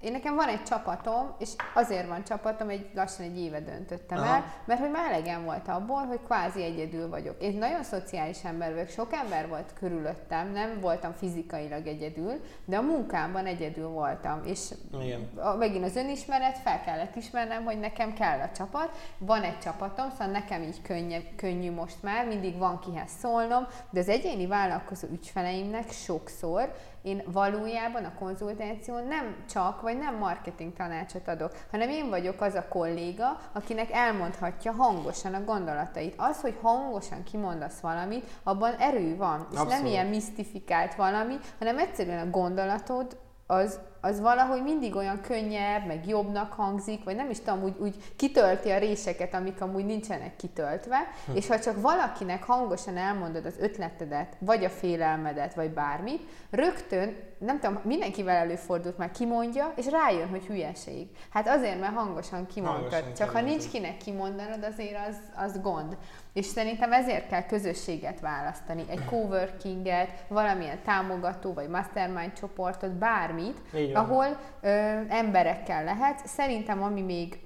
én 0.03 0.12
nekem 0.12 0.35
van 0.35 0.49
egy 0.49 0.62
csapatom, 0.62 1.35
és 1.38 1.49
azért 1.75 2.09
van 2.09 2.25
csapatom, 2.25 2.69
egy 2.69 2.91
lassan 2.95 3.25
egy 3.25 3.38
éve 3.38 3.61
döntöttem 3.61 4.19
Aha. 4.19 4.35
el, 4.35 4.45
mert 4.65 4.81
hogy 4.81 4.91
már 4.91 5.12
elegem 5.12 5.45
volt 5.45 5.69
abból, 5.69 6.05
hogy 6.05 6.21
kvázi 6.25 6.62
egyedül 6.62 7.09
vagyok. 7.09 7.43
Én 7.43 7.59
nagyon 7.59 7.83
szociális 7.83 8.45
ember 8.45 8.73
vagyok, 8.73 8.88
sok 8.88 9.12
ember 9.12 9.49
volt 9.49 9.73
körülöttem, 9.79 10.53
nem 10.53 10.81
voltam 10.81 11.12
fizikailag 11.12 11.87
egyedül, 11.87 12.41
de 12.65 12.77
a 12.77 12.83
munkámban 12.83 13.47
egyedül 13.47 13.88
voltam. 13.88 14.41
És 14.45 14.71
Igen. 15.03 15.29
A, 15.37 15.55
megint 15.55 15.85
az 15.85 15.97
önismeret, 15.97 16.59
fel 16.59 16.81
kellett 16.81 17.17
ismernem, 17.17 17.65
hogy 17.65 17.79
nekem 17.79 18.15
kell 18.15 18.41
a 18.41 18.51
csapat. 18.57 18.91
Van 19.19 19.43
egy 19.43 19.59
csapatom, 19.59 20.11
szóval 20.11 20.27
nekem 20.27 20.62
így 20.62 20.83
könnyű, 20.83 21.17
könnyű 21.37 21.71
most 21.71 22.03
már, 22.03 22.27
mindig 22.27 22.59
van 22.59 22.79
kihez 22.79 23.11
szólnom, 23.21 23.67
de 23.91 24.01
az 24.01 24.09
egyéni 24.09 24.47
vállalkozó 24.47 25.09
ügyfeleimnek 25.12 25.91
sokszor 25.91 26.75
én 27.03 27.23
valójában 27.27 28.05
a 28.05 28.15
konzultáción 28.19 29.07
nem 29.07 29.37
csak, 29.51 29.81
vagy 29.81 29.99
nem 29.99 30.17
marketing 30.17 30.73
tanácsot 30.73 31.29
adok, 31.29 31.53
hanem 31.71 31.88
én 31.88 32.09
vagyok 32.09 32.41
az 32.41 32.55
a 32.55 32.69
kolléga, 32.69 33.38
akinek 33.53 33.91
elmondhatja 33.91 34.73
hangosan 34.73 35.35
a 35.35 35.45
gondolatait. 35.45 36.15
Az, 36.17 36.41
hogy 36.41 36.59
hangosan 36.62 37.23
kimondasz 37.23 37.81
valamit, 37.81 38.31
abban 38.43 38.75
erő 38.75 39.17
van, 39.17 39.47
és 39.51 39.59
Abszolút. 39.59 39.73
nem 39.73 39.87
ilyen 39.87 40.07
misztifikált 40.07 40.94
valami, 40.94 41.35
hanem 41.59 41.79
egyszerűen 41.79 42.27
a 42.27 42.31
gondolatod 42.31 43.19
az 43.46 43.81
az 44.05 44.21
valahogy 44.21 44.63
mindig 44.63 44.94
olyan 44.96 45.21
könnyebb, 45.21 45.87
meg 45.87 46.09
jobbnak 46.09 46.53
hangzik, 46.53 47.05
vagy 47.05 47.17
nem 47.17 47.31
is 47.31 47.38
tudom, 47.38 47.63
úgy, 47.63 47.75
úgy 47.79 47.94
kitölti 48.17 48.71
a 48.71 48.79
réseket, 48.79 49.35
amik 49.35 49.61
amúgy 49.61 49.85
nincsenek 49.85 50.37
kitöltve, 50.37 50.98
hm. 51.27 51.37
és 51.37 51.46
ha 51.46 51.59
csak 51.59 51.81
valakinek 51.81 52.44
hangosan 52.44 52.96
elmondod 52.96 53.46
az 53.46 53.55
ötletedet, 53.61 54.37
vagy 54.38 54.65
a 54.65 54.69
félelmedet, 54.69 55.55
vagy 55.55 55.71
bármit, 55.71 56.23
rögtön, 56.50 57.17
nem 57.38 57.61
tudom, 57.61 57.81
mindenkivel 57.85 58.37
előfordult 58.37 58.98
már 58.98 59.11
kimondja, 59.11 59.73
és 59.77 59.87
rájön, 59.87 60.29
hogy 60.29 60.44
hülyeség. 60.44 61.09
Hát 61.31 61.48
azért, 61.48 61.81
mert 61.81 61.94
hangosan 61.94 62.46
kimondtad. 62.46 62.90
Hangosan 62.90 63.15
csak 63.15 63.31
ha 63.31 63.40
nincs 63.40 63.69
kinek 63.71 63.96
kimondanod, 63.96 64.65
azért 64.65 65.09
az, 65.09 65.17
az 65.37 65.61
gond. 65.61 65.96
És 66.33 66.46
szerintem 66.46 66.92
ezért 66.92 67.29
kell 67.29 67.42
közösséget 67.42 68.21
választani, 68.21 68.85
egy 68.88 69.05
coworkinget, 69.11 70.25
valamilyen 70.29 70.83
támogató 70.85 71.53
vagy 71.53 71.69
mastermind 71.69 72.33
csoportot, 72.33 72.90
bármit, 72.90 73.59
ahol 73.95 74.27
ö, 74.61 74.69
emberekkel 75.09 75.85
lehet. 75.85 76.27
Szerintem 76.27 76.83
ami 76.83 77.03
még 77.03 77.40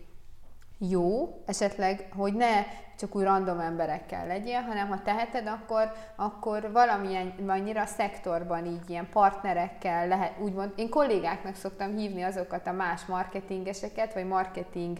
jó, 0.78 1.38
esetleg, 1.46 2.08
hogy 2.16 2.34
ne 2.34 2.64
csak 2.98 3.14
úgy 3.14 3.22
random 3.22 3.60
emberekkel 3.60 4.26
legyél, 4.26 4.60
hanem 4.60 4.88
ha 4.88 5.02
teheted, 5.02 5.46
akkor, 5.46 5.92
akkor 6.16 6.72
valamilyen 6.72 7.34
annyira 7.46 7.86
szektorban 7.86 8.66
így 8.66 8.90
ilyen 8.90 9.08
partnerekkel 9.12 10.08
lehet, 10.08 10.38
úgymond, 10.40 10.72
én 10.76 10.90
kollégáknak 10.90 11.54
szoktam 11.54 11.96
hívni 11.96 12.22
azokat 12.22 12.66
a 12.66 12.72
más 12.72 13.04
marketingeseket, 13.04 14.14
vagy 14.14 14.26
marketing 14.26 14.98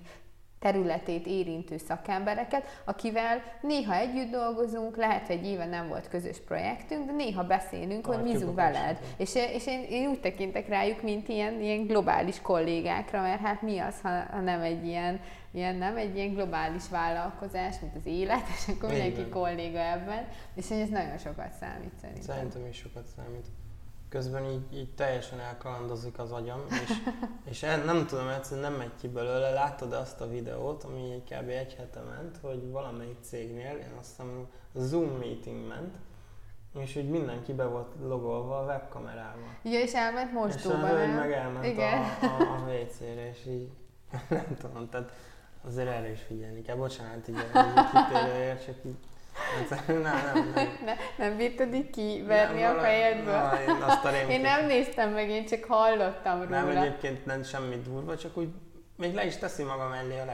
területét 0.58 1.26
érintő 1.26 1.76
szakembereket, 1.76 2.82
akivel 2.84 3.42
néha 3.62 3.94
együtt 3.94 4.30
dolgozunk, 4.30 4.96
lehet, 4.96 5.26
hogy 5.26 5.36
egy 5.36 5.46
éve 5.46 5.66
nem 5.66 5.88
volt 5.88 6.08
közös 6.08 6.38
projektünk, 6.40 7.06
de 7.06 7.12
néha 7.12 7.44
beszélünk, 7.44 8.06
hogy 8.06 8.22
mizu 8.22 8.54
veled. 8.54 9.00
És, 9.16 9.34
és 9.34 9.66
én, 9.66 9.84
én 9.88 10.08
úgy 10.08 10.20
tekintek 10.20 10.68
rájuk, 10.68 11.02
mint 11.02 11.28
ilyen, 11.28 11.60
ilyen 11.60 11.86
globális 11.86 12.40
kollégákra, 12.40 13.20
mert 13.20 13.40
hát 13.40 13.62
mi 13.62 13.78
az, 13.78 14.00
ha, 14.02 14.08
ha 14.30 14.40
nem 14.40 14.60
egy 14.60 14.86
ilyen, 14.86 15.20
ilyen, 15.50 15.76
nem 15.76 15.96
egy 15.96 16.16
ilyen 16.16 16.34
globális 16.34 16.88
vállalkozás, 16.88 17.80
mint 17.80 17.96
az 17.96 18.06
élet, 18.06 18.46
és 18.56 18.74
akkor 18.74 18.88
mindenki 18.88 19.28
kolléga 19.28 19.78
ebben, 19.78 20.26
és 20.54 20.70
ez 20.70 20.88
nagyon 20.88 21.18
sokat 21.18 21.52
számít 21.60 21.92
szerintem. 22.00 22.34
Szerintem 22.34 22.66
is 22.66 22.76
sokat 22.76 23.06
számít 23.16 23.46
közben 24.08 24.44
így, 24.44 24.76
így 24.78 24.94
teljesen 24.94 25.40
elkalandozik 25.40 26.18
az 26.18 26.32
agyam, 26.32 26.60
és, 26.68 26.92
és 27.50 27.62
el, 27.62 27.84
nem 27.84 28.06
tudom, 28.06 28.28
egyszerűen 28.28 28.70
nem 28.70 28.78
megy 28.78 28.92
ki 29.00 29.08
belőle. 29.08 29.50
Láttad 29.50 29.92
azt 29.92 30.20
a 30.20 30.28
videót, 30.28 30.84
ami 30.84 31.22
kb. 31.30 31.48
egy 31.48 31.74
hete 31.74 32.00
ment, 32.00 32.38
hogy 32.42 32.70
valamelyik 32.70 33.18
cégnél, 33.20 33.76
én 33.76 33.92
azt 33.98 34.08
hiszem 34.08 34.46
Zoom 34.74 35.08
meeting 35.18 35.68
ment, 35.68 35.94
és 36.78 36.96
úgy 36.96 37.08
mindenki 37.08 37.52
be 37.52 37.64
volt 37.64 37.94
logolva 38.02 38.58
a 38.58 38.64
webkamerával. 38.64 39.58
Igen, 39.62 39.80
és 39.80 39.92
elment 39.92 40.32
mostóba, 40.32 41.02
És 41.02 41.14
meg 41.14 41.32
elment 41.32 41.64
Igen. 41.64 42.02
A, 42.02 42.24
a, 42.24 42.54
a 42.54 42.70
WC-re, 42.70 43.28
és 43.28 43.46
így 43.46 43.70
nem 44.28 44.56
tudom, 44.60 44.88
tehát 44.88 45.12
azért 45.64 45.88
erre 45.88 46.10
is 46.10 46.22
figyelni 46.22 46.62
kell. 46.62 46.76
Bocsánat, 46.76 47.28
így 47.28 47.36
a 47.54 47.90
kitérőért, 47.92 48.64
csak 48.64 48.76
így 48.84 48.96
nem, 49.86 50.00
nem, 50.02 50.52
nem. 50.54 50.68
ne, 50.86 50.94
nem 51.16 51.36
bírtad 51.36 51.74
így 51.74 51.90
kiverni 51.90 52.60
nem, 52.60 52.76
a 52.76 52.80
fejedből? 52.80 53.34
Na, 53.34 53.60
én, 53.60 53.82
azt 53.82 54.04
a 54.04 54.10
én 54.28 54.40
nem 54.40 54.66
néztem 54.66 55.12
meg, 55.12 55.28
én 55.28 55.46
csak 55.46 55.64
hallottam 55.64 56.42
róla. 56.42 56.48
Nem, 56.48 56.68
egyébként 56.68 57.26
nem 57.26 57.42
semmi 57.42 57.76
durva, 57.76 58.16
csak 58.16 58.36
úgy 58.36 58.48
még 58.96 59.14
le 59.14 59.26
is 59.26 59.36
teszi 59.36 59.62
maga 59.62 59.88
mellé 59.88 60.18
a 60.18 60.24
le. 60.24 60.32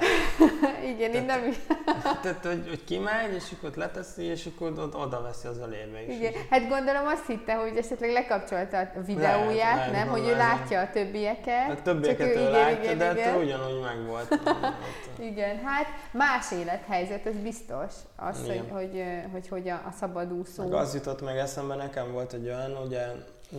Igen, 0.93 1.11
tehát, 1.11 1.15
én 1.15 1.25
nem 1.25 1.49
is. 1.49 1.57
tehát, 2.23 2.45
hogy, 2.45 2.65
hogy 2.69 2.85
kimegy, 2.85 3.35
és 3.35 3.45
akkor 3.57 3.73
leteszi, 3.75 4.23
és 4.23 4.47
akkor 4.47 4.91
oda 4.93 5.23
veszi 5.23 5.47
az 5.47 5.59
ölérbe 5.59 6.03
is. 6.03 6.15
Igen, 6.15 6.33
hát 6.51 6.69
gondolom 6.69 7.07
azt 7.07 7.27
hitte, 7.27 7.55
hogy 7.55 7.77
esetleg 7.77 8.11
lekapcsolta 8.11 8.79
a 8.79 9.01
videóját, 9.07 9.77
lehet, 9.77 9.93
nem? 9.93 10.09
Hogy 10.09 10.29
ő 10.29 10.37
látja 10.37 10.81
a 10.81 10.91
többieket. 10.91 11.71
A 11.71 11.83
többieket 11.83 12.37
ő, 12.37 12.39
ő 12.39 12.51
látja, 12.51 12.93
igen, 12.93 12.99
de 12.99 13.13
igen. 13.13 13.37
ugyanúgy 13.37 13.81
meg 13.81 14.07
volt. 14.07 14.39
igen, 15.31 15.61
hát 15.65 15.87
más 16.11 16.51
élethelyzet, 16.53 17.27
ez 17.27 17.37
biztos. 17.37 17.93
Az, 18.17 18.47
hogy, 18.47 18.65
hogy, 18.71 19.05
hogy, 19.33 19.49
hogy 19.49 19.69
a, 19.69 19.75
a 19.75 19.91
szabadúszó. 19.99 20.63
Meg 20.63 20.73
az 20.73 20.95
jutott 20.95 21.23
meg 21.23 21.37
eszembe, 21.37 21.75
nekem 21.75 22.13
volt 22.13 22.33
egy 22.33 22.47
olyan, 22.47 22.77
ugye 22.87 23.07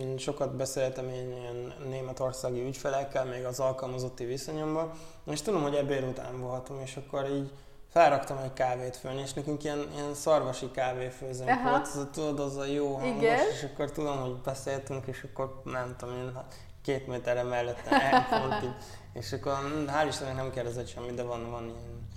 én 0.00 0.18
sokat 0.18 0.56
beszéltem 0.56 1.08
én 1.08 1.32
ilyen 1.32 1.74
németországi 1.88 2.64
ügyfelekkel, 2.66 3.24
még 3.24 3.44
az 3.44 3.60
alkalmazotti 3.60 4.24
viszonyomban, 4.24 4.90
és 5.30 5.42
tudom, 5.42 5.62
hogy 5.62 5.74
ebéd 5.74 6.02
után 6.02 6.40
voltam, 6.40 6.80
és 6.80 6.96
akkor 6.96 7.30
így 7.30 7.50
felraktam 7.88 8.38
egy 8.38 8.52
kávét 8.52 8.96
fölni, 8.96 9.20
és 9.20 9.32
nekünk 9.32 9.64
ilyen, 9.64 9.86
ilyen 9.94 10.14
szarvasi 10.14 10.70
kávéfőzőnk 10.70 11.62
volt, 11.62 11.86
az, 11.86 12.08
tudod, 12.12 12.40
az 12.40 12.56
a 12.56 12.64
jó 12.64 12.94
hangos, 12.94 13.22
Igen. 13.22 13.38
és 13.52 13.62
akkor 13.62 13.90
tudom, 13.90 14.20
hogy 14.20 14.34
beszéltünk, 14.34 15.06
és 15.06 15.26
akkor 15.32 15.60
nem 15.64 15.94
tudom, 15.98 16.14
én 16.14 16.38
két 16.82 17.06
méterre 17.06 17.42
mellette 17.42 18.00
elfont 18.02 18.62
így, 18.62 18.74
és 19.12 19.32
akkor 19.32 19.52
hál' 19.86 20.06
Istennek 20.08 20.36
nem 20.36 20.50
kérdezett 20.50 20.86
semmit, 20.86 21.14
de 21.14 21.22
van, 21.22 21.50
van 21.50 21.64
ilyen, 21.64 22.08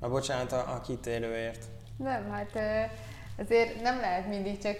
na 0.00 0.08
bocsánat 0.08 0.52
a, 0.52 0.74
a 0.74 0.80
kitérőért. 0.80 1.64
Nem, 1.96 2.30
hát 2.30 2.58
azért 3.38 3.82
nem 3.82 4.00
lehet 4.00 4.28
mindig 4.28 4.58
csak 4.58 4.76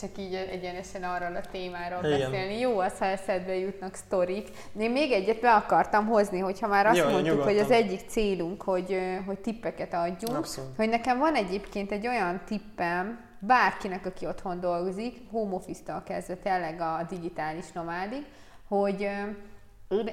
csak 0.00 0.10
így 0.18 0.34
egyenesen 0.34 1.02
arról 1.02 1.36
a 1.36 1.40
témáról 1.50 2.04
Igen. 2.04 2.30
beszélni. 2.30 2.58
Jó 2.58 2.78
az, 2.78 2.98
ha 2.98 3.04
eszedbe 3.04 3.56
jutnak 3.56 3.94
sztorik. 3.94 4.48
Én 4.78 4.90
még 4.90 5.12
egyet 5.12 5.40
be 5.40 5.54
akartam 5.54 6.06
hozni, 6.06 6.38
hogyha 6.38 6.66
már 6.66 6.86
azt 6.86 6.96
Jó, 6.96 7.04
mondtuk, 7.04 7.24
nyugodtan. 7.24 7.52
hogy 7.52 7.58
az 7.58 7.70
egyik 7.70 8.00
célunk, 8.08 8.62
hogy, 8.62 8.98
hogy 9.26 9.38
tippeket 9.38 9.94
adjunk, 9.94 10.36
Abszolút. 10.36 10.76
hogy 10.76 10.88
nekem 10.88 11.18
van 11.18 11.34
egyébként 11.34 11.92
egy 11.92 12.06
olyan 12.06 12.40
tippem, 12.46 13.26
bárkinek, 13.40 14.06
aki 14.06 14.26
otthon 14.26 14.60
dolgozik, 14.60 15.30
home 15.30 15.54
office-tal 15.54 16.02
kezdve 16.02 16.34
tényleg 16.34 16.80
a 16.80 17.06
digitális 17.08 17.72
nomádig, 17.72 18.24
hogy 18.68 19.00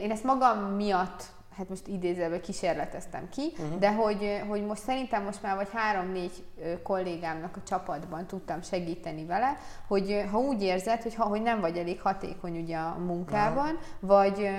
én 0.02 0.12
ezt 0.12 0.24
magam 0.24 0.58
miatt 0.60 1.24
hát 1.58 1.70
most 1.70 1.88
idézőben 1.88 2.42
kísérleteztem 2.42 3.30
ki, 3.30 3.52
uh-huh. 3.52 3.80
de 3.80 3.94
hogy, 3.94 4.42
hogy 4.48 4.66
most 4.66 4.82
szerintem 4.82 5.24
most 5.24 5.42
már 5.42 5.56
vagy 5.56 5.70
három-négy 5.74 6.44
kollégámnak 6.84 7.56
a 7.56 7.64
csapatban 7.68 8.28
tudtam 8.28 8.62
segíteni 8.62 9.26
vele, 9.26 9.58
hogy 9.88 10.26
ha 10.32 10.38
úgy 10.38 10.62
érzed, 10.62 11.02
hogy, 11.02 11.16
ha, 11.16 11.24
hogy 11.24 11.42
nem 11.42 11.60
vagy 11.60 11.78
elég 11.78 12.02
hatékony 12.02 12.62
ugye 12.62 12.78
a 12.78 12.98
munkában, 12.98 13.74
uh-huh. 13.74 13.80
vagy 14.00 14.50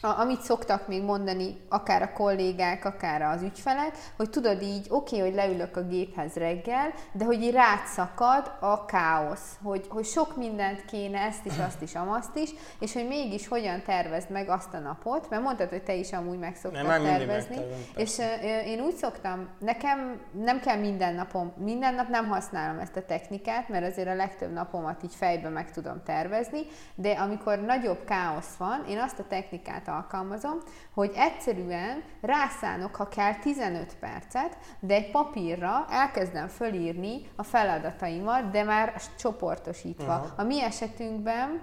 a, 0.00 0.20
amit 0.20 0.40
szoktak 0.40 0.88
még 0.88 1.02
mondani, 1.02 1.56
akár 1.68 2.02
a 2.02 2.12
kollégák, 2.12 2.84
akár 2.84 3.22
az 3.22 3.42
ügyfelek, 3.42 3.92
hogy 4.16 4.30
tudod 4.30 4.62
így, 4.62 4.86
oké, 4.88 5.16
okay, 5.16 5.28
hogy 5.28 5.36
leülök 5.36 5.76
a 5.76 5.82
géphez 5.82 6.34
reggel, 6.34 6.92
de 7.12 7.24
hogy 7.24 7.42
így 7.42 7.52
rátszakad 7.52 8.52
a 8.60 8.84
káosz, 8.84 9.58
hogy, 9.62 9.86
hogy 9.88 10.04
sok 10.04 10.36
mindent 10.36 10.84
kéne, 10.84 11.20
ezt 11.20 11.46
is, 11.46 11.58
azt 11.58 11.82
is, 11.82 11.94
amazt 11.94 12.36
is, 12.36 12.50
és 12.80 12.92
hogy 12.92 13.06
mégis 13.06 13.48
hogyan 13.48 13.82
tervezd 13.82 14.30
meg 14.30 14.48
azt 14.48 14.74
a 14.74 14.78
napot, 14.78 15.30
mert 15.30 15.42
mondtad, 15.42 15.68
hogy 15.68 15.82
te 15.82 15.94
is 15.94 16.12
amúgy 16.12 16.38
meg 16.38 16.56
szoktad 16.56 16.86
nem, 16.86 17.02
tervezni, 17.02 17.56
és 17.96 18.16
uh, 18.16 18.66
én 18.66 18.80
úgy 18.80 18.94
szoktam, 18.94 19.48
nekem 19.58 20.20
nem 20.32 20.60
kell 20.60 20.76
minden 20.76 21.14
napom, 21.14 21.52
minden 21.56 21.94
nap 21.94 22.08
nem 22.08 22.28
használom 22.28 22.78
ezt 22.78 22.96
a 22.96 23.04
technikát, 23.04 23.68
mert 23.68 23.86
azért 23.86 24.08
a 24.08 24.14
legtöbb 24.14 24.52
napomat 24.52 25.02
így 25.02 25.14
fejbe 25.14 25.48
meg 25.48 25.70
tudom 25.70 26.02
tervezni, 26.04 26.60
de 26.94 27.12
amikor 27.12 27.58
nagyobb 27.58 28.04
káosz 28.04 28.54
van, 28.58 28.84
én 28.88 28.98
azt 28.98 29.18
a 29.18 29.24
technikát 29.28 29.87
alkalmazom, 29.88 30.58
hogy 30.94 31.12
egyszerűen 31.14 32.02
rászánok, 32.20 32.96
ha 32.96 33.08
kell 33.08 33.34
15 33.34 33.96
percet, 34.00 34.56
de 34.80 34.94
egy 34.94 35.10
papírra 35.10 35.86
elkezdem 35.90 36.48
fölírni 36.48 37.30
a 37.36 37.42
feladataimat, 37.42 38.50
de 38.50 38.62
már 38.62 38.94
csoportosítva. 39.18 40.14
Uh-huh. 40.14 40.30
A 40.36 40.42
mi 40.42 40.62
esetünkben 40.62 41.62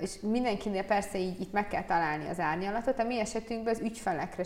és 0.00 0.10
mindenkinél 0.20 0.84
persze 0.84 1.18
így 1.18 1.40
itt 1.40 1.52
meg 1.52 1.68
kell 1.68 1.84
találni 1.84 2.28
az 2.28 2.40
árnyalatot, 2.40 2.98
a 2.98 3.04
mi 3.04 3.20
esetünkben 3.20 3.74
az 3.74 3.80
ügyfelekre 3.80 4.42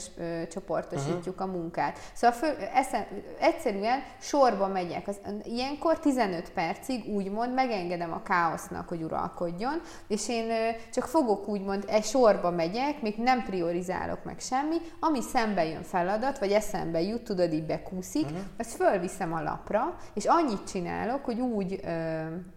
csoportosítjuk 0.51 1.41
uh-huh. 1.41 1.55
a 1.55 1.57
munkát. 1.57 1.99
Szóval 2.13 2.37
föl, 2.37 2.55
eszen, 2.75 3.07
egyszerűen 3.41 4.03
sorba 4.21 4.67
megyek. 4.67 5.09
Az, 5.09 5.19
ilyenkor 5.43 5.99
15 5.99 6.51
percig 6.51 7.05
úgymond 7.07 7.55
megengedem 7.55 8.13
a 8.13 8.23
káosznak, 8.23 8.89
hogy 8.89 9.03
uralkodjon, 9.03 9.81
és 10.09 10.29
én 10.29 10.53
csak 10.93 11.05
fogok 11.05 11.49
úgymond 11.49 11.85
egy 11.87 12.05
sorba 12.05 12.51
megyek, 12.51 13.03
még 13.03 13.15
nem 13.17 13.43
priorizálok 13.43 14.25
meg 14.25 14.39
semmi, 14.39 14.77
ami 15.01 15.21
szembe 15.21 15.65
jön 15.65 15.83
feladat, 15.83 16.39
vagy 16.39 16.53
eszembe 16.53 17.01
jut, 17.01 17.23
tudod, 17.23 17.53
így 17.53 17.67
bekúszik, 17.67 18.25
uh-huh. 18.25 18.39
azt 18.59 18.75
fölviszem 18.75 19.33
a 19.33 19.43
lapra, 19.43 19.97
és 20.15 20.25
annyit 20.25 20.71
csinálok, 20.71 21.25
hogy 21.25 21.41
úgy 21.41 21.81
ö, 21.85 21.89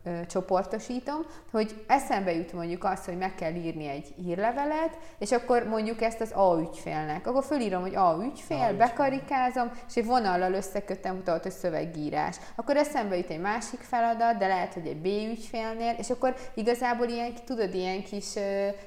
ö, 0.04 0.26
csoportosítom, 0.26 1.20
hogy 1.52 1.84
eszembe 1.88 2.34
jut 2.34 2.40
jut 2.41 2.53
mondjuk 2.53 2.83
az, 2.83 3.05
hogy 3.05 3.17
meg 3.17 3.35
kell 3.35 3.53
írni 3.53 3.87
egy 3.87 4.13
hírlevelet, 4.23 4.97
és 5.19 5.31
akkor 5.31 5.63
mondjuk 5.63 6.01
ezt 6.01 6.21
az 6.21 6.31
A 6.31 6.57
ügyfélnek. 6.59 7.27
Akkor 7.27 7.43
fölírom, 7.43 7.81
hogy 7.81 7.95
A 7.95 8.17
ügyfél, 8.23 8.61
A 8.61 8.77
bekarikázom, 8.77 9.71
és 9.87 9.95
egy 9.95 10.05
vonallal 10.05 10.53
összekötem, 10.53 11.17
utalott, 11.17 11.43
hogy 11.43 11.51
szövegírás. 11.51 12.35
Akkor 12.55 12.77
eszembe 12.77 13.17
jut 13.17 13.29
egy 13.29 13.41
másik 13.41 13.79
feladat, 13.79 14.37
de 14.37 14.47
lehet, 14.47 14.73
hogy 14.73 14.87
egy 14.87 14.97
B 14.97 15.05
ügyfélnél, 15.05 15.95
és 15.97 16.09
akkor 16.09 16.35
igazából 16.53 17.07
ilyen, 17.07 17.33
tudod, 17.45 17.73
ilyen 17.73 18.03
kis 18.03 18.33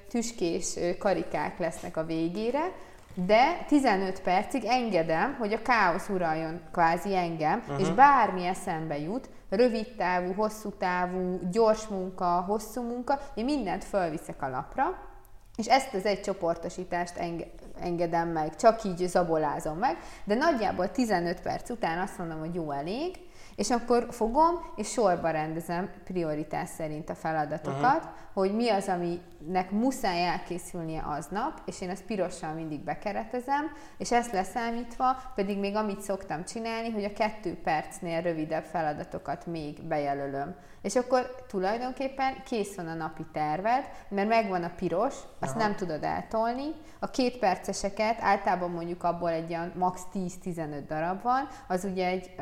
tüskés 0.09 0.78
karikák 0.98 1.59
lesznek 1.59 1.96
a 1.96 2.05
végére, 2.05 2.72
de 3.14 3.64
15 3.68 4.20
percig 4.20 4.64
engedem, 4.64 5.36
hogy 5.38 5.52
a 5.52 5.62
káosz 5.62 6.09
uraljon 6.09 6.61
kvázi 6.72 7.16
engem, 7.16 7.59
uh-huh. 7.59 7.80
és 7.80 7.90
bármi 7.90 8.46
eszembe 8.46 8.98
jut, 8.98 9.28
rövid 9.55 9.94
távú, 9.96 10.32
hosszú 10.32 10.70
távú, 10.70 11.40
gyors 11.50 11.86
munka, 11.86 12.40
hosszú 12.40 12.82
munka, 12.82 13.20
mindent 13.34 13.84
fölviszek 13.84 14.42
a 14.42 14.48
lapra, 14.48 15.12
és 15.57 15.66
ezt 15.66 15.94
az 15.94 16.05
egy 16.05 16.20
csoportosítást 16.20 17.16
enge- 17.16 17.64
engedem 17.81 18.29
meg, 18.29 18.57
csak 18.57 18.85
így 18.85 19.07
zabolázom 19.07 19.79
meg, 19.79 19.97
de 20.25 20.35
nagyjából 20.35 20.91
15 20.91 21.41
perc 21.41 21.70
után 21.70 21.99
azt 21.99 22.18
mondom, 22.18 22.39
hogy 22.39 22.55
jó 22.55 22.70
elég, 22.70 23.16
és 23.57 23.70
akkor 23.70 24.07
fogom, 24.11 24.72
és 24.77 24.91
sorba 24.91 25.31
rendezem 25.31 25.91
prioritás 26.05 26.68
szerint 26.68 27.11
a 27.11 27.14
feladatokat, 27.14 27.97
uh-huh. 27.97 28.12
hogy 28.33 28.55
mi 28.55 28.68
az, 28.68 28.89
aminek 28.89 29.70
muszáj 29.70 30.27
elkészülnie 30.27 31.05
aznap, 31.07 31.61
és 31.66 31.81
én 31.81 31.91
ezt 31.91 32.05
pirossal 32.05 32.53
mindig 32.53 32.81
bekeretezem, 32.81 33.72
és 33.99 34.12
ezt 34.12 34.33
leszámítva 34.33 35.16
pedig 35.35 35.59
még 35.59 35.77
amit 35.77 36.01
szoktam 36.01 36.45
csinálni, 36.45 36.91
hogy 36.91 37.05
a 37.05 37.12
kettő 37.12 37.61
percnél 37.62 38.22
rövidebb 38.22 38.64
feladatokat 38.64 39.47
még 39.47 39.83
bejelölöm. 39.83 40.55
És 40.85 40.97
akkor 40.97 41.35
tulajdonképpen 41.49 42.43
kész 42.45 42.74
van 42.74 42.87
a 42.87 42.95
napi 42.95 43.26
terved, 43.32 43.85
mert 44.09 44.28
megvan 44.28 44.62
a 44.62 44.70
piros, 44.76 45.14
azt 45.41 45.57
Aha. 45.57 45.62
nem 45.62 45.74
tudod 45.74 46.03
eltolni. 46.03 46.64
A 46.99 47.11
két 47.11 47.39
perceseket 47.39 48.16
általában 48.20 48.70
mondjuk 48.70 49.03
abból 49.03 49.30
egy 49.30 49.49
olyan 49.49 49.72
max. 49.76 50.03
10-15 50.14 50.82
darab 50.89 51.22
van, 51.22 51.49
az 51.68 51.85
ugye 51.85 52.07
egy, 52.07 52.35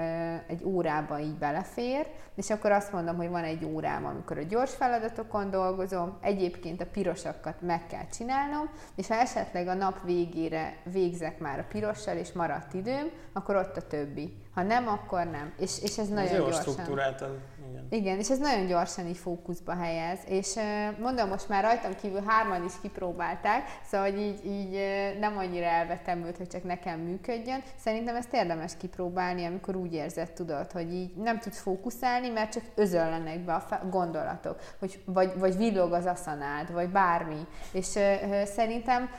egy 0.47 0.65
órába 0.65 1.19
így 1.19 1.39
belefér, 1.39 2.07
és 2.35 2.51
akkor 2.51 2.71
azt 2.71 2.93
mondom, 2.93 3.17
hogy 3.17 3.29
van 3.29 3.45
egy 3.45 3.65
órám, 3.65 4.07
amikor 4.07 4.39
a 4.39 4.43
gyors 4.43 4.75
feladatokon 4.75 5.51
dolgozom, 5.51 6.19
egyébként 6.21 6.81
a 6.81 6.87
pirosakat 6.87 7.61
meg 7.61 7.87
kell 7.87 8.07
csinálnom, 8.13 8.71
és 8.97 9.07
ha 9.07 9.15
esetleg 9.15 9.67
a 9.67 9.75
nap 9.75 10.05
végére 10.05 10.77
végzek 10.85 11.39
már 11.39 11.59
a 11.59 11.67
pirossal, 11.69 12.17
és 12.17 12.33
maradt 12.33 12.75
időm, 12.75 13.11
akkor 13.33 13.57
ott 13.57 13.77
a 13.77 13.87
többi. 13.87 14.37
Ha 14.55 14.63
nem, 14.63 14.89
akkor 14.89 15.25
nem. 15.25 15.53
És, 15.59 15.83
és 15.83 15.99
ez, 15.99 15.99
ez 15.99 16.09
nagyon 16.09 16.35
jó 16.35 16.45
gyorsan. 16.45 16.63
struktúráltan 16.63 17.41
igen. 17.73 17.87
Igen, 17.91 18.19
és 18.19 18.31
ez 18.31 18.39
nagyon 18.39 18.67
gyorsan 18.67 19.07
így 19.07 19.17
fókuszba 19.17 19.75
helyez, 19.75 20.19
és 20.27 20.55
mondom, 21.01 21.29
most 21.29 21.49
már 21.49 21.63
rajtam 21.63 21.95
kívül 21.95 22.23
hárman 22.27 22.65
is 22.65 22.73
kipróbálták, 22.83 23.63
szóval 23.91 24.11
hogy 24.11 24.21
így, 24.21 24.47
így 24.47 24.79
nem 25.21 25.39
annyira 25.39 25.67
elvetemült, 25.67 26.37
hogy 26.37 26.49
csak 26.49 26.63
nekem 26.63 27.01
működjön. 27.01 27.63
Szerintem 27.77 28.17
ezt 28.17 28.35
érdemes 28.35 28.73
kipróbálni, 28.77 29.45
amikor 29.45 29.77
úgy 29.77 29.93
érzed, 29.93 30.33
tudod, 30.33 30.73
hogy 30.73 30.93
így 30.93 31.15
nem 31.15 31.39
tudsz 31.39 31.61
fókuszálni, 31.61 32.29
mert 32.29 32.53
csak 32.53 32.65
özöllenek 32.75 33.41
be 33.41 33.55
a 33.55 33.81
gondolatok, 33.91 34.61
hogy, 34.79 35.03
vagy, 35.05 35.39
vagy 35.39 35.57
villog 35.57 35.93
az 35.93 36.07
aszanád, 36.07 36.73
vagy 36.73 36.89
bármi. 36.89 37.47
És 37.73 37.99
szerintem 38.45 39.11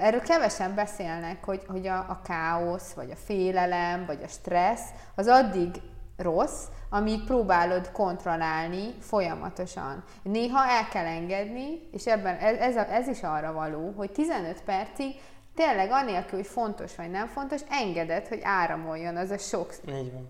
Erről 0.00 0.20
kevesen 0.20 0.74
beszélnek, 0.74 1.44
hogy, 1.44 1.62
hogy 1.66 1.86
a, 1.86 1.98
a 1.98 2.20
káosz, 2.24 2.92
vagy 2.92 3.10
a 3.10 3.16
félelem, 3.16 4.06
vagy 4.06 4.22
a 4.22 4.26
stressz, 4.28 4.88
az 5.14 5.26
addig 5.26 5.70
rossz, 6.16 6.64
amíg 6.90 7.24
próbálod 7.24 7.90
kontrollálni 7.90 8.94
folyamatosan. 9.00 10.04
Néha 10.22 10.68
el 10.68 10.88
kell 10.88 11.06
engedni, 11.06 11.80
és 11.92 12.06
ebben 12.06 12.36
ez, 12.36 12.56
ez, 12.56 12.76
ez 12.76 13.08
is 13.08 13.22
arra 13.22 13.52
való, 13.52 13.92
hogy 13.96 14.10
15 14.10 14.62
percig 14.62 15.14
tényleg 15.66 15.90
anélkül, 15.90 16.38
hogy 16.38 16.46
fontos 16.46 16.96
vagy 16.96 17.10
nem 17.10 17.26
fontos, 17.26 17.60
engeded, 17.70 18.26
hogy 18.26 18.40
áramoljon 18.42 19.16
az 19.16 19.30
a 19.30 19.38
sok 19.38 19.74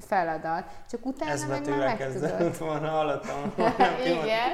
feladat. 0.00 0.64
Csak 0.90 1.06
utána 1.06 1.32
Ez 1.32 1.44
meg 1.44 1.68
már 1.68 1.96
megtudod. 1.98 2.58
volna, 2.58 2.88
hallottam. 2.88 3.52
Igen. 4.04 4.50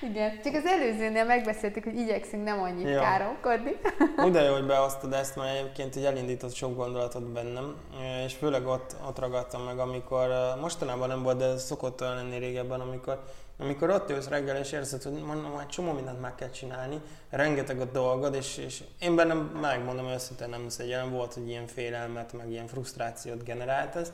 Igen, 0.00 0.40
csak 0.44 0.54
az 0.54 0.66
előzőnél 0.66 1.24
megbeszéltük, 1.24 1.84
hogy 1.84 1.98
igyekszünk 1.98 2.44
nem 2.44 2.60
annyit 2.60 2.88
ja. 2.88 3.00
káromkodni. 3.00 3.76
Úgy 4.16 4.34
jó, 4.34 4.52
hogy 4.52 4.66
behoztad 4.66 5.12
ezt, 5.12 5.36
mert 5.36 5.58
egyébként 5.58 5.96
így 5.96 6.04
elindított 6.04 6.54
sok 6.54 6.76
gondolatot 6.76 7.22
bennem, 7.22 7.76
és 8.24 8.34
főleg 8.34 8.66
ott, 8.66 8.96
ott 9.08 9.18
ragadtam 9.18 9.62
meg, 9.62 9.78
amikor 9.78 10.28
mostanában 10.60 11.08
nem 11.08 11.22
volt, 11.22 11.36
de 11.36 11.56
szokott 11.56 12.00
olyan 12.00 12.14
lenni 12.14 12.38
régebben, 12.38 12.80
amikor 12.80 13.22
amikor 13.62 13.90
ott 13.90 14.08
jössz 14.08 14.26
reggel 14.26 14.56
és 14.56 14.72
érzed, 14.72 15.02
hogy 15.02 15.12
mondom, 15.12 15.58
egy 15.58 15.66
csomó 15.66 15.92
mindent 15.92 16.20
meg 16.20 16.34
kell 16.34 16.50
csinálni, 16.50 17.00
rengeteg 17.30 17.80
a 17.80 17.84
dolgod, 17.84 18.34
és, 18.34 18.56
és 18.56 18.84
én 19.00 19.16
bennem 19.16 19.38
megmondom 19.38 20.08
őszintén 20.08 20.48
nem 20.48 20.68
szégyen, 20.68 21.10
volt, 21.10 21.34
hogy 21.34 21.48
ilyen 21.48 21.66
félelmet, 21.66 22.32
meg 22.32 22.50
ilyen 22.50 22.66
frusztrációt 22.66 23.44
generált 23.44 23.96
ez, 23.96 24.12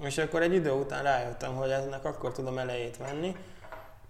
és 0.00 0.18
akkor 0.18 0.42
egy 0.42 0.54
idő 0.54 0.70
után 0.70 1.02
rájöttem, 1.02 1.54
hogy 1.54 1.70
ennek 1.70 2.04
akkor 2.04 2.32
tudom 2.32 2.58
elejét 2.58 2.96
venni, 2.96 3.36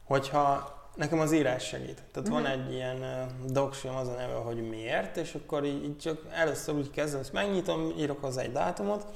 hogyha 0.05 0.75
Nekem 0.97 1.19
az 1.19 1.33
írás 1.33 1.65
segít. 1.65 2.03
Tehát 2.13 2.29
uh-huh. 2.29 2.33
van 2.33 2.43
mhm. 2.43 2.51
egy 2.51 2.73
ilyen 2.73 2.97
uh, 2.97 3.51
doksím, 3.53 3.95
az 3.95 4.09
a 4.09 4.13
neve, 4.13 4.35
hogy 4.35 4.69
miért, 4.69 5.17
és 5.17 5.35
akkor 5.35 5.65
így, 5.65 5.85
így 5.85 5.99
csak 5.99 6.21
először 6.31 6.75
úgy 6.75 6.91
kezdem, 6.91 7.21
ezt 7.21 7.33
megnyitom, 7.33 7.93
írok 7.99 8.21
hozzá 8.21 8.43
egy 8.43 8.53
dátumot, 8.53 9.07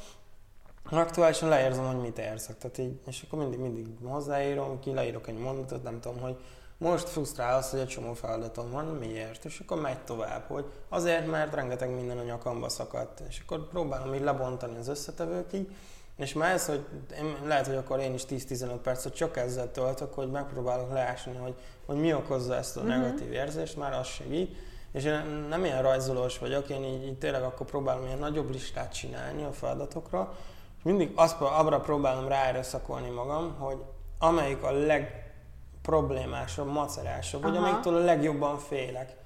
aktuálisan 0.84 1.48
leérzem, 1.48 1.86
hogy 1.86 2.00
mit 2.00 2.18
érzek. 2.18 2.58
Tehát 2.58 2.78
így, 2.78 3.00
és 3.06 3.22
akkor 3.26 3.38
mindig, 3.38 3.58
mindig 3.58 3.86
hozzáírom, 4.04 4.80
ki 4.80 4.92
leírok 4.92 5.28
egy 5.28 5.38
mondatot, 5.38 5.82
nem 5.82 6.00
tudom, 6.00 6.20
hogy 6.20 6.36
most 6.80 7.08
frusztrál 7.08 7.56
az, 7.56 7.70
hogy 7.70 7.80
egy 7.80 7.88
csomó 7.88 8.12
feladatom 8.12 8.70
van, 8.70 8.84
miért? 8.84 9.44
És 9.44 9.60
akkor 9.60 9.80
megy 9.80 9.98
tovább, 9.98 10.44
hogy 10.48 10.64
azért, 10.88 11.26
mert 11.26 11.54
rengeteg 11.54 11.94
minden 11.94 12.18
a 12.18 12.22
nyakamba 12.22 12.68
szakadt. 12.68 13.22
És 13.28 13.40
akkor 13.44 13.68
próbálom 13.68 14.14
így 14.14 14.22
lebontani 14.22 14.78
az 14.78 14.88
összetevőkig, 14.88 15.68
és 16.16 16.32
már 16.32 16.52
ez, 16.52 16.66
hogy 16.66 16.84
én, 17.18 17.36
lehet, 17.46 17.66
hogy 17.66 17.76
akkor 17.76 17.98
én 17.98 18.14
is 18.14 18.22
10-15 18.28 18.78
percet 18.82 19.14
csak 19.14 19.36
ezzel 19.36 19.70
töltök, 19.70 20.14
hogy 20.14 20.30
megpróbálok 20.30 20.92
leásni, 20.92 21.36
hogy, 21.36 21.54
hogy 21.86 21.96
mi 21.96 22.14
okozza 22.14 22.56
ezt 22.56 22.76
a 22.76 22.80
uh-huh. 22.80 22.96
negatív 22.96 23.32
érzést, 23.32 23.76
már 23.76 23.92
az 23.92 24.06
segít. 24.06 24.56
És 24.92 25.04
én 25.04 25.46
nem 25.48 25.64
ilyen 25.64 25.82
rajzolós 25.82 26.38
vagyok, 26.38 26.68
én 26.68 26.84
így, 26.84 27.06
így 27.06 27.18
tényleg 27.18 27.42
akkor 27.42 27.66
próbálom 27.66 28.06
ilyen 28.06 28.18
nagyobb 28.18 28.50
listát 28.50 28.92
csinálni 28.92 29.44
a 29.44 29.52
feladatokra, 29.52 30.36
mindig 30.82 31.12
azt, 31.14 31.40
abra 31.40 31.80
próbálom 31.80 32.28
ráerőszakolni 32.28 33.10
magam, 33.10 33.54
hogy 33.58 33.82
amelyik 34.18 34.62
a 34.62 34.70
legproblémásabb, 34.70 36.72
macerásabb, 36.72 37.42
vagy 37.42 37.56
amelyiktől 37.56 37.96
a 37.96 38.04
legjobban 38.04 38.58
félek, 38.58 39.18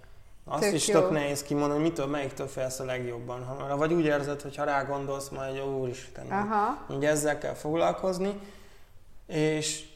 azt 0.46 0.62
tök 0.62 0.72
is 0.72 0.88
jó. 0.88 1.00
tök 1.00 1.10
nehéz 1.10 1.42
kimondani, 1.42 1.80
hogy 1.80 1.82
mitől, 1.82 2.06
melyiktől 2.06 2.46
félsz 2.46 2.78
a 2.78 2.84
legjobban. 2.84 3.44
Ha, 3.44 3.76
vagy 3.76 3.92
úgy 3.92 4.04
érzed, 4.04 4.42
hogy 4.42 4.56
ha 4.56 4.64
rá 4.64 4.82
gondolsz, 4.82 5.28
majd 5.28 5.56
jó 5.56 5.78
úristen. 5.78 6.30
Aha. 6.30 6.84
Ugye 6.88 7.08
ezzel 7.08 7.38
kell 7.38 7.54
foglalkozni, 7.54 8.40
és 9.26 9.88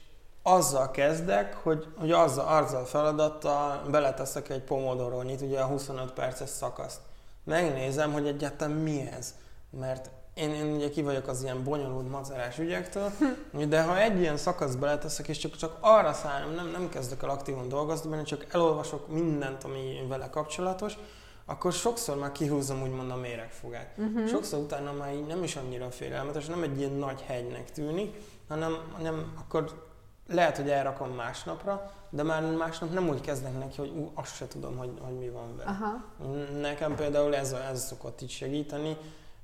azzal 0.42 0.90
kezdek, 0.90 1.56
hogy, 1.62 1.86
hogy 1.98 2.10
azzal, 2.10 2.46
azzal 2.46 2.84
feladattal 2.84 3.82
beleteszek 3.90 4.48
egy 4.48 4.62
pomodorónyit, 4.62 5.40
ugye 5.40 5.60
a 5.60 5.66
25 5.66 6.12
perces 6.12 6.48
szakaszt. 6.48 7.00
Megnézem, 7.44 8.12
hogy 8.12 8.26
egyáltalán 8.26 8.76
mi 8.76 9.08
ez. 9.16 9.34
Mert 9.70 10.10
én, 10.38 10.54
én 10.54 10.74
ugye 10.74 10.90
ki 10.90 11.02
vagyok 11.02 11.28
az 11.28 11.42
ilyen 11.42 11.64
bonyolult 11.64 12.10
mazerás 12.10 12.58
ügyektől, 12.58 13.12
de 13.68 13.82
ha 13.82 14.00
egy 14.00 14.20
ilyen 14.20 14.36
szakasz 14.36 14.74
beleteszek, 14.74 15.28
és 15.28 15.38
csak, 15.38 15.56
csak 15.56 15.76
arra 15.80 16.12
szállom, 16.12 16.54
nem, 16.54 16.68
nem 16.70 16.88
kezdek 16.88 17.22
el 17.22 17.30
aktívan 17.30 17.68
dolgozni 17.68 18.10
benne, 18.10 18.22
csak 18.22 18.46
elolvasok 18.50 19.08
mindent, 19.08 19.64
ami 19.64 20.04
vele 20.08 20.30
kapcsolatos, 20.30 20.98
akkor 21.44 21.72
sokszor 21.72 22.16
már 22.16 22.32
kihúzom 22.32 22.82
úgymond 22.82 23.10
a 23.10 23.16
méregfogát. 23.16 23.94
Uh-huh. 23.96 24.28
Sokszor 24.28 24.58
utána 24.58 24.92
már 24.92 25.14
így 25.14 25.26
nem 25.26 25.42
is 25.42 25.56
annyira 25.56 25.90
félelmetes, 25.90 26.46
nem 26.46 26.62
egy 26.62 26.78
ilyen 26.78 26.92
nagy 26.92 27.20
hegynek 27.26 27.70
tűnik, 27.70 28.16
hanem, 28.48 28.76
hanem 28.96 29.32
akkor 29.38 29.86
lehet, 30.28 30.56
hogy 30.56 30.70
elrakom 30.70 31.10
másnapra, 31.10 31.92
de 32.10 32.22
már 32.22 32.42
másnap 32.42 32.92
nem 32.92 33.08
úgy 33.08 33.20
kezdek 33.20 33.58
neki, 33.58 33.76
hogy 33.76 33.92
ú, 33.96 34.10
azt 34.14 34.36
se 34.36 34.48
tudom, 34.48 34.76
hogy, 34.76 34.90
hogy 35.00 35.18
mi 35.18 35.28
van 35.28 35.56
vele. 35.56 35.70
Aha. 35.70 36.04
Nekem 36.60 36.94
például 36.94 37.34
ez, 37.34 37.52
ez 37.52 37.86
szokott 37.86 38.22
így 38.22 38.30
segíteni, 38.30 38.96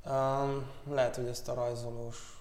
Um, 0.07 0.67
lehet, 0.91 1.17
hogy 1.17 1.27
ezt 1.27 1.49
a 1.49 1.55
rajzolós, 1.55 2.35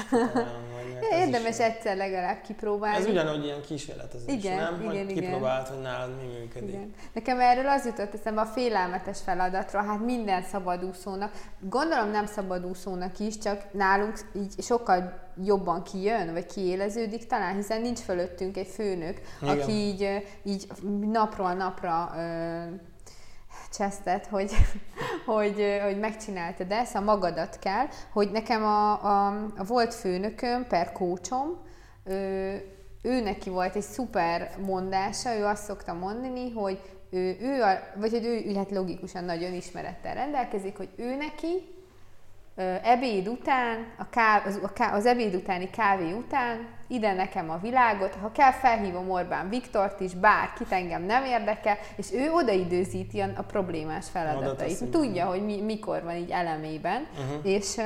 vagy 0.74 1.02
Érdemes 1.10 1.58
egyszer 1.58 1.96
legalább 1.96 2.40
kipróbálni. 2.40 2.96
Ez 2.96 3.06
ugyanúgy 3.06 3.44
ilyen 3.44 3.60
kísérletezés, 3.60 4.34
igen, 4.34 4.56
nem? 4.56 4.74
Igen, 4.80 4.86
hogy 4.86 5.10
igen. 5.10 5.24
kipróbált, 5.24 5.68
hogy 5.68 5.80
nálad 5.80 6.16
mi 6.16 6.38
működik. 6.38 6.68
Igen. 6.68 6.94
Nekem 7.12 7.40
erről 7.40 7.68
az 7.68 7.84
jutott 7.84 8.14
eszembe 8.14 8.40
a 8.40 8.46
félelmetes 8.46 9.20
feladatról, 9.20 9.82
hát 9.82 10.04
minden 10.04 10.42
szabadúszónak, 10.42 11.32
gondolom 11.60 12.10
nem 12.10 12.26
szabadúszónak 12.26 13.18
is, 13.18 13.38
csak 13.38 13.72
nálunk 13.72 14.18
így 14.34 14.62
sokkal 14.62 15.30
jobban 15.44 15.82
kijön, 15.82 16.32
vagy 16.32 16.46
kiéleződik 16.46 17.26
talán, 17.26 17.54
hiszen 17.54 17.80
nincs 17.80 17.98
fölöttünk 17.98 18.56
egy 18.56 18.68
főnök, 18.68 19.20
igen. 19.42 19.60
aki 19.60 19.72
így, 19.72 20.26
így 20.42 20.66
napról 21.12 21.52
napra 21.52 22.14
csesztet, 23.72 24.26
hogy, 24.26 24.52
hogy, 25.26 25.80
hogy 25.82 25.98
megcsináltad 25.98 26.70
ezt, 26.70 26.94
a 26.94 27.00
magadat 27.00 27.58
kell, 27.58 27.86
hogy 28.12 28.30
nekem 28.30 28.64
a, 28.64 29.04
a, 29.04 29.26
a 29.56 29.64
volt 29.64 29.94
főnököm 29.94 30.66
per 30.66 30.92
kócsom, 30.92 31.58
ő, 32.04 32.62
ő 33.02 33.20
neki 33.20 33.50
volt 33.50 33.76
egy 33.76 33.82
szuper 33.82 34.50
mondása, 34.64 35.34
ő 35.36 35.44
azt 35.44 35.64
szokta 35.64 35.92
mondani, 35.92 36.50
hogy 36.50 36.80
ő, 37.10 37.36
ő 37.40 37.62
a, 37.62 37.78
vagy 37.96 38.10
hogy 38.10 38.24
ő, 38.24 38.54
hát 38.54 38.70
logikusan 38.70 39.24
nagyon 39.24 39.52
ismerettel 39.52 40.14
rendelkezik, 40.14 40.76
hogy 40.76 40.88
ő 40.96 41.16
neki 41.16 41.80
ebéd 42.82 43.28
után, 43.28 43.86
a 43.98 44.08
káv, 44.08 44.46
az, 44.46 44.60
a 44.62 44.72
káv, 44.72 44.94
az 44.94 45.06
ebéd 45.06 45.34
utáni 45.34 45.70
kávé 45.70 46.12
után 46.12 46.66
ide 46.86 47.12
nekem 47.12 47.50
a 47.50 47.58
világot, 47.58 48.14
ha 48.14 48.32
kell 48.32 48.52
felhívom 48.52 49.10
Orbán 49.10 49.48
Viktort 49.48 50.00
is, 50.00 50.14
bárkit 50.14 50.72
engem 50.72 51.02
nem 51.02 51.24
érdekel, 51.24 51.78
és 51.96 52.12
ő 52.12 52.30
odaidőzíti 52.32 53.20
a, 53.20 53.42
problémás 53.42 54.08
feladatait. 54.10 54.90
Tudja, 54.90 55.26
hogy 55.26 55.44
mi, 55.44 55.60
mikor 55.60 56.02
van 56.02 56.16
így 56.16 56.30
elemében, 56.30 57.06
uh-huh. 57.12 57.52
és 57.52 57.76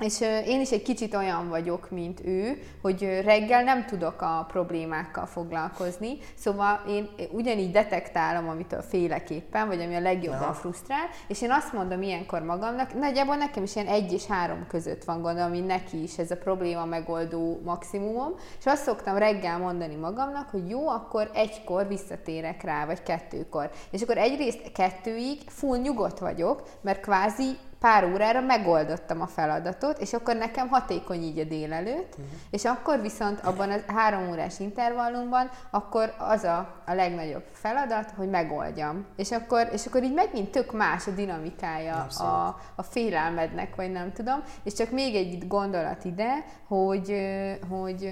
és 0.00 0.20
én 0.46 0.60
is 0.60 0.70
egy 0.70 0.82
kicsit 0.82 1.14
olyan 1.14 1.48
vagyok, 1.48 1.90
mint 1.90 2.20
ő, 2.24 2.62
hogy 2.82 3.20
reggel 3.24 3.62
nem 3.62 3.86
tudok 3.86 4.22
a 4.22 4.46
problémákkal 4.48 5.26
foglalkozni, 5.26 6.18
szóval 6.34 6.80
én 6.88 7.08
ugyanígy 7.30 7.70
detektálom, 7.70 8.48
amitől 8.48 8.82
féleképpen, 8.82 9.66
vagy 9.66 9.80
ami 9.80 9.94
a 9.94 10.00
legjobban 10.00 10.40
ja. 10.40 10.52
frusztrál, 10.52 11.08
és 11.28 11.42
én 11.42 11.50
azt 11.50 11.72
mondom 11.72 12.02
ilyenkor 12.02 12.42
magamnak, 12.42 12.94
nagyjából 12.94 13.36
nekem 13.36 13.62
is 13.62 13.74
ilyen 13.74 13.86
egy 13.86 14.12
és 14.12 14.26
három 14.26 14.66
között 14.68 15.04
van 15.04 15.22
gondolom, 15.22 15.48
ami 15.50 15.60
neki 15.60 16.02
is 16.02 16.18
ez 16.18 16.30
a 16.30 16.36
probléma 16.36 16.84
megoldó 16.84 17.60
maximumom, 17.64 18.34
és 18.58 18.66
azt 18.66 18.82
szoktam 18.82 19.16
reggel 19.16 19.58
mondani 19.58 19.94
magamnak, 19.94 20.48
hogy 20.50 20.68
jó, 20.68 20.88
akkor 20.88 21.30
egykor 21.34 21.88
visszatérek 21.88 22.62
rá, 22.62 22.86
vagy 22.86 23.02
kettőkor. 23.02 23.70
És 23.90 24.02
akkor 24.02 24.18
egyrészt 24.18 24.72
kettőig 24.72 25.38
full 25.46 25.78
nyugodt 25.78 26.18
vagyok, 26.18 26.62
mert 26.80 27.00
kvázi 27.00 27.58
pár 27.80 28.04
órára 28.04 28.40
megoldottam 28.40 29.20
a 29.20 29.26
feladatot, 29.26 29.98
és 29.98 30.12
akkor 30.12 30.36
nekem 30.36 30.68
hatékony 30.68 31.22
így 31.22 31.38
a 31.38 31.44
délelőtt, 31.44 32.10
uh-huh. 32.10 32.26
és 32.50 32.64
akkor 32.64 33.00
viszont 33.00 33.40
abban 33.40 33.70
a 33.70 33.92
három 33.92 34.28
órás 34.30 34.58
intervallumban, 34.58 35.50
akkor 35.70 36.14
az 36.18 36.44
a, 36.44 36.82
a 36.86 36.94
legnagyobb 36.94 37.44
feladat, 37.52 38.10
hogy 38.16 38.28
megoldjam. 38.28 39.06
És 39.16 39.30
akkor, 39.30 39.68
és 39.72 39.86
akkor 39.86 40.02
így 40.02 40.14
megint 40.14 40.50
tök 40.50 40.72
más 40.72 41.06
a 41.06 41.10
dinamikája 41.10 42.06
a, 42.18 42.60
a 42.74 42.82
félelmednek, 42.82 43.76
vagy 43.76 43.92
nem 43.92 44.12
tudom. 44.12 44.42
És 44.62 44.72
csak 44.72 44.90
még 44.90 45.14
egy 45.14 45.46
gondolat 45.46 46.04
ide, 46.04 46.44
hogy, 46.68 47.16
hogy 47.68 48.10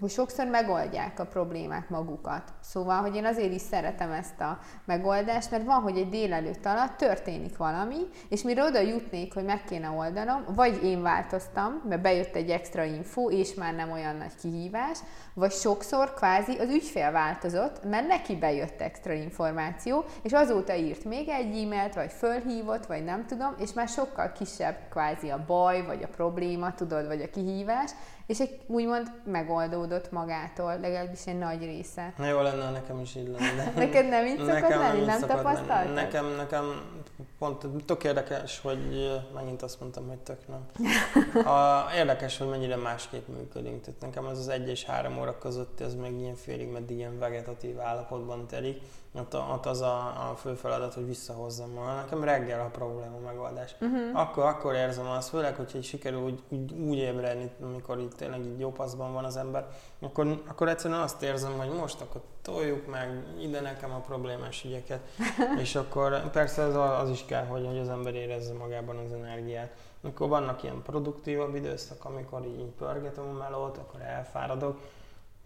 hogy 0.00 0.10
sokszor 0.10 0.46
megoldják 0.46 1.20
a 1.20 1.26
problémák 1.26 1.88
magukat. 1.88 2.42
Szóval, 2.60 3.00
hogy 3.00 3.14
én 3.14 3.24
azért 3.24 3.52
is 3.52 3.60
szeretem 3.60 4.10
ezt 4.10 4.40
a 4.40 4.58
megoldást, 4.84 5.50
mert 5.50 5.64
van, 5.64 5.82
hogy 5.82 5.96
egy 5.96 6.08
délelőtt 6.08 6.66
alatt 6.66 6.96
történik 6.96 7.56
valami, 7.56 7.96
és 8.28 8.42
mire 8.42 8.64
oda 8.64 8.80
jutnék, 8.80 9.34
hogy 9.34 9.44
meg 9.44 9.64
kéne 9.64 9.90
oldanom, 9.90 10.44
vagy 10.54 10.84
én 10.84 11.02
változtam, 11.02 11.82
mert 11.88 12.02
bejött 12.02 12.34
egy 12.34 12.50
extra 12.50 12.84
info, 12.84 13.30
és 13.30 13.54
már 13.54 13.74
nem 13.74 13.90
olyan 13.90 14.16
nagy 14.16 14.36
kihívás, 14.40 14.98
vagy 15.34 15.52
sokszor 15.52 16.14
kvázi 16.14 16.56
az 16.58 16.68
ügyfél 16.68 17.10
változott, 17.10 17.84
mert 17.84 18.06
neki 18.06 18.36
bejött 18.36 18.80
extra 18.80 19.12
információ, 19.12 20.04
és 20.22 20.32
azóta 20.32 20.74
írt 20.74 21.04
még 21.04 21.28
egy 21.28 21.62
e-mailt, 21.62 21.94
vagy 21.94 22.12
fölhívott, 22.12 22.86
vagy 22.86 23.04
nem 23.04 23.26
tudom, 23.26 23.54
és 23.58 23.72
már 23.72 23.88
sokkal 23.88 24.32
kisebb 24.32 24.76
kvázi 24.90 25.30
a 25.30 25.44
baj, 25.46 25.86
vagy 25.86 26.02
a 26.02 26.08
probléma, 26.16 26.74
tudod, 26.74 27.06
vagy 27.06 27.22
a 27.22 27.30
kihívás, 27.30 27.90
és 28.26 28.40
egy 28.40 28.60
úgymond 28.66 29.10
megoldódott 29.24 30.10
magától, 30.10 30.78
legalábbis 30.80 31.26
egy 31.26 31.38
nagy 31.38 31.64
része. 31.64 32.12
Na 32.16 32.26
jó 32.26 32.40
lenne, 32.40 32.70
nekem 32.70 33.00
is 33.00 33.16
így 33.16 33.36
lenne. 33.38 33.72
Neked 33.84 34.08
nem 34.08 34.26
így 34.26 34.38
szokott 34.38 34.52
nekem 34.52 34.78
lenni? 34.78 35.04
Nem, 35.04 35.06
nem 35.06 35.28
tapasztaltad? 35.28 35.94
Nekem, 35.94 36.26
nekem 36.36 36.64
pont 37.38 37.66
tök 37.84 38.04
érdekes, 38.04 38.60
hogy 38.60 39.10
megint 39.34 39.62
azt 39.62 39.80
mondtam, 39.80 40.08
hogy 40.08 40.18
tök 40.18 40.38
nem. 40.48 40.66
A, 41.54 41.86
érdekes, 41.94 42.38
hogy 42.38 42.48
mennyire 42.48 42.76
másképp 42.76 43.28
működünk. 43.28 43.80
Tehát 43.80 44.00
nekem 44.00 44.24
az 44.24 44.38
az 44.38 44.48
egy 44.48 44.68
és 44.68 44.84
három 44.84 45.18
óra 45.18 45.38
között 45.38 45.80
ez 45.80 45.94
még 45.94 46.20
ilyen 46.20 46.34
félig 46.34 46.68
meddig 46.68 46.96
ilyen 46.96 47.18
vegetatív 47.18 47.80
állapotban 47.80 48.46
telik 48.46 48.80
ott, 49.18 49.34
ott 49.34 49.66
az 49.66 49.80
a, 49.80 49.96
a 50.30 50.34
fő 50.36 50.54
feladat, 50.54 50.94
hogy 50.94 51.06
visszahozzam 51.06 51.70
ma. 51.70 51.94
Nekem 51.94 52.24
reggel 52.24 52.60
a 52.60 52.68
probléma 52.68 53.18
megoldás. 53.24 53.74
Uh-huh. 53.80 54.20
Akkor, 54.20 54.44
akkor 54.44 54.74
érzem 54.74 55.06
azt, 55.06 55.28
főleg, 55.28 55.54
hogyha 55.54 55.82
sikerül 55.82 56.20
úgy, 56.20 56.42
úgy, 56.48 56.72
úgy 56.72 56.96
ébredni, 56.96 57.50
amikor 57.62 57.98
itt 57.98 58.14
tényleg 58.14 58.40
így 58.40 58.58
jó 58.58 58.72
paszban 58.72 59.12
van 59.12 59.24
az 59.24 59.36
ember, 59.36 59.66
akkor, 60.00 60.42
akkor 60.46 60.68
egyszerűen 60.68 61.00
azt 61.00 61.22
érzem, 61.22 61.52
hogy 61.58 61.68
most 61.68 62.00
akkor 62.00 62.20
toljuk 62.42 62.90
meg 62.90 63.24
ide 63.40 63.60
nekem 63.60 63.92
a 63.92 63.98
problémás 63.98 64.64
ügyeket, 64.64 65.00
és 65.62 65.74
akkor 65.74 66.30
persze 66.30 66.62
az, 66.62 67.02
az 67.02 67.10
is 67.10 67.24
kell, 67.24 67.44
hogy, 67.44 67.66
hogy 67.66 67.78
az 67.78 67.88
ember 67.88 68.14
érezze 68.14 68.54
magában 68.54 68.96
az 68.96 69.12
energiát. 69.12 69.70
Amikor 70.02 70.28
vannak 70.28 70.62
ilyen 70.62 70.82
produktívabb 70.82 71.54
időszak, 71.54 72.04
amikor 72.04 72.44
így 72.44 72.72
pörgetem 72.78 73.28
a 73.28 73.38
melót, 73.38 73.78
akkor 73.78 74.00
elfáradok, 74.00 74.78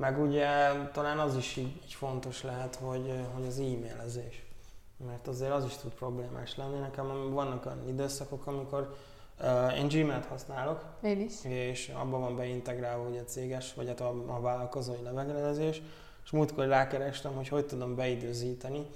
meg 0.01 0.20
ugye 0.20 0.48
talán 0.92 1.18
az 1.18 1.36
is 1.36 1.57
így, 1.57 1.80
így 1.84 1.94
fontos 1.94 2.42
lehet, 2.42 2.74
hogy, 2.74 3.14
hogy 3.34 3.46
az 3.46 3.59
e-mailezés. 3.59 4.44
Mert 5.07 5.28
azért 5.28 5.53
az 5.53 5.64
is 5.64 5.76
tud 5.76 5.92
problémás 5.92 6.57
lenni. 6.57 6.78
Nekem 6.78 7.32
vannak 7.32 7.66
olyan 7.66 7.88
időszakok, 7.88 8.46
amikor 8.46 8.96
uh, 9.40 9.78
én 9.78 9.88
Gmail-t 9.88 10.26
használok. 10.26 10.84
Én 11.03 11.20
is. 11.20 11.44
És 11.44 11.88
abban 11.88 12.20
van 12.20 12.36
beintegrálva 12.36 13.09
ugye 13.09 13.20
a 13.20 13.24
céges, 13.24 13.74
vagy 13.74 13.86
hát 13.86 14.01
a, 14.01 14.09
a 14.26 14.40
vállalkozói 14.40 15.03
levelezés. 15.03 15.82
És 16.24 16.30
múltkor 16.30 16.66
rákerestem, 16.66 17.34
hogy 17.34 17.48
hogy 17.48 17.66
tudom 17.66 17.94
beidőzíteni, 17.94 18.86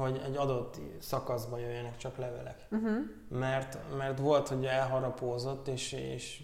hogy 0.00 0.20
egy 0.24 0.36
adott 0.36 0.80
szakaszban 0.98 1.60
jöjjenek 1.60 1.96
csak 1.96 2.16
levelek. 2.16 2.66
Uh-huh. 2.70 2.96
Mert, 3.28 3.78
mert 3.96 4.18
volt, 4.18 4.48
hogy 4.48 4.64
elharapózott, 4.64 5.68
és, 5.68 5.92
és 5.92 6.42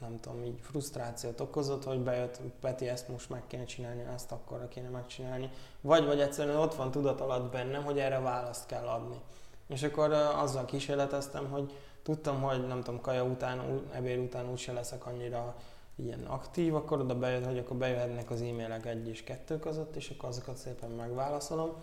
nem 0.00 0.20
tudom, 0.20 0.44
így 0.44 0.58
frusztrációt 0.60 1.40
okozott, 1.40 1.84
hogy 1.84 1.98
bejött, 2.00 2.40
Peti, 2.60 2.88
ezt 2.88 3.08
most 3.08 3.30
meg 3.30 3.42
kéne 3.46 3.64
csinálni, 3.64 4.04
ezt 4.14 4.32
akkor 4.32 4.68
kéne 4.68 4.88
megcsinálni. 4.88 5.50
Vagy, 5.80 6.06
vagy 6.06 6.20
egyszerűen 6.20 6.56
ott 6.56 6.74
van 6.74 6.90
tudat 6.90 7.20
alatt 7.20 7.52
bennem, 7.52 7.84
hogy 7.84 7.98
erre 7.98 8.18
választ 8.20 8.66
kell 8.66 8.86
adni. 8.86 9.20
És 9.66 9.82
akkor 9.82 10.12
azzal 10.12 10.64
kísérleteztem, 10.64 11.50
hogy 11.50 11.72
tudtam, 12.02 12.42
hogy 12.42 12.66
nem 12.66 12.82
tudom, 12.82 13.00
kaja 13.00 13.24
után, 13.24 13.82
ebéd 13.92 14.18
után 14.18 14.50
úgyse 14.50 14.72
leszek 14.72 15.06
annyira 15.06 15.56
ilyen 15.96 16.24
aktív, 16.24 16.74
akkor 16.74 17.00
oda 17.00 17.18
bejött, 17.18 17.46
hogy 17.46 17.58
akkor 17.58 17.76
bejöhetnek 17.76 18.30
az 18.30 18.40
e-mailek 18.40 18.86
egy 18.86 19.08
és 19.08 19.24
kettő 19.24 19.58
között, 19.58 19.96
és 19.96 20.10
akkor 20.10 20.28
azokat 20.28 20.56
szépen 20.56 20.90
megválaszolom 20.90 21.74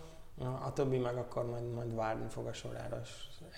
a 0.44 0.72
többi 0.72 0.98
meg 0.98 1.16
akkor 1.16 1.46
majd, 1.46 1.72
majd 1.72 1.94
várni 1.94 2.28
fog 2.28 2.46
a 2.46 2.52
sorára. 2.52 3.00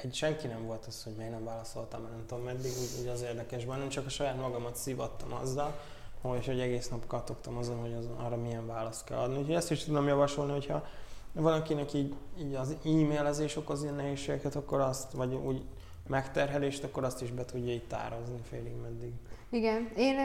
Egy, 0.03 0.15
senki 0.15 0.47
nem 0.47 0.67
volt 0.67 0.87
az, 0.87 1.03
hogy 1.05 1.13
miért 1.17 1.33
nem 1.33 1.45
válaszoltam, 1.45 2.03
mert 2.03 2.15
nem 2.15 2.27
tudom 2.27 2.45
meddig, 2.45 2.71
úgy, 2.71 3.01
úgy 3.01 3.07
az 3.07 3.23
érdekes 3.23 3.65
bennem, 3.65 3.89
csak 3.89 4.07
a 4.07 4.09
saját 4.09 4.41
magamat 4.41 4.77
szivattam 4.77 5.33
azzal, 5.33 5.81
hogy, 6.21 6.47
hogy 6.47 6.61
egész 6.61 6.89
nap 6.89 7.07
kattogtam 7.07 7.57
azon, 7.57 7.81
hogy 7.81 7.93
az, 7.93 8.09
arra 8.17 8.37
milyen 8.37 8.67
választ 8.67 9.05
kell 9.05 9.19
adni. 9.19 9.39
Úgyhogy 9.39 9.55
ezt 9.55 9.71
is 9.71 9.85
tudom 9.85 10.07
javasolni, 10.07 10.53
hogyha 10.53 10.85
valakinek 11.33 11.93
így, 11.93 12.15
így 12.39 12.55
az 12.55 12.77
e-mailezés 12.85 13.57
okoz 13.57 13.83
ilyen 13.83 13.95
nehézségeket, 13.95 14.55
akkor 14.55 14.81
azt, 14.81 15.13
vagy 15.13 15.35
úgy 15.35 15.63
megterhelést, 16.07 16.85
akkor 16.85 17.05
azt 17.05 17.23
is 17.23 17.31
be 17.31 17.45
tudja 17.45 17.73
így 17.73 17.87
tározni 17.87 18.41
félig 18.49 18.75
meddig. 18.83 19.13
Igen, 19.53 19.89
én, 19.97 20.17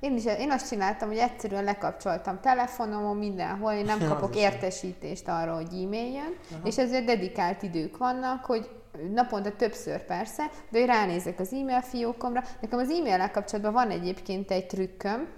én, 0.00 0.16
is, 0.16 0.24
én 0.24 0.50
azt 0.50 0.68
csináltam, 0.68 1.08
hogy 1.08 1.16
egyszerűen 1.16 1.64
lekapcsoltam 1.64 2.40
telefonomon 2.40 3.16
mindenhol, 3.16 3.72
én 3.72 3.84
nem 3.84 3.98
kapok 4.08 4.36
értesítést 4.36 5.28
arra, 5.28 5.54
hogy 5.54 5.66
e-mail 5.66 6.12
jön, 6.12 6.36
Aha. 6.52 6.66
és 6.66 6.78
ezért 6.78 7.04
dedikált 7.04 7.62
idők 7.62 7.96
vannak, 7.96 8.44
hogy 8.44 8.70
naponta 9.14 9.56
többször 9.56 10.04
persze, 10.04 10.50
de 10.70 10.78
hogy 10.78 10.86
ránézek 10.86 11.40
az 11.40 11.52
e-mail 11.52 11.80
fiókomra. 11.80 12.42
Nekem 12.60 12.78
az 12.78 12.90
e-mail 12.90 13.30
kapcsolatban 13.30 13.72
van 13.72 13.90
egyébként 13.90 14.50
egy 14.50 14.66
trükköm, 14.66 15.28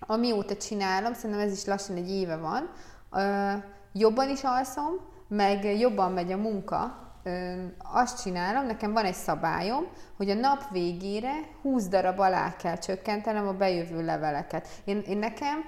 amióta 0.00 0.56
csinálom, 0.56 1.12
szerintem 1.12 1.46
ez 1.46 1.52
is 1.52 1.64
lassan 1.64 1.96
egy 1.96 2.10
éve 2.10 2.36
van, 2.36 2.70
jobban 3.92 4.30
is 4.30 4.42
alszom, 4.42 4.92
meg 5.28 5.78
jobban 5.78 6.12
megy 6.12 6.32
a 6.32 6.36
munka, 6.36 7.03
azt 7.92 8.22
csinálom, 8.22 8.66
nekem 8.66 8.92
van 8.92 9.04
egy 9.04 9.14
szabályom, 9.14 9.86
hogy 10.16 10.30
a 10.30 10.34
nap 10.34 10.70
végére 10.72 11.32
20 11.62 11.88
darab 11.88 12.18
alá 12.18 12.56
kell 12.56 12.76
csökkentenem 12.78 13.48
a 13.48 13.52
bejövő 13.52 14.04
leveleket. 14.04 14.68
Én, 14.84 15.02
én 15.08 15.18
nekem 15.18 15.64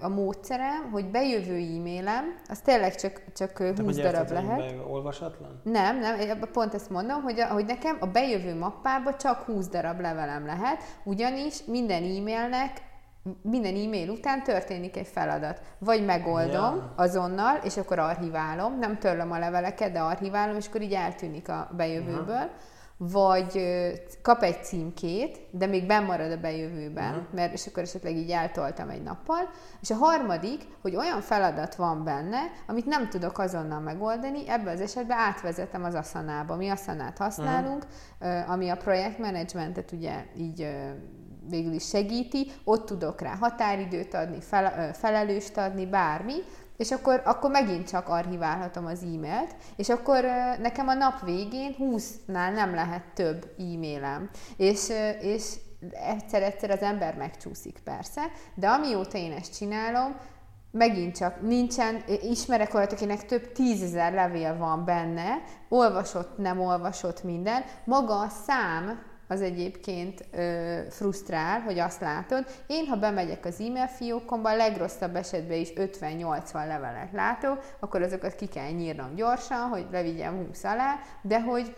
a 0.00 0.08
módszerem, 0.08 0.90
hogy 0.92 1.10
bejövő 1.10 1.54
e-mailem, 1.54 2.36
az 2.48 2.60
tényleg 2.60 2.94
csak, 2.94 3.22
csak 3.36 3.58
20 3.58 3.96
Te 3.96 4.02
darab 4.02 4.30
érted, 4.30 4.44
lehet. 4.44 4.74
olvasatlan? 4.88 5.60
Nem, 5.62 5.98
nem, 5.98 6.38
pont 6.52 6.74
ezt 6.74 6.90
mondom, 6.90 7.22
hogy, 7.22 7.40
a, 7.40 7.46
hogy 7.46 7.64
nekem 7.64 7.96
a 8.00 8.06
bejövő 8.06 8.58
mappába 8.58 9.16
csak 9.16 9.42
20 9.42 9.68
darab 9.68 10.00
levelem 10.00 10.46
lehet, 10.46 10.82
ugyanis 11.04 11.64
minden 11.64 12.02
e-mailnek 12.02 12.82
minden 13.42 13.74
e-mail 13.74 14.08
után 14.08 14.42
történik 14.42 14.96
egy 14.96 15.06
feladat. 15.06 15.60
Vagy 15.78 16.04
megoldom 16.04 16.76
ja. 16.76 16.92
azonnal, 16.96 17.56
és 17.62 17.76
akkor 17.76 17.98
archiválom, 17.98 18.78
nem 18.78 18.98
törlöm 18.98 19.32
a 19.32 19.38
leveleket, 19.38 19.92
de 19.92 20.00
archiválom, 20.00 20.56
és 20.56 20.66
akkor 20.66 20.82
így 20.82 20.92
eltűnik 20.92 21.48
a 21.48 21.70
bejövőből. 21.76 22.34
Uh-huh. 22.34 22.50
Vagy 22.96 23.60
kap 24.22 24.42
egy 24.42 24.64
címkét, 24.64 25.38
de 25.50 25.66
még 25.66 25.86
benn 25.86 26.04
marad 26.04 26.32
a 26.32 26.40
bejövőben, 26.40 27.10
uh-huh. 27.10 27.34
mert 27.34 27.52
és 27.52 27.66
akkor 27.66 27.82
esetleg 27.82 28.16
így 28.16 28.30
eltoltam 28.30 28.88
egy 28.88 29.02
nappal. 29.02 29.50
És 29.80 29.90
a 29.90 29.94
harmadik, 29.94 30.62
hogy 30.82 30.96
olyan 30.96 31.20
feladat 31.20 31.74
van 31.74 32.04
benne, 32.04 32.38
amit 32.66 32.86
nem 32.86 33.08
tudok 33.08 33.38
azonnal 33.38 33.80
megoldani, 33.80 34.48
ebben 34.48 34.74
az 34.74 34.80
esetben 34.80 35.18
átvezetem 35.18 35.84
az 35.84 35.94
aszanába. 35.94 36.56
Mi 36.56 36.68
aszanát 36.68 37.18
használunk, 37.18 37.86
uh-huh. 38.20 38.50
ami 38.50 38.68
a 38.68 38.76
projektmenedzsmentet 38.76 39.92
ugye 39.92 40.24
így 40.36 40.68
végül 41.48 41.72
is 41.72 41.88
segíti, 41.88 42.50
ott 42.64 42.86
tudok 42.86 43.20
rá 43.20 43.34
határidőt 43.34 44.14
adni, 44.14 44.40
fel, 44.40 44.94
felelőst 44.94 45.56
adni, 45.56 45.86
bármi, 45.86 46.34
és 46.76 46.90
akkor, 46.90 47.22
akkor 47.24 47.50
megint 47.50 47.88
csak 47.88 48.08
archiválhatom 48.08 48.86
az 48.86 49.02
e-mailt, 49.02 49.54
és 49.76 49.88
akkor 49.88 50.24
nekem 50.60 50.88
a 50.88 50.94
nap 50.94 51.24
végén 51.24 51.74
20-nál 51.78 52.54
nem 52.54 52.74
lehet 52.74 53.04
több 53.14 53.54
e-mailem. 53.58 54.30
És, 54.56 54.88
és 55.20 55.54
egyszer-egyszer 55.90 56.70
az 56.70 56.80
ember 56.80 57.14
megcsúszik 57.14 57.80
persze, 57.84 58.22
de 58.54 58.68
amióta 58.68 59.18
én 59.18 59.32
ezt 59.32 59.56
csinálom, 59.56 60.16
megint 60.70 61.16
csak 61.16 61.40
nincsen, 61.40 62.04
ismerek 62.22 62.74
olyat, 62.74 62.92
akinek 62.92 63.26
több 63.26 63.52
tízezer 63.52 64.12
levél 64.12 64.56
van 64.56 64.84
benne, 64.84 65.42
olvasott, 65.68 66.38
nem 66.38 66.60
olvasott 66.60 67.22
minden, 67.22 67.64
maga 67.84 68.20
a 68.20 68.28
szám 68.28 69.02
az 69.28 69.40
egyébként 69.40 70.24
ö, 70.30 70.78
frusztrál, 70.90 71.60
hogy 71.60 71.78
azt 71.78 72.00
látod. 72.00 72.46
Én, 72.66 72.86
ha 72.86 72.96
bemegyek 72.96 73.44
az 73.44 73.60
e-mail 73.60 73.86
fiókomba, 73.86 74.50
a 74.50 74.56
legrosszabb 74.56 75.16
esetben 75.16 75.58
is 75.58 75.72
50-80 75.76 76.52
levelet 76.52 77.12
látok, 77.12 77.64
akkor 77.80 78.02
azokat 78.02 78.34
ki 78.34 78.46
kell 78.46 78.70
nyírnom 78.70 79.14
gyorsan, 79.14 79.68
hogy 79.68 79.86
levigyem 79.90 80.46
20 80.46 80.64
alá, 80.64 80.94
de 81.22 81.40
hogy 81.40 81.74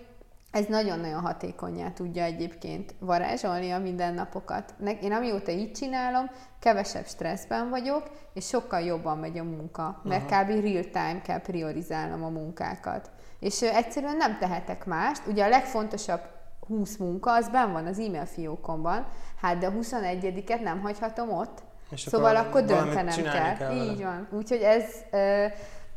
ez 0.56 0.66
nagyon-nagyon 0.66 1.20
hatékonyá 1.20 1.90
tudja 1.90 2.22
egyébként 2.22 2.94
varázsolni 2.98 3.70
a 3.70 3.78
mindennapokat. 3.78 4.74
Én 5.02 5.12
amióta 5.12 5.50
így 5.50 5.72
csinálom, 5.72 6.30
kevesebb 6.58 7.06
stresszben 7.06 7.70
vagyok, 7.70 8.10
és 8.34 8.46
sokkal 8.46 8.80
jobban 8.80 9.18
megy 9.18 9.38
a 9.38 9.44
munka, 9.44 10.00
mert 10.04 10.30
Aha. 10.30 10.42
kb. 10.42 10.48
real 10.48 10.84
time 10.84 11.20
kell 11.22 11.40
priorizálnom 11.40 12.24
a 12.24 12.28
munkákat. 12.28 13.10
És 13.40 13.62
egyszerűen 13.62 14.16
nem 14.16 14.38
tehetek 14.38 14.84
mást. 14.84 15.26
Ugye 15.26 15.44
a 15.44 15.48
legfontosabb 15.48 16.20
20 16.66 16.96
munka, 16.96 17.32
az 17.32 17.48
ben 17.48 17.72
van 17.72 17.86
az 17.86 17.98
e-mail 17.98 18.26
fiókomban, 18.26 19.06
hát 19.40 19.58
de 19.58 19.66
a 19.66 19.72
21-et 19.72 20.62
nem 20.62 20.80
hagyhatom 20.80 21.30
ott. 21.32 21.62
És 21.90 22.00
szóval 22.00 22.36
akkor, 22.36 22.48
akkor 22.48 22.64
döntenem 22.64 23.22
kell. 23.22 23.56
kell 23.56 23.76
Így 23.76 24.02
van. 24.02 24.28
Úgyhogy 24.30 24.60
ez 24.60 24.84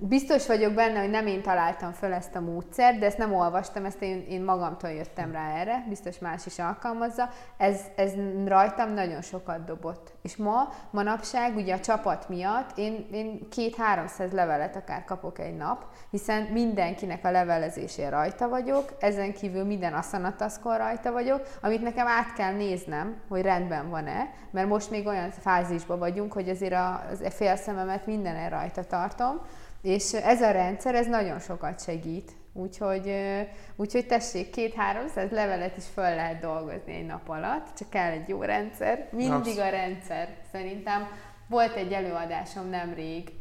Biztos 0.02 0.48
vagyok 0.48 0.74
benne, 0.74 1.00
hogy 1.00 1.10
nem 1.10 1.28
én 1.28 1.42
találtam 1.42 1.92
föl 1.92 2.14
ezt 2.14 2.36
a 2.36 2.40
módszert, 2.40 3.00
de 3.00 3.06
ezt 3.06 3.18
nem 3.18 3.34
olvastam, 3.34 3.86
ezt 3.86 4.02
én, 4.02 4.26
én 4.30 4.44
magamtól 4.44 4.90
jöttem 4.90 5.32
rá 5.32 5.56
erre, 5.56 5.86
biztos 5.90 6.20
más 6.20 6.46
is 6.46 6.60
alkalmazza. 6.60 7.30
Ez, 7.58 7.82
ez 7.96 8.12
rajtam 8.46 8.94
nagyon 8.94 9.22
sokat 9.22 9.64
dobott. 9.64 10.14
És 10.22 10.36
ma, 10.36 10.70
manapság, 10.92 11.56
ugye 11.56 11.74
a 11.74 11.80
csapat 11.80 12.30
miatt 12.30 12.78
én, 12.78 13.08
én 13.12 13.50
két-háromszáz 13.50 14.32
levelet 14.32 14.76
akár 14.76 15.06
kapok 15.06 15.40
egy 15.40 15.56
nap, 15.56 15.86
hiszen 16.12 16.44
mindenkinek 16.44 17.26
a 17.26 17.32
levelezésén 17.32 18.10
rajta 18.10 18.50
vagyok, 18.50 18.94
ezen 19.00 19.34
kívül 19.34 19.64
minden 19.64 19.94
asszanataszkon 19.94 20.78
rajta 20.78 21.12
vagyok, 21.12 21.48
amit 21.62 21.82
nekem 21.82 22.08
át 22.08 22.34
kell 22.34 22.54
néznem, 22.54 23.22
hogy 23.30 23.42
rendben 23.42 23.90
van-e, 23.90 24.30
mert 24.52 24.68
most 24.68 24.90
még 24.90 25.08
olyan 25.08 25.32
fázisban 25.32 26.00
vagyunk, 26.00 26.34
hogy 26.34 26.50
azért 26.50 26.74
a, 26.74 26.94
a 27.24 27.30
félszememet 27.30 28.06
minden 28.06 28.50
rajta 28.50 28.84
tartom, 28.84 29.42
és 29.82 30.14
ez 30.14 30.42
a 30.42 30.52
rendszer, 30.52 30.96
ez 30.96 31.08
nagyon 31.08 31.40
sokat 31.40 31.84
segít. 31.84 32.32
Úgyhogy, 32.54 33.14
úgyhogy 33.76 34.06
tessék, 34.06 34.50
két-háromszáz 34.50 35.32
levelet 35.32 35.78
is 35.78 35.84
föl 35.94 36.16
lehet 36.16 36.40
dolgozni 36.40 36.94
egy 36.94 37.06
nap 37.06 37.30
alatt, 37.30 37.68
csak 37.78 37.90
kell 37.90 38.12
egy 38.12 38.28
jó 38.28 38.42
rendszer. 38.42 39.08
Mindig 39.12 39.60
a 39.60 39.70
rendszer. 39.70 40.38
Szerintem 40.52 41.08
volt 41.50 41.76
egy 41.76 41.92
előadásom 41.92 42.70
nemrég 42.70 43.32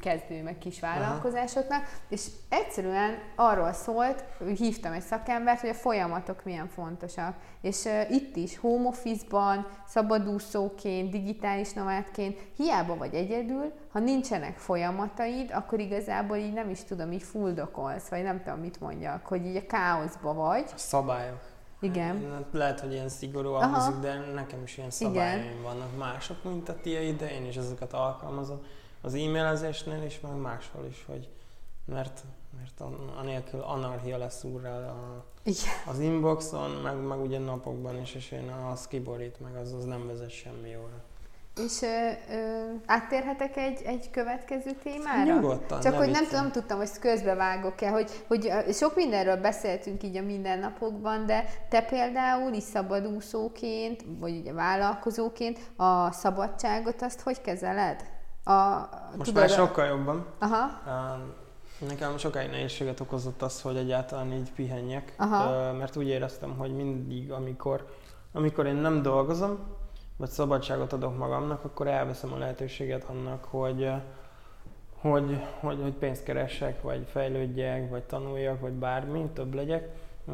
kezdő 0.00 0.42
meg 0.42 0.58
kis 0.58 0.80
vállalkozásoknak, 0.80 1.98
és 2.08 2.26
egyszerűen 2.48 3.18
arról 3.36 3.72
szólt, 3.72 4.24
hívtam 4.56 4.92
egy 4.92 5.02
szakembert, 5.02 5.60
hogy 5.60 5.68
a 5.68 5.74
folyamatok 5.74 6.44
milyen 6.44 6.68
fontosak. 6.68 7.34
És 7.60 7.88
itt 8.10 8.36
is, 8.36 8.58
home 8.58 8.88
office-ban, 8.88 9.66
szabadúszóként, 9.86 11.10
digitális 11.10 11.72
nomádként, 11.72 12.38
hiába 12.56 12.96
vagy 12.96 13.14
egyedül, 13.14 13.72
ha 13.92 13.98
nincsenek 13.98 14.58
folyamataid, 14.58 15.50
akkor 15.52 15.80
igazából 15.80 16.36
így 16.36 16.52
nem 16.52 16.70
is 16.70 16.84
tudom, 16.84 17.12
így 17.12 17.22
fuldokolsz, 17.22 18.08
vagy 18.08 18.22
nem 18.22 18.42
tudom, 18.42 18.58
mit 18.58 18.80
mondjak, 18.80 19.26
hogy 19.26 19.46
így 19.46 19.56
a 19.56 19.66
káoszba 19.66 20.34
vagy. 20.34 20.64
A 20.74 20.78
szabályok. 20.78 21.51
Igen. 21.82 22.44
Lehet, 22.52 22.80
hogy 22.80 22.92
ilyen 22.92 23.08
szigorú 23.08 23.52
hangzik, 23.52 24.00
de 24.00 24.18
nekem 24.34 24.62
is 24.62 24.76
ilyen 24.76 24.90
szabályaim 24.90 25.42
Igen. 25.42 25.62
vannak 25.62 25.96
mások, 25.96 26.44
mint 26.44 26.68
a 26.68 26.80
tiéd, 26.80 27.16
de 27.18 27.30
én 27.30 27.46
is 27.46 27.56
ezeket 27.56 27.92
alkalmazom. 27.92 28.60
Az 29.00 29.14
e-mailezésnél 29.14 30.02
is, 30.02 30.20
meg 30.20 30.36
máshol 30.36 30.84
is, 30.86 31.04
hogy 31.06 31.28
mert, 31.84 32.20
mert 32.56 32.82
anélkül 33.16 33.60
anarchia 33.60 34.18
lesz 34.18 34.44
úrra 34.44 34.70
a, 34.70 35.24
az 35.86 35.98
inboxon, 35.98 36.70
meg, 36.70 36.96
meg 36.96 37.20
ugye 37.20 37.38
napokban 37.38 38.00
is, 38.00 38.14
és 38.14 38.30
én 38.30 38.48
az 38.70 38.86
kiborít, 38.86 39.40
meg 39.40 39.56
az, 39.56 39.72
az 39.72 39.84
nem 39.84 40.06
vezet 40.06 40.30
semmi 40.30 40.68
jóra. 40.68 41.02
És 41.56 41.82
ö, 41.82 42.10
ö, 42.34 42.72
áttérhetek 42.86 43.56
egy, 43.56 43.82
egy 43.84 44.10
következő 44.10 44.70
témára? 44.82 45.34
Nyugodtan. 45.34 45.80
Csak 45.80 45.94
hogy 45.94 46.10
nem, 46.10 46.26
tudom, 46.26 46.50
tudtam, 46.50 46.78
hogy 46.78 46.98
közbevágok-e, 47.00 47.90
hogy, 47.90 48.24
hogy 48.26 48.52
sok 48.72 48.94
mindenről 48.94 49.36
beszéltünk 49.36 50.02
így 50.02 50.16
a 50.16 50.22
mindennapokban, 50.22 51.26
de 51.26 51.44
te 51.68 51.82
például 51.82 52.52
is 52.52 52.62
szabadúszóként, 52.62 54.04
vagy 54.18 54.36
ugye 54.36 54.52
vállalkozóként 54.52 55.58
a 55.76 56.12
szabadságot 56.12 57.02
azt 57.02 57.20
hogy 57.20 57.40
kezeled? 57.40 58.04
A, 58.44 58.52
Most 59.16 59.28
tudod, 59.28 59.34
már 59.34 59.48
sokkal 59.48 59.86
jobban. 59.86 60.26
Aha. 60.38 60.80
Uh, 60.86 61.88
nekem 61.88 62.18
sokáig 62.18 62.50
nehézséget 62.50 63.00
okozott 63.00 63.42
az, 63.42 63.60
hogy 63.60 63.76
egyáltalán 63.76 64.32
így 64.32 64.52
pihenjek, 64.52 65.14
Aha. 65.16 65.72
mert 65.72 65.96
úgy 65.96 66.08
éreztem, 66.08 66.56
hogy 66.58 66.74
mindig, 66.74 67.32
amikor, 67.32 67.86
amikor 68.32 68.66
én 68.66 68.74
nem 68.74 69.02
dolgozom, 69.02 69.58
vagy 70.22 70.30
szabadságot 70.30 70.92
adok 70.92 71.18
magamnak, 71.18 71.64
akkor 71.64 71.86
elveszem 71.86 72.32
a 72.32 72.38
lehetőséget 72.38 73.04
annak, 73.04 73.44
hogy, 73.44 73.90
hogy, 74.94 75.40
hogy, 75.60 75.78
hogy 75.82 75.92
pénzt 75.92 76.22
keresek, 76.22 76.82
vagy 76.82 77.06
fejlődjek, 77.10 77.90
vagy 77.90 78.02
tanuljak, 78.02 78.60
vagy 78.60 78.72
bármi, 78.72 79.30
több 79.32 79.54
legyek. 79.54 79.88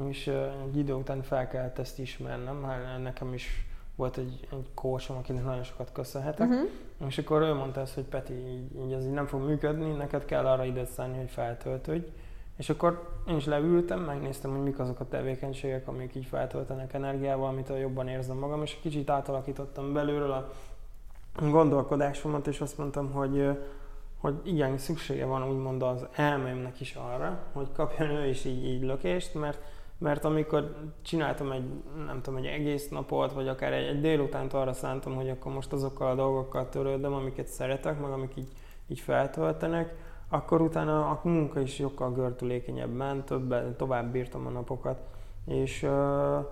És 0.08 0.26
egy 0.66 0.76
idő 0.76 0.92
után 0.92 1.22
fel 1.22 1.48
kellett 1.48 1.78
ezt 1.78 1.98
ismernem, 1.98 2.62
hát 2.62 3.02
nekem 3.02 3.34
is 3.34 3.66
volt 3.96 4.16
egy, 4.16 4.46
egy 4.52 4.68
kósom, 4.74 5.16
akinek 5.16 5.44
nagyon 5.44 5.62
sokat 5.62 5.92
köszönhetek, 5.92 6.48
uh-huh. 6.48 6.68
és 7.06 7.18
akkor 7.18 7.42
ő 7.42 7.54
mondta 7.54 7.80
ezt, 7.80 7.94
hogy 7.94 8.04
Peti, 8.04 8.32
így, 8.32 8.76
így 8.84 8.92
ez 8.92 9.04
így 9.04 9.12
nem 9.12 9.26
fog 9.26 9.42
működni, 9.42 9.90
neked 9.90 10.24
kell 10.24 10.46
arra 10.46 10.64
időt 10.64 10.90
szállni, 10.90 11.18
hogy 11.18 11.30
feltöltődj. 11.30 12.06
És 12.58 12.70
akkor 12.70 13.08
én 13.28 13.36
is 13.36 13.44
leültem, 13.44 14.00
megnéztem, 14.00 14.50
hogy 14.50 14.62
mik 14.62 14.78
azok 14.78 15.00
a 15.00 15.08
tevékenységek, 15.08 15.88
amik 15.88 16.14
így 16.14 16.24
feltöltenek 16.24 16.92
energiával, 16.92 17.48
amit 17.48 17.72
jobban 17.80 18.08
érzem 18.08 18.36
magam, 18.36 18.62
és 18.62 18.78
kicsit 18.82 19.10
átalakítottam 19.10 19.92
belülről 19.92 20.32
a 20.32 20.50
gondolkodásomat, 21.40 22.46
és 22.46 22.60
azt 22.60 22.78
mondtam, 22.78 23.12
hogy, 23.12 23.58
hogy 24.20 24.34
igen, 24.42 24.78
szüksége 24.78 25.24
van 25.24 25.48
úgymond 25.48 25.82
az 25.82 26.06
elmémnek 26.14 26.80
is 26.80 26.94
arra, 26.94 27.38
hogy 27.52 27.68
kapjon 27.72 28.10
ő 28.10 28.26
is 28.28 28.44
így, 28.44 28.64
így 28.64 28.82
lökést, 28.82 29.34
mert, 29.34 29.58
mert 29.98 30.24
amikor 30.24 30.90
csináltam 31.02 31.52
egy, 31.52 31.64
nem 32.06 32.20
tudom, 32.22 32.38
egy 32.38 32.46
egész 32.46 32.88
napot, 32.88 33.32
vagy 33.32 33.48
akár 33.48 33.72
egy, 33.72 33.86
egy 33.86 34.00
délutánt 34.00 34.52
arra 34.52 34.72
szántam, 34.72 35.14
hogy 35.14 35.28
akkor 35.28 35.52
most 35.52 35.72
azokkal 35.72 36.10
a 36.10 36.14
dolgokkal 36.14 36.68
törődöm, 36.68 37.12
amiket 37.12 37.46
szeretek, 37.46 38.00
meg 38.00 38.10
amik 38.10 38.36
így, 38.36 38.52
így 38.86 39.00
feltöltenek, 39.00 39.94
akkor 40.28 40.60
utána 40.60 41.08
a 41.10 41.20
munka 41.22 41.60
is 41.60 41.74
sokkal 41.74 42.12
gördülékenyebb 42.12 42.92
ment, 42.92 43.24
többen, 43.24 43.76
tovább 43.76 44.12
bírtam 44.12 44.46
a 44.46 44.50
napokat, 44.50 44.98
és 45.44 45.82
uh, 45.82 46.44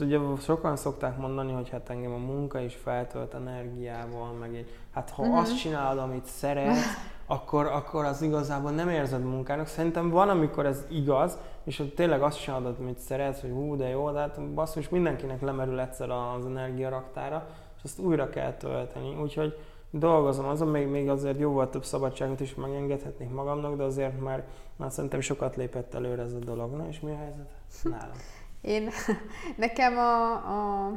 ugye 0.00 0.18
sokan 0.40 0.76
szokták 0.76 1.18
mondani, 1.18 1.52
hogy 1.52 1.68
hát 1.68 1.90
engem 1.90 2.12
a 2.12 2.16
munka 2.16 2.60
is 2.60 2.74
feltölt 2.74 3.34
energiával, 3.34 4.32
meg 4.32 4.54
egy, 4.54 4.68
hát 4.92 5.10
ha 5.10 5.22
uh-huh. 5.22 5.38
azt 5.38 5.58
csinálod, 5.58 5.98
amit 5.98 6.24
szeretsz, 6.24 6.84
akkor, 7.26 7.66
akkor 7.66 8.04
az 8.04 8.22
igazából 8.22 8.70
nem 8.70 8.88
érzed 8.88 9.24
munkának. 9.24 9.66
Szerintem 9.66 10.10
van, 10.10 10.28
amikor 10.28 10.66
ez 10.66 10.84
igaz, 10.88 11.38
és 11.64 11.76
hogy 11.76 11.94
tényleg 11.94 12.22
azt 12.22 12.42
csinálod, 12.42 12.76
amit 12.78 12.98
szeretsz, 12.98 13.40
hogy 13.40 13.50
hú, 13.50 13.76
de 13.76 13.88
jó, 13.88 14.10
de 14.10 14.18
hát 14.18 14.40
basszus, 14.54 14.88
mindenkinek 14.88 15.40
lemerül 15.40 15.80
egyszer 15.80 16.10
az 16.10 16.46
energiaraktára, 16.46 17.46
és 17.76 17.82
azt 17.84 17.98
újra 17.98 18.28
kell 18.28 18.52
tölteni. 18.52 19.16
Úgyhogy 19.22 19.58
dolgozom 19.98 20.46
azon, 20.46 20.68
még, 20.68 20.86
még 20.86 21.08
azért 21.08 21.38
jóval 21.38 21.70
több 21.70 21.84
szabadságot 21.84 22.40
is 22.40 22.54
megengedhetnék 22.54 23.30
magamnak, 23.30 23.76
de 23.76 23.82
azért 23.82 24.20
már, 24.20 24.44
már 24.76 24.90
szerintem 24.90 25.20
sokat 25.20 25.56
lépett 25.56 25.94
előre 25.94 26.22
ez 26.22 26.32
a 26.32 26.38
dolog. 26.38 26.76
Na, 26.76 26.88
és 26.88 27.00
mi 27.00 27.10
a 27.10 27.16
helyzet 27.16 27.48
nálam? 27.82 28.16
Én, 28.60 28.90
nekem 29.56 29.98
a, 29.98 30.32
a, 30.32 30.92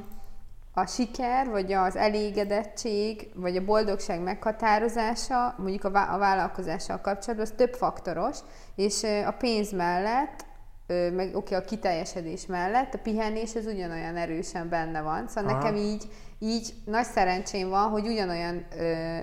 a 0.74 0.86
siker, 0.86 1.50
vagy 1.50 1.74
az 1.74 1.96
elégedettség, 1.96 3.30
vagy 3.36 3.58
a 3.58 3.66
boldogság 3.66 4.22
meghatározása, 4.22 5.56
mondjuk 5.58 5.84
a, 5.84 6.14
a 6.14 6.18
vállalkozással 6.18 7.02
kapcsolatban, 7.02 7.48
az 7.48 7.54
több 7.58 7.74
faktoros, 7.74 8.38
és 8.76 9.04
a 9.04 9.32
pénz 9.32 9.72
mellett 9.72 10.46
meg 10.88 11.36
oké, 11.36 11.36
okay, 11.36 11.58
a 11.58 11.62
kiteljesedés 11.62 12.46
mellett, 12.46 12.94
a 12.94 13.00
pihenés 13.04 13.56
az 13.56 13.66
ugyanolyan 13.66 14.16
erősen 14.16 14.70
benne 14.70 15.02
van. 15.02 15.28
Szóval 15.28 15.52
Aha. 15.52 15.60
nekem 15.60 15.76
így, 15.76 16.08
így 16.40 16.74
nagy 16.86 17.06
szerencsém 17.06 17.70
van, 17.70 17.90
hogy 17.90 18.08
ugyanolyan 18.08 18.66
ö, 18.78 19.18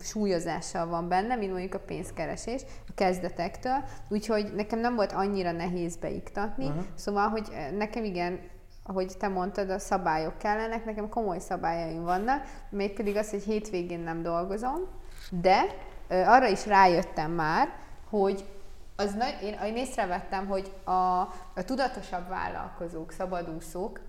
súlyozással 0.00 0.86
van 0.86 1.08
benne, 1.08 1.36
mint 1.36 1.50
mondjuk 1.50 1.74
a 1.74 1.78
pénzkeresés 1.78 2.62
a 2.88 2.92
kezdetektől. 2.94 3.84
Úgyhogy 4.08 4.54
nekem 4.54 4.78
nem 4.78 4.94
volt 4.94 5.12
annyira 5.12 5.52
nehéz 5.52 5.96
beiktatni. 5.96 6.66
Aha. 6.66 6.84
Szóval, 6.94 7.28
hogy 7.28 7.48
nekem 7.76 8.04
igen, 8.04 8.40
ahogy 8.82 9.16
te 9.18 9.28
mondtad, 9.28 9.70
a 9.70 9.78
szabályok 9.78 10.38
kellenek, 10.38 10.84
nekem 10.84 11.08
komoly 11.08 11.38
szabályaim 11.38 12.02
vannak, 12.02 12.42
mégpedig 12.70 13.16
az, 13.16 13.30
hogy 13.30 13.42
hétvégén 13.42 14.00
nem 14.00 14.22
dolgozom, 14.22 14.80
de 15.30 15.64
ö, 16.08 16.22
arra 16.22 16.46
is 16.48 16.66
rájöttem 16.66 17.30
már, 17.30 17.68
hogy 18.08 18.44
az 18.96 19.14
nagy, 19.14 19.38
én, 19.42 19.58
én 19.64 19.76
észrevettem, 19.76 20.46
hogy 20.46 20.72
a, 20.84 21.20
a 21.54 21.64
tudatosabb 21.64 22.28
vállalkozók, 22.28 23.12
szabadúszók, 23.12 24.00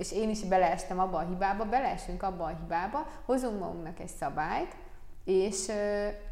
és 0.00 0.12
én 0.12 0.30
is 0.30 0.44
beleestem 0.44 0.98
abba 0.98 1.18
a 1.18 1.26
hibába, 1.28 1.64
beleesünk 1.64 2.22
abba 2.22 2.44
a 2.44 2.56
hibába, 2.60 3.06
hozunk 3.24 3.60
magunknak 3.60 4.00
egy 4.00 4.10
szabályt, 4.20 4.76
és, 5.24 5.70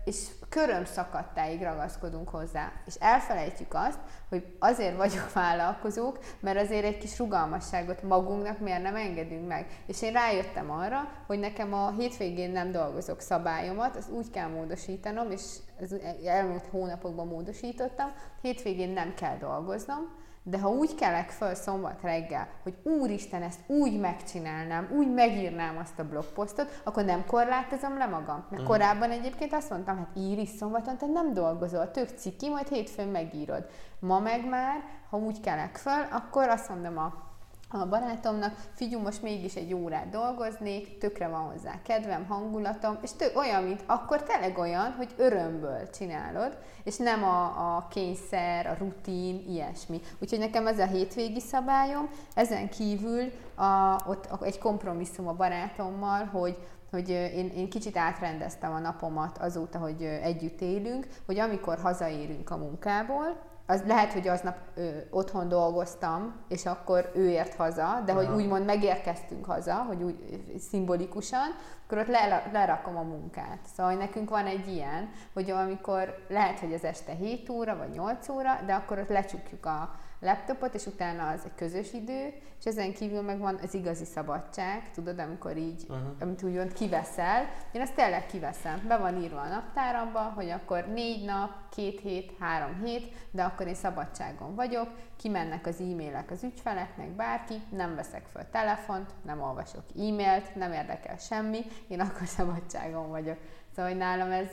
és 0.05 0.27
köröm 0.49 0.85
szakadtáig 0.85 1.63
ragaszkodunk 1.63 2.29
hozzá. 2.29 2.73
És 2.87 2.95
elfelejtjük 2.95 3.75
azt, 3.75 3.99
hogy 4.29 4.57
azért 4.59 4.97
vagyunk 4.97 5.33
vállalkozók, 5.43 6.19
mert 6.41 6.61
azért 6.61 6.85
egy 6.85 6.99
kis 6.99 7.19
rugalmasságot 7.19 8.03
magunknak 8.03 8.59
miért 8.59 8.83
nem 8.83 8.97
engedünk 8.97 9.49
meg. 9.49 9.83
És 9.87 10.03
én 10.03 10.13
rájöttem 10.13 10.71
arra, 10.71 11.09
hogy 11.27 11.39
nekem 11.39 11.73
a 11.73 11.91
hétvégén 11.91 12.51
nem 12.51 12.73
dolgozok 12.73 13.21
szabályomat, 13.21 13.97
azt 13.97 14.11
úgy 14.11 14.31
kell 14.31 14.49
módosítanom, 14.49 15.31
és 15.31 15.43
ez 15.81 15.93
elmúlt 16.25 16.67
hónapokban 16.67 17.27
módosítottam, 17.27 18.13
hétvégén 18.43 18.91
nem 18.91 19.15
kell 19.15 19.37
dolgoznom, 19.37 20.18
de 20.51 20.59
ha 20.59 20.69
úgy 20.69 20.95
kelek 20.95 21.31
föl 21.31 21.55
szombat 21.55 22.03
reggel, 22.03 22.49
hogy 22.63 22.75
úristen, 22.83 23.43
ezt 23.43 23.61
úgy 23.67 23.99
megcsinálnám, 24.01 24.89
úgy 24.93 25.13
megírnám 25.13 25.77
azt 25.77 25.99
a 25.99 26.09
blogposztot, 26.09 26.81
akkor 26.85 27.05
nem 27.05 27.27
korlátozom 27.27 27.99
le 27.99 28.07
magam. 28.07 28.45
Mert 28.51 28.63
mm. 28.63 28.67
korábban 28.67 29.11
egyébként 29.11 29.53
azt 29.53 29.71
mondtam, 29.71 29.97
hát 29.97 30.17
ír 30.17 30.39
is 30.39 30.49
szombaton, 30.49 30.97
te 30.97 31.07
nem 31.07 31.35
dolgozol, 31.35 31.91
tök 31.91 32.09
ciki, 32.09 32.49
majd 32.49 32.69
hétfőn 32.69 33.09
megírod. 33.09 33.67
Ma 34.01 34.19
meg 34.19 34.49
már, 34.49 34.83
ha 35.11 35.17
úgy 35.17 35.41
kelek 35.41 35.77
föl, 35.77 36.03
akkor 36.11 36.49
azt 36.49 36.69
mondom 36.69 36.99
a 36.99 37.28
a 37.71 37.87
barátomnak, 37.87 38.55
figyú, 38.75 38.99
most 38.99 39.23
mégis 39.23 39.55
egy 39.55 39.75
órát 39.75 40.09
dolgoznék, 40.09 40.99
tökre 40.99 41.29
van 41.29 41.41
hozzá 41.41 41.83
kedvem, 41.83 42.27
hangulatom, 42.27 42.99
és 43.03 43.13
tök 43.13 43.37
olyan, 43.37 43.63
mint 43.63 43.83
akkor 43.87 44.23
tényleg 44.23 44.59
olyan, 44.59 44.93
hogy 44.93 45.15
örömből 45.17 45.91
csinálod, 45.91 46.59
és 46.85 46.97
nem 46.97 47.25
a, 47.25 47.45
a 47.77 47.87
kényszer, 47.91 48.67
a 48.67 48.77
rutin, 48.79 49.45
ilyesmi. 49.49 50.01
Úgyhogy 50.19 50.39
nekem 50.39 50.67
ez 50.67 50.79
a 50.79 50.87
hétvégi 50.87 51.41
szabályom, 51.41 52.11
ezen 52.35 52.69
kívül 52.69 53.33
a, 53.55 53.97
ott 54.07 54.43
egy 54.43 54.59
kompromisszum 54.59 55.29
a 55.29 55.35
barátommal, 55.35 56.25
hogy 56.25 56.59
hogy 56.91 57.09
én, 57.09 57.53
én 57.57 57.71
kicsit 57.71 57.97
átrendeztem 57.97 58.73
a 58.73 58.79
napomat 58.79 59.39
azóta, 59.39 59.79
hogy 59.79 60.03
együtt 60.03 60.61
élünk, 60.61 61.07
hogy 61.27 61.39
amikor 61.39 61.79
hazaérünk 61.79 62.51
a 62.51 62.57
munkából, 62.57 63.37
az 63.71 63.83
lehet, 63.87 64.13
hogy 64.13 64.29
aznap 64.29 64.57
ö, 64.75 64.89
otthon 65.11 65.49
dolgoztam, 65.49 66.35
és 66.49 66.67
akkor 66.67 67.11
ő 67.15 67.29
ért 67.29 67.55
haza, 67.55 68.03
de 68.05 68.13
Aha. 68.13 68.25
hogy 68.25 68.43
úgymond 68.43 68.65
megérkeztünk 68.65 69.45
haza, 69.45 69.75
hogy 69.75 70.03
úgy 70.03 70.17
szimbolikusan, 70.59 71.55
akkor 71.85 71.99
ott 71.99 72.07
le, 72.07 72.49
lerakom 72.53 72.97
a 72.97 73.03
munkát. 73.03 73.59
Szóval 73.77 73.95
nekünk 73.95 74.31
van 74.31 74.47
egy 74.47 74.69
ilyen, 74.69 75.11
hogy 75.33 75.51
amikor 75.51 76.25
lehet, 76.29 76.59
hogy 76.59 76.73
az 76.73 76.85
este 76.85 77.13
7 77.13 77.49
óra 77.49 77.77
vagy 77.77 77.91
8 77.91 78.29
óra, 78.29 78.61
de 78.67 78.75
akkor 78.75 78.99
ott 78.99 79.09
lecsukjuk 79.09 79.67
a, 79.67 79.95
laptopot, 80.21 80.75
és 80.75 80.87
utána 80.87 81.29
az 81.29 81.41
egy 81.45 81.55
közös 81.55 81.93
idő, 81.93 82.33
és 82.59 82.65
ezen 82.65 82.93
kívül 82.93 83.23
meg 83.23 83.39
van 83.39 83.59
az 83.63 83.75
igazi 83.75 84.05
szabadság, 84.05 84.91
tudod, 84.91 85.19
amikor 85.19 85.57
így, 85.57 85.83
uh-huh. 85.89 86.07
amit 86.21 86.43
úgymond 86.43 86.73
kiveszel, 86.73 87.49
én 87.73 87.81
ezt 87.81 87.95
tényleg 87.95 88.27
kiveszem. 88.27 88.85
Be 88.89 88.97
van 88.97 89.23
írva 89.23 89.41
a 89.41 89.49
naptáramba, 89.49 90.21
hogy 90.21 90.51
akkor 90.51 90.87
négy 90.87 91.25
nap, 91.25 91.51
két 91.71 92.01
hét, 92.01 92.33
három 92.39 92.83
hét, 92.85 93.15
de 93.31 93.43
akkor 93.43 93.67
én 93.67 93.75
szabadságon 93.75 94.55
vagyok, 94.55 94.89
kimennek 95.17 95.67
az 95.67 95.81
e-mailek 95.81 96.31
az 96.31 96.43
ügyfeleknek, 96.43 97.09
bárki, 97.09 97.55
nem 97.71 97.95
veszek 97.95 98.27
föl 98.27 98.43
telefont, 98.51 99.11
nem 99.25 99.43
olvasok 99.43 99.85
e-mailt, 99.97 100.55
nem 100.55 100.73
érdekel 100.73 101.17
semmi, 101.17 101.65
én 101.89 102.01
akkor 102.01 102.27
szabadságon 102.39 103.09
vagyok. 103.09 103.39
Szóval 103.75 103.91
hogy 103.91 104.01
nálam 104.01 104.31
ez, 104.31 104.49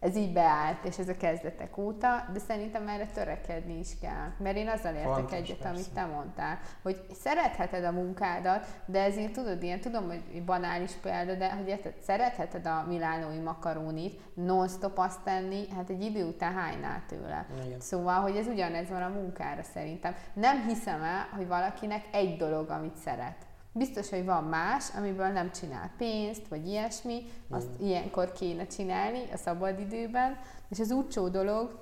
ez 0.00 0.16
így 0.16 0.32
beállt, 0.32 0.84
és 0.84 0.98
ez 0.98 1.08
a 1.08 1.16
kezdetek 1.16 1.76
óta, 1.76 2.24
de 2.32 2.38
szerintem 2.38 2.88
erre 2.88 3.06
törekedni 3.06 3.78
is 3.78 3.98
kell. 4.00 4.28
Mert 4.38 4.56
én 4.56 4.68
azzal 4.68 4.94
értek 4.94 5.12
Fontos, 5.12 5.32
egyet, 5.32 5.56
persze. 5.56 5.68
amit 5.68 5.92
te 5.92 6.04
mondtál, 6.04 6.58
hogy 6.82 7.06
szeretheted 7.12 7.84
a 7.84 7.92
munkádat, 7.92 8.66
de 8.86 9.02
ezért 9.02 9.32
tudod, 9.32 9.62
ilyen, 9.62 9.80
tudom, 9.80 10.06
hogy 10.06 10.44
banális 10.44 10.92
példa, 10.92 11.34
de 11.34 11.52
hogy 11.52 11.68
érted, 11.68 11.94
szeretheted 12.02 12.66
a 12.66 12.84
milánói 12.88 13.38
makarónit, 13.38 14.20
non-stop 14.34 14.98
azt 14.98 15.20
tenni, 15.24 15.68
hát 15.76 15.90
egy 15.90 16.02
idő 16.02 16.24
után 16.24 16.52
hánynál 16.52 17.02
tőle. 17.08 17.46
Igen. 17.66 17.80
Szóval, 17.80 18.20
hogy 18.20 18.36
ez 18.36 18.46
ugyanez 18.46 18.88
van 18.88 19.02
a 19.02 19.08
munkára 19.08 19.62
szerintem. 19.62 20.14
Nem 20.32 20.66
hiszem 20.68 21.02
el, 21.02 21.28
hogy 21.36 21.46
valakinek 21.46 22.04
egy 22.12 22.36
dolog, 22.36 22.70
amit 22.70 22.96
szeret. 22.96 23.48
Biztos, 23.72 24.10
hogy 24.10 24.24
van 24.24 24.44
más, 24.44 24.84
amiből 24.96 25.26
nem 25.26 25.52
csinál 25.52 25.90
pénzt, 25.98 26.48
vagy 26.48 26.66
ilyesmi, 26.66 27.22
azt 27.50 27.68
mm. 27.82 27.86
ilyenkor 27.86 28.32
kéne 28.32 28.66
csinálni 28.66 29.22
a 29.32 29.36
szabadidőben, 29.36 30.38
és 30.68 30.78
az 30.78 30.90
úcsó 30.90 31.28
dolog, 31.28 31.78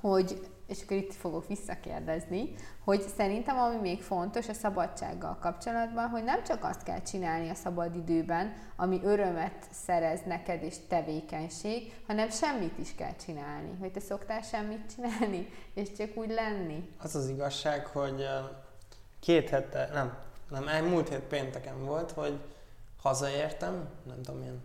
hogy, 0.00 0.48
és 0.66 0.82
akkor 0.82 0.96
itt 0.96 1.14
fogok 1.14 1.46
visszakérdezni, 1.46 2.54
hogy 2.84 3.00
szerintem 3.16 3.58
ami 3.58 3.76
még 3.76 4.02
fontos 4.02 4.48
a 4.48 4.52
szabadsággal 4.52 5.38
kapcsolatban, 5.40 6.08
hogy 6.08 6.24
nem 6.24 6.42
csak 6.42 6.64
azt 6.64 6.82
kell 6.82 7.02
csinálni 7.02 7.48
a 7.48 7.54
szabadidőben, 7.54 8.52
ami 8.76 9.00
örömet 9.04 9.66
szerez 9.70 10.20
neked 10.26 10.62
és 10.62 10.74
tevékenység, 10.88 11.92
hanem 12.06 12.30
semmit 12.30 12.78
is 12.78 12.94
kell 12.94 13.14
csinálni. 13.24 13.76
Hogy 13.80 13.92
te 13.92 14.00
szoktál 14.00 14.40
semmit 14.40 14.94
csinálni, 14.94 15.48
és 15.74 15.92
csak 15.92 16.16
úgy 16.16 16.30
lenni? 16.30 16.88
Az 16.98 17.14
az 17.14 17.28
igazság, 17.28 17.86
hogy 17.86 18.26
két 19.20 19.48
hete, 19.48 19.90
nem, 19.92 20.18
nem, 20.48 20.84
múlt 20.84 21.08
hét 21.08 21.20
pénteken 21.20 21.84
volt, 21.84 22.10
hogy 22.10 22.38
hazaértem, 23.02 23.88
nem 24.06 24.22
tudom, 24.22 24.40
milyen 24.40 24.62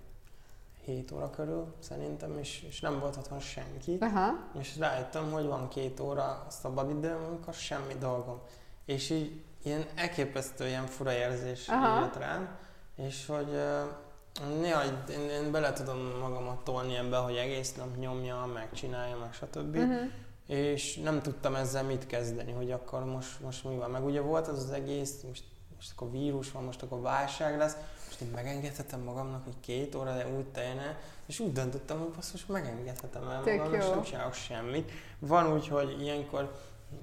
7 0.83 1.11
óra 1.11 1.29
körül 1.29 1.73
szerintem, 1.79 2.37
és, 2.37 2.65
és 2.67 2.79
nem 2.79 2.99
volt 2.99 3.17
otthon 3.17 3.39
senki. 3.39 3.97
Aha. 3.99 4.49
És 4.59 4.77
rájöttem, 4.77 5.31
hogy 5.31 5.45
van 5.45 5.67
két 5.67 5.99
óra 5.99 6.45
szabadidőm, 6.47 7.23
amikor 7.23 7.53
semmi 7.53 7.93
dolgom. 7.99 8.39
És 8.85 9.09
így 9.09 9.41
ilyen 9.63 9.85
elképesztő 9.95 10.67
ilyen 10.67 10.85
fura 10.85 11.11
érzés 11.11 11.67
Aha. 11.67 11.99
jött 11.99 12.15
rám, 12.15 12.57
és 12.95 13.25
hogy 13.25 13.49
uh, 13.49 14.59
néha 14.61 14.83
én, 14.83 15.29
én 15.29 15.51
bele 15.51 15.73
tudom 15.73 15.97
magamat 16.19 16.63
tolni 16.63 16.95
ebbe, 16.95 17.17
hogy 17.17 17.35
egész 17.35 17.75
nap 17.75 17.97
nyomja, 17.97 18.45
megcsinálja, 18.53 19.17
meg 19.17 19.33
stb. 19.33 19.75
Uh-huh. 19.75 20.11
És 20.47 20.95
nem 20.95 21.21
tudtam 21.21 21.55
ezzel 21.55 21.83
mit 21.83 22.05
kezdeni, 22.05 22.51
hogy 22.51 22.71
akkor 22.71 23.05
most, 23.05 23.39
most 23.39 23.63
mi 23.63 23.75
van. 23.75 23.91
Meg 23.91 24.05
ugye 24.05 24.21
volt 24.21 24.47
az 24.47 24.63
az 24.63 24.71
egész, 24.71 25.21
most 25.27 25.43
most 25.79 25.91
akkor 25.95 26.11
vírus 26.11 26.51
van, 26.51 26.63
most 26.63 26.81
akkor 26.81 27.01
válság 27.01 27.57
lesz, 27.57 27.75
most 28.05 28.21
én 28.21 28.27
megengedhetem 28.27 28.99
magamnak, 28.99 29.43
hogy 29.43 29.59
két 29.59 29.95
óra 29.95 30.15
de 30.15 30.27
úgy 30.37 30.45
teljen 30.45 30.97
és 31.25 31.39
úgy 31.39 31.51
döntöttem, 31.51 31.99
hogy 31.99 32.09
most 32.15 32.47
megengedhetem 32.47 33.29
el 33.29 33.39
magam, 33.39 33.73
és 33.73 33.85
nem 33.85 34.03
csinálok 34.03 34.33
semmit. 34.33 34.91
Van 35.19 35.53
úgy, 35.53 35.67
hogy 35.67 36.01
ilyenkor 36.01 36.59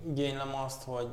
igénylem 0.07 0.55
azt, 0.55 0.83
hogy 0.83 1.09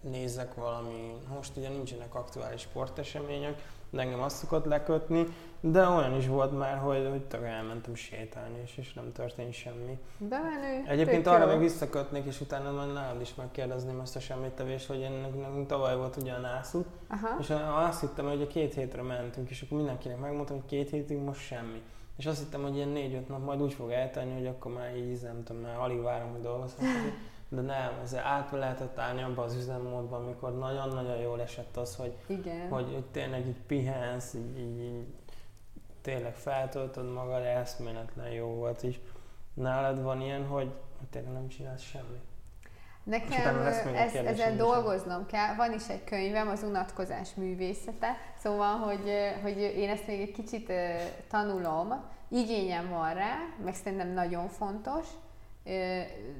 nézzek 0.00 0.54
valami, 0.54 1.12
most 1.34 1.56
ugye 1.56 1.68
nincsenek 1.68 2.14
aktuális 2.14 2.60
sportesemények, 2.60 3.62
de 3.90 4.00
engem 4.00 4.20
azt 4.20 4.36
szokott 4.36 4.64
lekötni, 4.64 5.26
de 5.60 5.88
olyan 5.88 6.16
is 6.16 6.26
volt 6.26 6.58
már, 6.58 6.76
hogy, 6.78 7.08
hogy 7.10 7.22
tök 7.22 7.44
elmentem 7.44 7.94
sétálni, 7.94 8.60
és, 8.64 8.76
és 8.76 8.92
nem 8.92 9.12
történt 9.12 9.52
semmi. 9.52 9.98
De 10.18 10.38
menő, 10.38 10.84
Egyébként 10.88 11.26
arra 11.26 11.44
jó. 11.44 11.50
még 11.50 11.58
visszakötnék, 11.58 12.24
és 12.24 12.40
utána 12.40 12.70
majd 12.70 12.92
nálad 12.92 13.20
is 13.20 13.34
megkérdezném 13.34 14.00
azt 14.00 14.16
a 14.16 14.20
semmit 14.20 14.50
tevés, 14.50 14.86
hogy 14.86 15.02
ennek, 15.02 15.40
nekünk 15.40 15.66
tavaly 15.66 15.96
volt 15.96 16.16
ugye 16.16 16.32
a 16.32 16.38
nászút, 16.38 16.86
Aha. 17.08 17.36
és 17.40 17.52
azt 17.88 18.00
hittem, 18.00 18.28
hogy 18.28 18.42
a 18.42 18.46
két 18.46 18.74
hétre 18.74 19.02
mentünk, 19.02 19.50
és 19.50 19.62
akkor 19.62 19.76
mindenkinek 19.76 20.18
megmondtam, 20.18 20.56
hogy 20.56 20.66
két 20.66 20.90
hétig 20.90 21.18
most 21.18 21.40
semmi. 21.40 21.82
És 22.16 22.26
azt 22.26 22.38
hittem, 22.38 22.62
hogy 22.62 22.76
ilyen 22.76 22.88
négy-öt 22.88 23.28
nap 23.28 23.44
majd 23.44 23.62
úgy 23.62 23.72
fog 23.72 23.90
eltenni, 23.90 24.34
hogy 24.34 24.46
akkor 24.46 24.72
már 24.72 24.96
így, 24.96 25.22
nem 25.22 25.42
tudom, 25.44 25.62
már 25.62 25.78
alig 25.78 26.02
várom, 26.02 26.30
hogy 26.30 26.42
dolgozhatok 26.42 26.90
de 27.48 27.60
nem, 27.60 27.92
ezzel 28.02 28.24
át 28.24 28.50
lehetett 28.50 28.98
állni 28.98 29.22
abba 29.22 29.42
az 29.42 29.54
üzemmódban, 29.54 30.22
amikor 30.22 30.58
nagyon-nagyon 30.58 31.16
jól 31.16 31.40
esett 31.40 31.76
az, 31.76 31.96
hogy, 31.96 32.12
Igen. 32.26 32.68
hogy, 32.68 32.92
hogy 32.92 33.04
tényleg 33.10 33.46
így 33.46 33.60
pihensz, 33.66 34.34
így, 34.34 34.58
így, 34.58 34.80
így 34.80 35.04
tényleg 36.06 36.34
feltöltöd 36.34 37.12
magad, 37.12 37.42
eszméletlen 37.42 38.30
jó 38.30 38.46
volt 38.46 38.82
is. 38.82 39.00
Nálad 39.54 40.02
van 40.02 40.20
ilyen, 40.20 40.46
hogy 40.46 40.72
tényleg 41.10 41.32
nem 41.32 41.48
csinálsz 41.48 41.82
semmit? 41.82 42.22
Nekem 43.02 43.56
ez, 43.94 44.14
ezen 44.14 44.56
dolgoznom 44.56 45.26
kell. 45.26 45.54
Van 45.54 45.72
is 45.72 45.88
egy 45.88 46.04
könyvem, 46.04 46.48
az 46.48 46.62
unatkozás 46.62 47.34
művészete, 47.34 48.16
szóval, 48.38 48.76
hogy, 48.76 49.10
hogy 49.42 49.58
én 49.58 49.88
ezt 49.88 50.06
még 50.06 50.20
egy 50.20 50.32
kicsit 50.32 50.72
tanulom, 51.28 52.04
igényem 52.28 52.88
van 52.88 53.14
rá, 53.14 53.34
meg 53.64 53.74
szerintem 53.74 54.08
nagyon 54.08 54.48
fontos, 54.48 55.06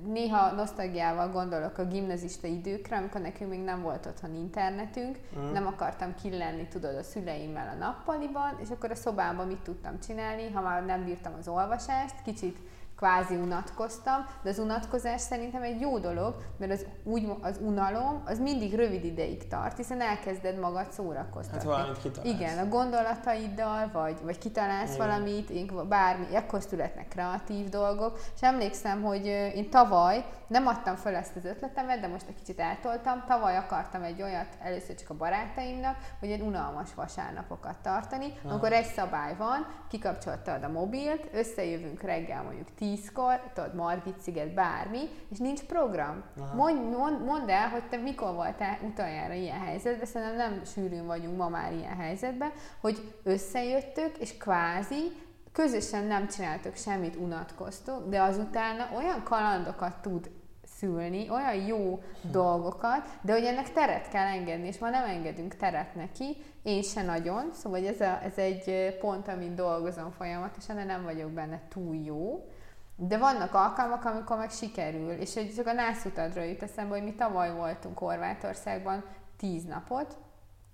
Néha 0.05 0.53
nosztalgiával 0.53 1.29
gondolok 1.29 1.79
a 1.79 1.87
gimnazista 1.87 2.47
időkre, 2.47 2.97
amikor 2.97 3.21
nekünk 3.21 3.51
még 3.51 3.61
nem 3.61 3.83
volt 3.83 4.07
otthon 4.07 4.35
internetünk, 4.35 5.19
mm. 5.39 5.53
nem 5.53 5.67
akartam 5.67 6.15
killenni, 6.15 6.69
tudod, 6.69 6.97
a 6.97 7.03
szüleimmel 7.03 7.69
a 7.75 7.79
nappaliban, 7.79 8.59
és 8.63 8.71
akkor 8.71 8.91
a 8.91 8.95
szobában 8.95 9.47
mit 9.47 9.61
tudtam 9.61 10.01
csinálni, 10.01 10.51
ha 10.51 10.61
már 10.61 10.85
nem 10.85 11.05
bírtam 11.05 11.33
az 11.39 11.49
olvasást, 11.49 12.23
kicsit 12.25 12.59
kvázi 12.97 13.35
unatkoztam, 13.35 14.27
de 14.43 14.51
az 14.51 14.59
unatkozás 14.59 15.21
szerintem 15.21 15.63
egy 15.63 15.81
jó 15.81 15.99
dolog, 15.99 16.35
mert 16.59 16.73
az, 16.73 16.87
úgy, 17.05 17.33
az 17.41 17.59
unalom 17.61 18.23
az 18.27 18.39
mindig 18.39 18.75
rövid 18.75 19.05
ideig 19.05 19.49
tart, 19.49 19.77
hiszen 19.77 20.01
elkezded 20.01 20.59
magad 20.59 20.93
szórakoztatni. 20.93 21.69
Hát 21.69 21.77
valamit 21.79 22.03
kitalálsz. 22.03 22.35
Igen, 22.35 22.59
a 22.59 22.69
gondolataiddal, 22.69 23.91
vagy, 23.93 24.17
vagy 24.23 24.39
kitalálsz 24.39 24.95
Igen. 24.95 25.07
valamit, 25.07 25.87
bármi, 25.89 26.27
ekkor 26.35 26.63
születnek 26.63 27.09
kreatív 27.09 27.69
dolgok, 27.69 28.19
és 28.35 28.43
emlékszem, 28.43 29.03
hogy 29.03 29.27
én 29.27 29.71
tavaly 29.71 30.25
nem 30.47 30.67
adtam 30.67 30.97
fel 30.97 31.15
ezt 31.15 31.37
az 31.37 31.45
ötletemet, 31.45 32.01
de 32.01 32.07
most 32.07 32.29
egy 32.29 32.35
kicsit 32.35 32.61
eltoltam, 32.61 33.25
tavaly 33.27 33.57
akartam 33.57 34.03
egy 34.03 34.23
olyat, 34.23 34.49
először 34.61 34.95
csak 34.95 35.11
a 35.11 35.15
barátaimnak, 35.15 35.97
hogy 36.21 36.31
egy 36.31 36.41
unalmas 36.41 36.95
vasárnapokat 36.95 37.77
tartani, 37.83 38.33
ha. 38.43 38.55
akkor 38.55 38.73
egy 38.73 38.85
szabály 38.85 39.37
van, 39.37 39.67
kikapcsoltad 39.89 40.63
a 40.63 40.69
mobilt, 40.69 41.29
összejövünk 41.33 42.03
reggel 42.03 42.43
mondjuk 42.43 42.75
tízkor, 42.75 43.41
tudod, 43.55 43.75
Margit 43.75 44.21
sziget, 44.21 44.55
bármi, 44.55 45.09
és 45.31 45.39
nincs 45.39 45.63
program. 45.63 46.25
Mondj, 46.55 46.97
mond, 46.97 47.25
mondd 47.25 47.51
el, 47.51 47.69
hogy 47.69 47.89
te 47.89 47.97
mikor 47.97 48.35
voltál 48.35 48.79
utoljára 48.83 49.33
ilyen 49.33 49.61
helyzetben, 49.61 50.07
szerintem 50.07 50.37
nem 50.37 50.65
sűrűn 50.65 51.07
vagyunk 51.07 51.37
ma 51.37 51.49
már 51.49 51.73
ilyen 51.73 51.97
helyzetben, 51.97 52.53
hogy 52.81 53.15
összejöttök, 53.23 54.17
és 54.19 54.37
kvázi 54.37 55.25
közösen 55.53 56.05
nem 56.05 56.29
csináltok 56.29 56.77
semmit, 56.77 57.17
unatkoztok, 57.17 58.09
de 58.09 58.23
azután 58.23 58.95
olyan 58.97 59.23
kalandokat 59.23 59.97
tud 60.03 60.31
szülni, 60.79 61.31
olyan 61.31 61.55
jó 61.55 62.03
dolgokat, 62.23 63.09
de 63.21 63.33
hogy 63.33 63.45
ennek 63.45 63.73
teret 63.73 64.09
kell 64.09 64.27
engedni, 64.27 64.67
és 64.67 64.79
ma 64.79 64.89
nem 64.89 65.05
engedünk 65.05 65.57
teret 65.57 65.95
neki, 65.95 66.37
én 66.63 66.83
se 66.83 67.03
nagyon, 67.03 67.51
szóval 67.53 67.87
ez, 67.87 68.01
a, 68.01 68.23
ez 68.23 68.39
egy 68.39 68.97
pont, 69.01 69.29
amin 69.29 69.55
dolgozom 69.55 70.11
folyamatosan, 70.11 70.77
de 70.77 70.85
nem 70.85 71.03
vagyok 71.03 71.31
benne 71.31 71.61
túl 71.69 71.97
jó. 71.97 72.49
De 72.97 73.19
vannak 73.19 73.55
alkalmak, 73.55 74.05
amikor 74.05 74.37
meg 74.37 74.51
sikerül, 74.51 75.11
és 75.11 75.35
hogy 75.35 75.55
csak 75.57 75.67
a 75.67 75.73
nászutadra 75.73 76.43
jut 76.43 76.63
eszembe, 76.63 76.95
hogy 76.95 77.05
mi 77.05 77.15
tavaly 77.15 77.55
voltunk 77.55 77.99
Horvátországban 77.99 79.05
tíz 79.37 79.65
napot, 79.65 80.17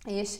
és 0.04 0.38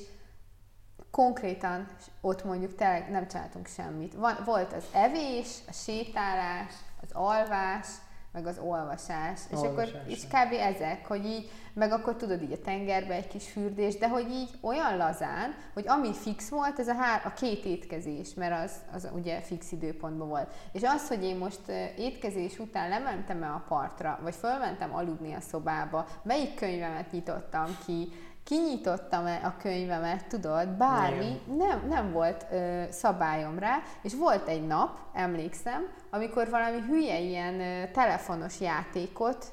konkrétan 1.11 1.89
ott 2.21 2.45
mondjuk 2.45 2.75
tényleg 2.75 3.11
nem 3.11 3.29
csináltunk 3.29 3.67
semmit. 3.67 4.15
Van, 4.15 4.37
volt 4.45 4.73
az 4.73 4.85
evés, 4.93 5.59
a 5.69 5.73
sétálás, 5.73 6.73
az 7.03 7.09
alvás, 7.13 7.87
meg 8.33 8.47
az 8.47 8.59
olvasás. 8.59 9.41
olvasás. 9.51 9.51
És 9.51 9.59
akkor 9.59 10.03
is 10.07 10.25
kb. 10.27 10.53
ezek, 10.53 11.07
hogy 11.07 11.25
így, 11.25 11.51
meg 11.73 11.93
akkor 11.93 12.17
tudod 12.17 12.43
így 12.43 12.53
a 12.53 12.59
tengerbe 12.59 13.15
egy 13.15 13.27
kis 13.27 13.51
fürdés, 13.51 13.99
de 13.99 14.09
hogy 14.09 14.31
így 14.31 14.51
olyan 14.61 14.97
lazán, 14.97 15.55
hogy 15.75 15.85
ami 15.89 16.15
fix 16.15 16.49
volt, 16.49 16.79
ez 16.79 16.89
a, 16.89 16.95
hár, 16.95 17.23
a 17.25 17.33
két 17.33 17.65
étkezés, 17.65 18.35
mert 18.35 18.65
az, 18.65 18.73
az 18.93 19.09
ugye 19.15 19.41
fix 19.41 19.73
időpontban 19.73 20.29
volt. 20.29 20.53
És 20.73 20.83
az, 20.83 21.09
hogy 21.09 21.25
én 21.25 21.37
most 21.37 21.69
étkezés 21.97 22.59
után 22.59 22.89
lementem-e 22.89 23.47
a 23.47 23.65
partra, 23.69 24.19
vagy 24.23 24.35
fölmentem 24.35 24.95
aludni 24.95 25.33
a 25.33 25.41
szobába, 25.41 26.07
melyik 26.23 26.55
könyvemet 26.55 27.13
nyitottam 27.13 27.77
ki, 27.87 28.09
kinyitottam-e 28.45 29.41
a 29.45 29.57
könyvemet, 29.63 30.27
tudod, 30.27 30.69
bármi, 30.69 31.41
nem, 31.57 31.87
nem 31.89 32.13
volt 32.13 32.47
ö, 32.53 32.83
szabályom 32.91 33.59
rá, 33.59 33.79
és 34.03 34.15
volt 34.15 34.49
egy 34.49 34.67
nap, 34.67 34.99
emlékszem, 35.13 35.89
amikor 36.11 36.49
valami 36.51 36.81
hülye 36.81 37.19
ilyen 37.19 37.61
ö, 37.61 37.91
telefonos 37.91 38.61
játékot 38.61 39.47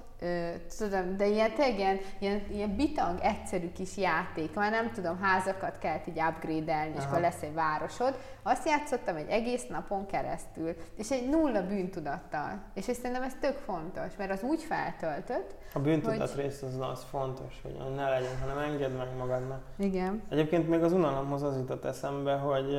tudom, 0.77 1.17
de 1.17 1.27
ilyen, 1.27 1.51
ilyen, 1.57 1.99
ilyen, 2.19 2.41
ilyen 2.51 2.75
bitang, 2.75 3.19
egyszerű 3.21 3.71
kis 3.71 3.97
játék, 3.97 4.53
már 4.53 4.71
nem 4.71 4.91
tudom, 4.91 5.19
házakat 5.21 5.77
kell 5.77 5.99
így 6.05 6.21
upgrade-elni, 6.29 6.93
és 6.97 7.03
akkor 7.03 7.19
lesz 7.19 7.41
egy 7.41 7.53
városod. 7.53 8.17
Azt 8.43 8.67
játszottam 8.67 9.15
egy 9.15 9.29
egész 9.29 9.67
napon 9.67 10.05
keresztül, 10.05 10.75
és 10.97 11.11
egy 11.11 11.29
nulla 11.29 11.67
bűntudattal. 11.67 12.61
És 12.73 12.83
szerintem 12.83 13.23
ez 13.23 13.33
tök 13.39 13.57
fontos, 13.57 14.15
mert 14.17 14.31
az 14.31 14.43
úgy 14.43 14.61
feltöltött, 14.61 15.55
A 15.73 15.79
bűntudat 15.79 16.31
hogy... 16.31 16.41
rész 16.41 16.61
az, 16.61 16.77
az 16.79 17.03
fontos, 17.09 17.59
hogy 17.61 17.77
ne 17.95 18.09
legyen, 18.09 18.39
hanem 18.41 18.57
engedd 18.57 18.91
meg 18.91 19.07
magadnak. 19.17 19.61
Igen. 19.77 20.23
Egyébként 20.29 20.69
még 20.69 20.83
az 20.83 20.93
unalomhoz 20.93 21.43
az 21.43 21.57
jutott 21.57 21.85
eszembe, 21.85 22.33
hogy 22.33 22.77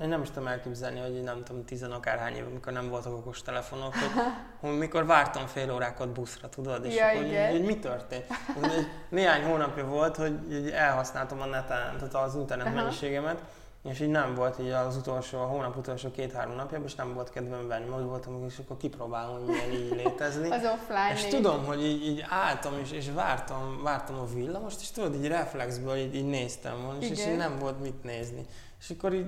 én 0.00 0.08
nem 0.08 0.22
is 0.22 0.28
tudom 0.28 0.48
elképzelni, 0.48 1.00
hogy 1.00 1.22
nem 1.22 1.44
tudom, 1.44 1.64
tizen 1.64 1.90
akárhány 1.90 2.34
év, 2.34 2.46
amikor 2.46 2.72
nem 2.72 2.88
voltak 2.88 3.12
okos 3.12 3.42
telefonok, 3.42 3.94
hogy, 3.94 4.22
hogy 4.70 4.78
mikor 4.78 5.06
vártam 5.06 5.46
fél 5.46 5.72
órákat 5.72 6.08
buszra, 6.08 6.48
tudod, 6.48 6.84
és 6.84 6.96
ja, 6.96 7.08
hogy, 7.08 7.16
hogy, 7.16 7.50
hogy, 7.50 7.64
mi 7.64 7.78
történt. 7.78 8.24
Hogy 8.60 8.86
néhány 9.08 9.44
hónapja 9.44 9.86
volt, 9.86 10.16
hogy 10.16 10.52
így 10.52 10.70
elhasználtam 10.70 11.40
a 11.40 11.46
neten, 11.46 11.96
tehát 11.96 12.14
az 12.14 12.34
internet 12.34 12.66
Aha. 12.66 12.74
mennyiségemet, 12.74 13.42
és 13.84 14.00
így 14.00 14.08
nem 14.08 14.34
volt 14.34 14.58
így 14.58 14.68
az 14.68 14.96
utolsó, 14.96 15.38
a 15.38 15.44
hónap 15.44 15.76
utolsó 15.76 16.10
két-három 16.10 16.54
napjában, 16.54 16.86
és 16.86 16.94
nem 16.94 17.14
volt 17.14 17.30
kedvem 17.30 17.68
venni, 17.68 17.88
majd 17.88 18.04
voltam, 18.04 18.44
és 18.46 18.58
akkor 18.58 18.76
kipróbálom, 18.76 19.36
hogy 19.36 19.46
milyen 19.46 19.70
így 19.70 19.94
létezni. 19.94 20.50
az 20.58 20.64
offline 20.64 21.12
És 21.12 21.24
tudom, 21.24 21.64
hogy 21.64 21.84
így, 21.84 22.06
így 22.06 22.24
álltam, 22.28 22.72
és, 22.82 22.92
és 22.92 23.10
vártam, 23.14 23.80
vártam 23.82 24.18
a 24.18 24.26
villamost, 24.34 24.80
és 24.80 24.90
tudod, 24.90 25.14
így 25.14 25.26
reflexből 25.26 25.96
így, 25.96 26.14
így 26.14 26.26
néztem 26.26 26.82
volna, 26.82 27.00
és, 27.00 27.10
és 27.10 27.26
így 27.26 27.36
nem 27.36 27.58
volt 27.58 27.80
mit 27.80 28.02
nézni. 28.02 28.46
És 28.80 28.90
akkor 28.90 29.14
így 29.14 29.26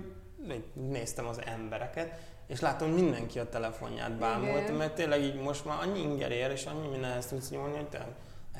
néztem 0.73 1.27
az 1.27 1.41
embereket, 1.45 2.21
és 2.47 2.61
látom, 2.61 2.91
mindenki 2.91 3.39
a 3.39 3.49
telefonját 3.49 4.13
bámult, 4.13 4.79
mert 4.79 4.95
tényleg 4.95 5.23
így 5.23 5.41
most 5.41 5.65
már 5.65 5.79
annyi 5.83 6.01
inger 6.01 6.31
ér, 6.31 6.51
és 6.51 6.65
annyi 6.65 6.89
mindenhez 6.89 7.27
tudsz 7.27 7.51
nyúlni, 7.51 7.77
hogy 7.77 7.89
tényleg 7.89 8.11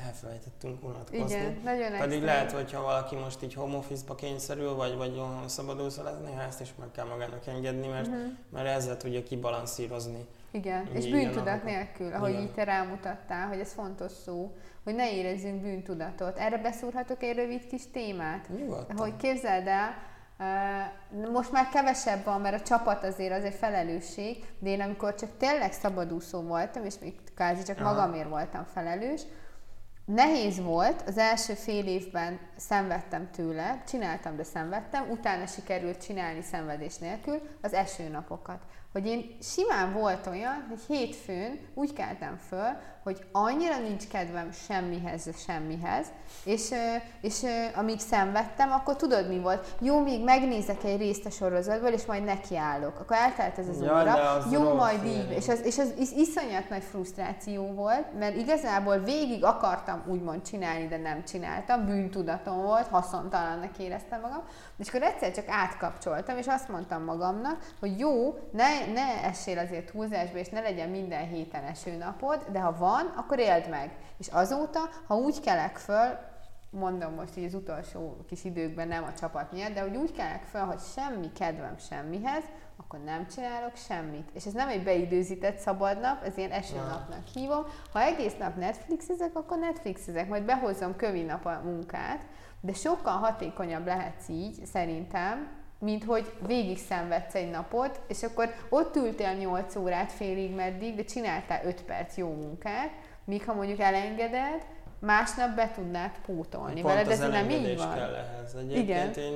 elfelejtettünk 0.05 0.83
unatkozni. 0.83 1.35
Igen, 1.35 1.59
nagyon 1.63 1.81
Pedig 1.81 2.01
extrém. 2.01 2.23
lehet, 2.23 2.51
hogyha 2.51 2.81
valaki 2.81 3.15
most 3.15 3.43
így 3.43 3.53
home 3.53 3.77
office-ba 3.77 4.15
kényszerül, 4.15 4.75
vagy, 4.75 4.95
vagy 4.95 5.11
olyan 5.13 5.47
szabadulsz 5.47 5.97
lesz, 5.97 6.19
néha 6.25 6.41
ezt 6.41 6.61
is 6.61 6.73
meg 6.79 6.91
kell 6.91 7.05
magának 7.05 7.47
engedni, 7.47 7.87
mert, 7.87 8.07
uh-huh. 8.07 8.23
mert 8.49 8.67
ezzel 8.67 8.97
tudja 8.97 9.23
kibalanszírozni. 9.23 10.25
Igen, 10.51 10.87
és 10.93 11.09
bűntudat 11.09 11.63
nélkül, 11.63 12.13
ahogy 12.13 12.29
Igen. 12.29 12.41
így 12.41 12.51
te 12.51 12.63
rámutattál, 12.63 13.47
hogy 13.47 13.59
ez 13.59 13.73
fontos 13.73 14.11
szó, 14.11 14.55
hogy 14.83 14.95
ne 14.95 15.13
érezzünk 15.13 15.61
bűntudatot. 15.61 16.37
Erre 16.37 16.57
beszúrhatok 16.57 17.23
egy 17.23 17.35
rövid 17.35 17.67
kis 17.67 17.91
témát? 17.91 18.49
Nyugodtan. 18.49 18.97
Hogy 18.97 19.15
képzeld 19.15 19.67
el, 19.67 19.93
most 21.31 21.51
már 21.51 21.69
kevesebb 21.69 22.23
van, 22.23 22.41
mert 22.41 22.61
a 22.61 22.65
csapat 22.65 23.03
azért 23.03 23.33
az 23.33 23.43
egy 23.43 23.53
felelősség, 23.53 24.45
de 24.59 24.69
én 24.69 24.81
amikor 24.81 25.15
csak 25.15 25.29
tényleg 25.37 25.73
szabadúszó 25.73 26.41
voltam, 26.41 26.85
és 26.85 26.95
még 27.01 27.13
kázi 27.35 27.63
csak 27.63 27.79
Aha. 27.79 27.93
magamért 27.93 28.29
voltam 28.29 28.65
felelős, 28.73 29.21
Nehéz 30.05 30.61
volt, 30.61 31.03
az 31.07 31.17
első 31.17 31.53
fél 31.53 31.87
évben 31.87 32.39
szenvedtem 32.55 33.31
tőle, 33.31 33.83
csináltam, 33.87 34.35
de 34.35 34.43
szenvedtem, 34.43 35.09
utána 35.09 35.45
sikerült 35.45 36.03
csinálni 36.03 36.41
szenvedés 36.41 36.97
nélkül 36.97 37.41
az 37.61 37.73
esőnapokat. 37.73 38.61
Hogy 38.91 39.05
én 39.05 39.37
simán 39.41 39.93
volt 39.93 40.27
olyan, 40.27 40.65
hogy 40.69 40.79
hétfőn 40.87 41.59
úgy 41.73 41.93
keltem 41.93 42.37
föl, 42.47 42.77
hogy 43.03 43.23
annyira 43.31 43.77
nincs 43.79 44.07
kedvem 44.07 44.51
semmihez, 44.51 45.29
semmihez, 45.45 46.07
és, 46.43 46.73
és 47.21 47.45
amíg 47.75 47.99
szenvedtem, 47.99 48.71
akkor 48.71 48.95
tudod 48.95 49.27
mi 49.27 49.39
volt? 49.39 49.67
Jó, 49.79 49.99
még 49.99 50.23
megnézek 50.23 50.83
egy 50.83 50.97
részt 50.97 51.25
a 51.25 51.29
sorozatból, 51.29 51.89
és 51.89 52.05
majd 52.05 52.23
nekiállok. 52.23 52.99
Akkor 52.99 53.15
eltelt 53.15 53.57
ez 53.57 53.67
az 53.67 53.81
ja, 53.81 54.01
óra, 54.01 54.45
jó, 54.51 54.73
majd 54.73 55.05
így. 55.05 55.31
És 55.31 55.47
az, 55.47 55.65
és 55.65 55.77
az 55.77 55.93
is, 55.99 56.11
iszonyat 56.11 56.69
nagy 56.69 56.83
frusztráció 56.83 57.73
volt, 57.73 58.17
mert 58.19 58.35
igazából 58.35 58.97
végig 58.97 59.43
akartam 59.43 60.03
úgymond 60.07 60.41
csinálni, 60.41 60.87
de 60.87 60.97
nem 60.97 61.23
csináltam, 61.23 61.85
bűntudatom 61.85 62.61
volt, 62.61 62.87
haszontalannak 62.87 63.77
éreztem 63.77 64.21
magam, 64.21 64.43
és 64.77 64.87
akkor 64.87 65.01
egyszer 65.01 65.31
csak 65.31 65.45
átkapcsoltam, 65.47 66.37
és 66.37 66.47
azt 66.47 66.69
mondtam 66.69 67.03
magamnak, 67.03 67.57
hogy 67.79 67.99
jó, 67.99 68.37
ne, 68.51 68.80
ne 68.85 69.23
essél 69.23 69.57
azért 69.57 69.91
túlzásba, 69.91 70.37
és 70.37 70.49
ne 70.49 70.59
legyen 70.59 70.89
minden 70.89 71.27
héten 71.27 71.63
esőnapod, 71.63 72.45
de 72.51 72.59
ha 72.59 72.77
van, 72.77 73.13
akkor 73.15 73.39
éld 73.39 73.69
meg. 73.69 73.91
És 74.17 74.27
azóta, 74.27 74.79
ha 75.07 75.15
úgy 75.15 75.39
kelek 75.39 75.77
föl, 75.77 76.17
mondom 76.69 77.13
most 77.13 77.37
így 77.37 77.45
az 77.45 77.53
utolsó 77.53 78.17
kis 78.27 78.43
időkben 78.43 78.87
nem 78.87 79.03
a 79.03 79.13
csapat 79.13 79.51
miatt, 79.51 79.73
de 79.73 79.81
hogy 79.81 79.95
úgy 79.95 80.11
kelek 80.11 80.43
föl, 80.43 80.61
hogy 80.61 80.79
semmi 80.79 81.31
kedvem 81.31 81.77
semmihez, 81.77 82.43
akkor 82.77 82.99
nem 82.99 83.27
csinálok 83.27 83.75
semmit. 83.75 84.29
És 84.33 84.45
ez 84.45 84.53
nem 84.53 84.69
egy 84.69 84.83
beidőzített 84.83 85.57
szabadnap, 85.57 86.23
ez 86.23 86.37
ilyen 86.37 86.51
esőnapnak 86.51 87.25
hívom. 87.33 87.65
Ha 87.93 88.01
egész 88.01 88.37
nap 88.39 88.55
Netflixezek, 88.55 89.35
akkor 89.35 89.57
Netflixezek, 89.57 90.27
majd 90.27 90.43
behozom 90.43 90.95
kövi 90.95 91.21
nap 91.21 91.45
a 91.45 91.61
munkát, 91.63 92.25
de 92.61 92.73
sokkal 92.73 93.17
hatékonyabb 93.17 93.85
lehetsz 93.85 94.27
így, 94.27 94.65
szerintem, 94.65 95.60
mint 95.81 96.03
hogy 96.03 96.31
végig 96.47 96.77
szenvedsz 96.77 97.35
egy 97.35 97.49
napot, 97.49 97.99
és 98.07 98.23
akkor 98.23 98.53
ott 98.69 98.95
ültél 98.95 99.33
8 99.33 99.75
órát 99.75 100.11
félig 100.11 100.55
meddig, 100.55 100.95
de 100.95 101.03
csináltál 101.03 101.65
5 101.65 101.83
perc 101.83 102.17
jó 102.17 102.33
munkát, 102.33 102.91
míg 103.25 103.45
ha 103.45 103.53
mondjuk 103.53 103.79
elengeded, 103.79 104.65
másnap 104.99 105.55
be 105.55 105.71
tudnád 105.75 106.11
pótolni. 106.25 106.81
Pont 106.81 106.93
Veled 106.93 107.09
ez 107.09 107.19
nem 107.19 107.49
így 107.49 107.77
van? 107.77 107.93
kell 107.93 108.13
ehhez. 108.13 108.55
Egyébként 108.55 109.15
Igen. 109.15 109.33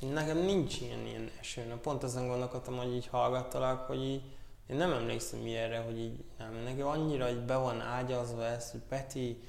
Én, 0.00 0.08
nekem 0.12 0.38
nincs 0.38 0.80
ilyen, 0.80 1.06
ilyen 1.06 1.30
eső. 1.40 1.78
Pont 1.82 2.02
azon 2.02 2.28
gondolkodtam, 2.28 2.76
hogy 2.76 2.94
így 2.94 3.06
hallgattalak, 3.06 3.86
hogy 3.86 4.04
így, 4.04 4.22
én 4.66 4.76
nem 4.76 4.92
emlékszem 4.92 5.46
ilyenre, 5.46 5.78
hogy 5.78 5.98
így 5.98 6.24
nem, 6.38 6.54
neki 6.64 6.80
annyira 6.80 7.30
így 7.30 7.44
be 7.44 7.56
van 7.56 7.80
ágyazva 7.80 8.44
ez, 8.44 8.70
hogy 8.70 8.80
Peti, 8.88 9.40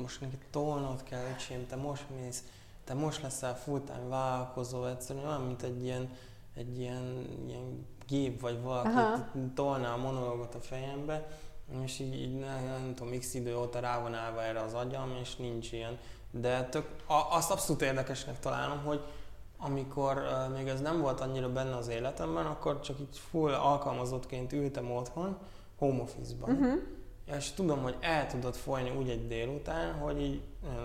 most 0.00 0.20
neki 0.20 0.36
tolnod 0.50 1.02
kell, 1.02 1.22
öcsém, 1.34 1.66
te 1.66 1.76
most 1.76 2.04
mész 2.20 2.42
te 2.86 2.94
most 2.94 3.22
leszel 3.22 3.56
full-time 3.56 4.08
vállalkozó, 4.08 4.84
egyszerűen 4.84 5.26
olyan, 5.26 5.40
mint 5.40 5.62
egy 5.62 5.84
ilyen, 5.84 6.10
egy 6.54 6.78
ilyen, 6.78 7.26
ilyen 7.46 7.86
gép, 8.06 8.40
vagy 8.40 8.62
valaki 8.62 9.20
tolná 9.54 9.92
a 9.92 9.96
monológot 9.96 10.54
a 10.54 10.60
fejembe, 10.60 11.26
és 11.82 11.98
így, 11.98 12.14
így 12.14 12.38
nem, 12.38 12.64
nem 12.64 12.94
tudom, 12.94 13.18
x 13.18 13.34
idő 13.34 13.56
óta 13.56 13.80
rá 13.80 14.00
van 14.00 14.14
állva 14.14 14.42
erre 14.42 14.60
az 14.60 14.74
agyam, 14.74 15.16
és 15.20 15.36
nincs 15.36 15.72
ilyen. 15.72 15.98
De 16.30 16.64
tök, 16.64 16.88
a, 17.06 17.36
azt 17.36 17.50
abszolút 17.50 17.82
érdekesnek 17.82 18.38
találom, 18.38 18.84
hogy 18.84 19.00
amikor 19.58 20.16
uh, 20.16 20.56
még 20.56 20.68
ez 20.68 20.80
nem 20.80 21.00
volt 21.00 21.20
annyira 21.20 21.52
benne 21.52 21.76
az 21.76 21.88
életemben, 21.88 22.46
akkor 22.46 22.80
csak 22.80 23.00
így 23.00 23.18
full 23.30 23.54
alkalmazottként 23.54 24.52
ültem 24.52 24.90
otthon, 24.90 25.38
home 25.78 26.02
office-ban. 26.02 26.50
Uh-huh. 26.50 26.82
És 27.34 27.50
tudom, 27.50 27.82
hogy 27.82 27.96
el 28.00 28.26
tudott 28.26 28.56
folyni 28.56 28.90
úgy 28.98 29.08
egy 29.08 29.26
délután, 29.26 29.92
hogy 29.92 30.20
így 30.20 30.40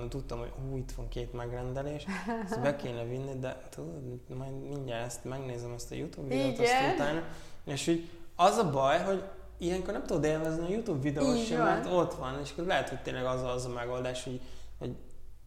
tudtam, 0.09 0.39
hogy 0.39 0.51
hú, 0.61 0.77
itt 0.77 0.91
van 0.91 1.07
két 1.07 1.33
megrendelés, 1.33 2.05
ezt 2.45 2.61
be 2.61 2.75
kéne 2.75 3.03
vinni, 3.03 3.39
de 3.39 3.67
tudod, 3.69 4.01
majd 4.37 4.61
mindjárt 4.69 5.05
ezt 5.05 5.23
megnézem 5.23 5.71
ezt 5.71 5.91
a 5.91 5.95
YouTube 5.95 6.27
videót, 6.27 6.59
azt 6.59 6.73
utána. 6.93 7.23
És 7.63 7.87
így 7.87 8.09
az 8.35 8.57
a 8.57 8.69
baj, 8.69 8.99
hogy 8.99 9.23
ilyenkor 9.57 9.93
nem 9.93 10.05
tudod 10.05 10.23
élvezni 10.23 10.65
a 10.65 10.69
YouTube 10.69 10.99
videót 10.99 11.45
sem, 11.45 11.63
mert 11.63 11.85
ott 11.85 12.13
van, 12.13 12.39
és 12.43 12.51
akkor 12.51 12.65
lehet, 12.65 12.89
hogy 12.89 13.01
tényleg 13.01 13.25
az 13.25 13.43
az 13.43 13.65
a 13.65 13.69
megoldás, 13.69 14.23
hogy 14.23 14.41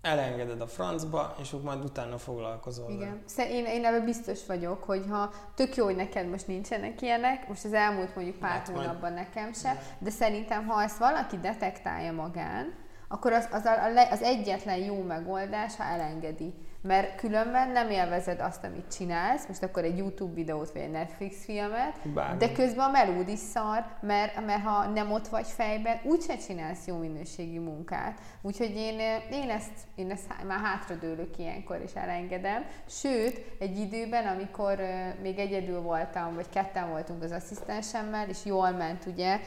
elengeded 0.04 0.60
a 0.60 0.66
francba, 0.66 1.34
és 1.40 1.52
akkor 1.52 1.64
majd 1.64 1.84
utána 1.84 2.18
foglalkozol. 2.18 2.90
Igen. 2.90 3.22
Én, 3.36 3.64
én 3.64 3.84
ebben 3.84 4.04
biztos 4.04 4.46
vagyok, 4.46 4.82
hogy 4.82 5.04
ha 5.08 5.30
tök 5.54 5.76
jó, 5.76 5.84
hogy 5.84 5.96
neked 5.96 6.28
most 6.28 6.46
nincsenek 6.46 7.02
ilyenek, 7.02 7.48
most 7.48 7.64
az 7.64 7.72
elmúlt 7.72 8.14
mondjuk 8.14 8.36
pár 8.36 8.50
hát, 8.50 8.68
hónapban 8.68 9.12
majd... 9.12 9.14
nekem 9.14 9.52
se, 9.52 9.82
de 9.98 10.10
szerintem 10.10 10.66
ha 10.66 10.82
ezt 10.82 10.98
valaki 10.98 11.38
detektálja 11.38 12.12
magán, 12.12 12.74
akkor 13.08 13.32
az, 13.32 13.48
az, 13.52 13.64
a, 13.64 14.10
az 14.10 14.22
egyetlen 14.22 14.78
jó 14.78 15.02
megoldás, 15.02 15.76
ha 15.76 15.84
elengedi 15.84 16.54
mert 16.86 17.14
különben 17.14 17.70
nem 17.70 17.90
élvezed 17.90 18.40
azt, 18.40 18.64
amit 18.64 18.94
csinálsz, 18.96 19.46
most 19.46 19.62
akkor 19.62 19.84
egy 19.84 19.98
YouTube 19.98 20.34
videót, 20.34 20.72
vagy 20.72 20.82
egy 20.82 20.90
Netflix 20.90 21.44
filmet, 21.44 22.08
Bármi. 22.14 22.38
de 22.38 22.52
közben 22.52 22.88
a 22.88 22.90
melód 22.90 23.28
is 23.28 23.38
szar, 23.38 23.86
mert, 24.00 24.46
mert 24.46 24.62
ha 24.62 24.86
nem 24.86 25.12
ott 25.12 25.28
vagy 25.28 25.46
fejben, 25.46 26.00
úgyse 26.02 26.36
csinálsz 26.36 26.86
jó 26.86 26.96
minőségi 26.96 27.58
munkát. 27.58 28.20
Úgyhogy 28.42 28.74
én, 28.76 28.98
én, 29.30 29.50
ezt, 29.50 29.72
én 29.94 30.10
ezt 30.10 30.46
már 30.46 30.60
hátradőlök 30.60 31.38
ilyenkor, 31.38 31.80
és 31.84 31.92
elengedem. 31.94 32.64
Sőt, 32.88 33.40
egy 33.58 33.78
időben, 33.78 34.26
amikor 34.26 34.78
még 35.22 35.38
egyedül 35.38 35.80
voltam, 35.80 36.34
vagy 36.34 36.48
ketten 36.48 36.90
voltunk 36.90 37.22
az 37.22 37.32
asszisztensemmel, 37.32 38.28
és 38.28 38.44
jól 38.44 38.70
ment, 38.70 39.06
ugye, 39.06 39.40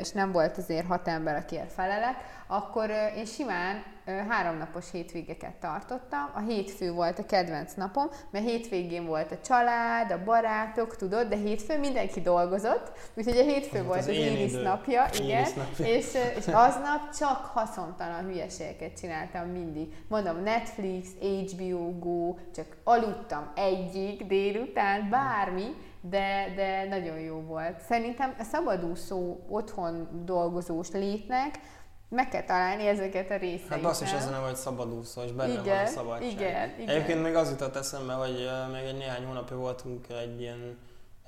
és 0.00 0.10
nem 0.10 0.32
volt 0.32 0.56
azért 0.56 0.86
hat 0.86 1.08
ember, 1.08 1.36
akiért 1.36 1.72
felelek, 1.72 2.16
akkor 2.46 2.90
én 3.16 3.24
simán 3.24 3.82
háromnapos 4.28 4.90
hétvégeket 4.90 5.54
tartottam. 5.54 6.30
A 6.34 6.40
hétfő 6.40 6.92
volt 6.92 7.18
a 7.18 7.26
kedvenc 7.26 7.74
napom, 7.74 8.06
mert 8.30 8.44
hétvégén 8.44 9.06
volt 9.06 9.32
a 9.32 9.40
család, 9.44 10.10
a 10.10 10.24
barátok, 10.24 10.96
tudod, 10.96 11.28
de 11.28 11.36
hétfő 11.36 11.78
mindenki 11.78 12.20
dolgozott, 12.20 12.92
úgyhogy 13.14 13.36
a 13.36 13.42
hétfő 13.42 13.78
az 13.78 13.84
volt 13.84 13.98
az, 13.98 14.06
az 14.06 14.14
Iris 14.14 14.52
napja, 14.52 15.06
igen, 15.12 15.40
Iris 15.40 15.52
napja. 15.52 15.86
És, 15.86 16.06
és 16.36 16.46
aznap 16.46 17.10
csak 17.18 17.44
haszontalan 17.44 18.24
hülyeségeket 18.24 18.98
csináltam 19.00 19.48
mindig. 19.48 19.94
Mondom, 20.08 20.42
Netflix, 20.42 21.08
HBO 21.20 21.98
Go, 21.98 22.36
csak 22.54 22.66
aludtam 22.84 23.52
egyik 23.54 24.26
délután, 24.26 25.08
bármi, 25.10 25.74
de, 26.00 26.52
de 26.56 26.84
nagyon 26.88 27.18
jó 27.18 27.40
volt. 27.40 27.80
Szerintem 27.80 28.34
a 28.38 28.42
szabadúszó, 28.42 29.36
otthon 29.48 30.22
dolgozós 30.24 30.90
létnek 30.90 31.58
meg 32.08 32.28
kell 32.28 32.42
találni 32.42 32.86
ezeket 32.86 33.30
a 33.30 33.36
részeket. 33.36 33.68
Hát 33.68 33.84
azt 33.84 34.02
is 34.02 34.12
ezen 34.12 34.34
hogy 34.34 34.56
szabadúszó, 34.56 35.22
és 35.22 35.32
benne 35.32 35.52
igen, 35.52 35.64
van 35.64 35.84
a 35.84 35.86
szabadság. 35.86 36.30
Igen, 36.30 36.70
igen. 36.78 36.88
Egyébként 36.88 37.22
még 37.22 37.34
az 37.34 37.50
jutott 37.50 37.76
eszembe, 37.76 38.12
hogy 38.12 38.48
még 38.72 38.84
egy 38.84 38.96
néhány 38.96 39.24
hónapja 39.24 39.56
voltunk 39.56 40.06
egy 40.08 40.40
ilyen, 40.40 40.78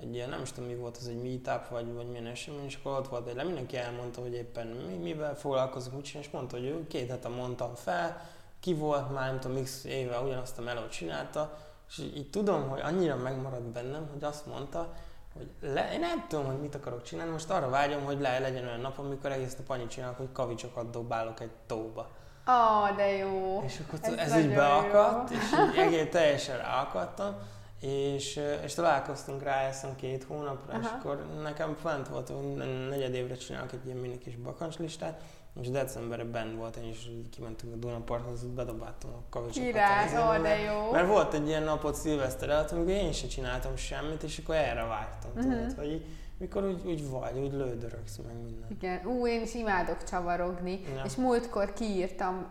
egy 0.01 0.15
ilyen, 0.15 0.29
nem 0.29 0.43
is 0.43 0.53
tudom 0.53 0.69
mi 0.69 0.77
volt, 0.77 0.97
az 0.97 1.09
egy 1.09 1.23
meetup, 1.23 1.69
vagy, 1.69 1.95
vagy 1.95 2.07
milyen 2.07 2.27
esemény, 2.27 2.65
és 2.65 2.79
akkor 2.83 2.99
ott 2.99 3.09
volt 3.09 3.29
egy 3.29 3.45
mindenki 3.45 3.77
elmondta, 3.77 4.21
hogy 4.21 4.35
éppen 4.35 4.67
mi, 4.67 4.95
mivel 4.95 5.37
foglalkozunk, 5.37 5.97
mit 5.97 6.05
csinál, 6.05 6.23
és 6.23 6.31
mondta, 6.31 6.57
hogy 6.57 6.67
ő 6.67 6.87
két 6.87 7.11
hete 7.11 7.29
mondtam 7.29 7.75
fel, 7.75 8.23
ki 8.61 8.75
volt 8.75 9.13
már, 9.13 9.31
nem 9.31 9.41
tudom, 9.41 9.63
x 9.63 9.85
éve 9.85 10.19
ugyanazt 10.19 10.59
a 10.59 10.63
melót 10.63 10.91
csinálta, 10.91 11.59
és 11.91 11.99
így, 11.99 12.17
így 12.17 12.31
tudom, 12.31 12.69
hogy 12.69 12.81
annyira 12.81 13.17
megmaradt 13.17 13.73
bennem, 13.73 14.09
hogy 14.13 14.25
azt 14.25 14.47
mondta, 14.47 14.93
hogy 15.35 15.51
le, 15.61 15.93
én 15.93 16.01
nem 16.01 16.25
tudom, 16.29 16.47
hogy 16.47 16.61
mit 16.61 16.75
akarok 16.75 17.03
csinálni, 17.03 17.33
most 17.33 17.51
arra 17.51 17.69
vágyom, 17.69 18.05
hogy 18.05 18.21
le 18.21 18.39
legyen 18.39 18.67
olyan 18.67 18.81
nap, 18.81 18.99
amikor 18.99 19.33
egész 19.33 19.57
nap 19.57 19.71
annyit 19.71 19.91
csinálok, 19.91 20.17
hogy 20.17 20.33
kavicsokat 20.33 20.91
dobálok 20.91 21.41
egy 21.41 21.51
tóba. 21.67 22.09
Ó, 22.49 22.53
oh, 22.53 22.97
de 22.97 23.17
jó. 23.17 23.63
És 23.67 23.81
akkor 23.87 23.99
ez, 24.03 24.13
ez 24.13 24.37
így 24.37 24.55
beakadt, 24.55 25.31
jó. 25.31 25.37
és 25.37 25.45
így 25.71 25.79
egész 25.79 26.11
teljesen 26.11 26.59
ráakadtam, 26.59 27.37
és, 27.81 28.41
és 28.65 28.75
találkoztunk 28.75 29.43
rá 29.43 29.61
ezt 29.61 29.87
két 29.97 30.25
hónapra, 30.25 30.73
Aha. 30.73 30.81
és 30.81 30.87
akkor 30.99 31.27
nekem 31.43 31.75
fent 31.75 32.09
volt, 32.09 32.29
hogy 32.29 32.55
negyed 32.89 33.15
évre 33.15 33.35
csinálok 33.35 33.73
egy 33.73 33.87
ilyen 33.87 33.97
mini 33.97 34.19
kis 34.19 34.37
bakancslistát, 34.37 35.21
és 35.61 35.71
decemberben 35.71 36.57
volt, 36.57 36.77
én 36.77 36.89
is 36.89 37.11
kimentünk 37.31 37.73
a 37.73 37.77
Dunaparthoz, 37.77 38.45
bedobáltam 38.45 39.11
a 39.11 39.23
kavicsokat. 39.31 39.71
Király, 39.71 40.39
ó, 40.39 40.43
de 40.43 40.59
jó. 40.59 40.91
Mert 40.91 41.07
volt 41.07 41.35
egy 41.35 41.47
ilyen 41.47 41.63
napot 41.63 41.95
szilveszter 41.95 42.49
előtt, 42.49 42.71
amikor 42.71 42.93
én 42.93 43.13
sem 43.13 43.29
csináltam 43.29 43.77
semmit, 43.77 44.23
és 44.23 44.39
akkor 44.39 44.55
erre 44.55 44.85
vágytam, 44.85 45.31
uh-huh. 45.35 45.53
tudod, 45.53 45.75
hogy 45.79 46.05
mikor 46.41 46.65
úgy, 46.65 46.81
úgy 46.87 47.11
vagy, 47.11 47.39
úgy 47.39 47.53
lődörögsz 47.53 48.17
meg 48.27 48.35
minden. 48.43 48.69
Igen, 48.71 49.07
ú, 49.07 49.27
én 49.27 49.43
is 49.43 49.55
imádok 49.55 50.05
csavarogni, 50.05 50.81
ja. 50.95 51.03
és 51.05 51.15
múltkor 51.15 51.73
kiírtam, 51.73 52.47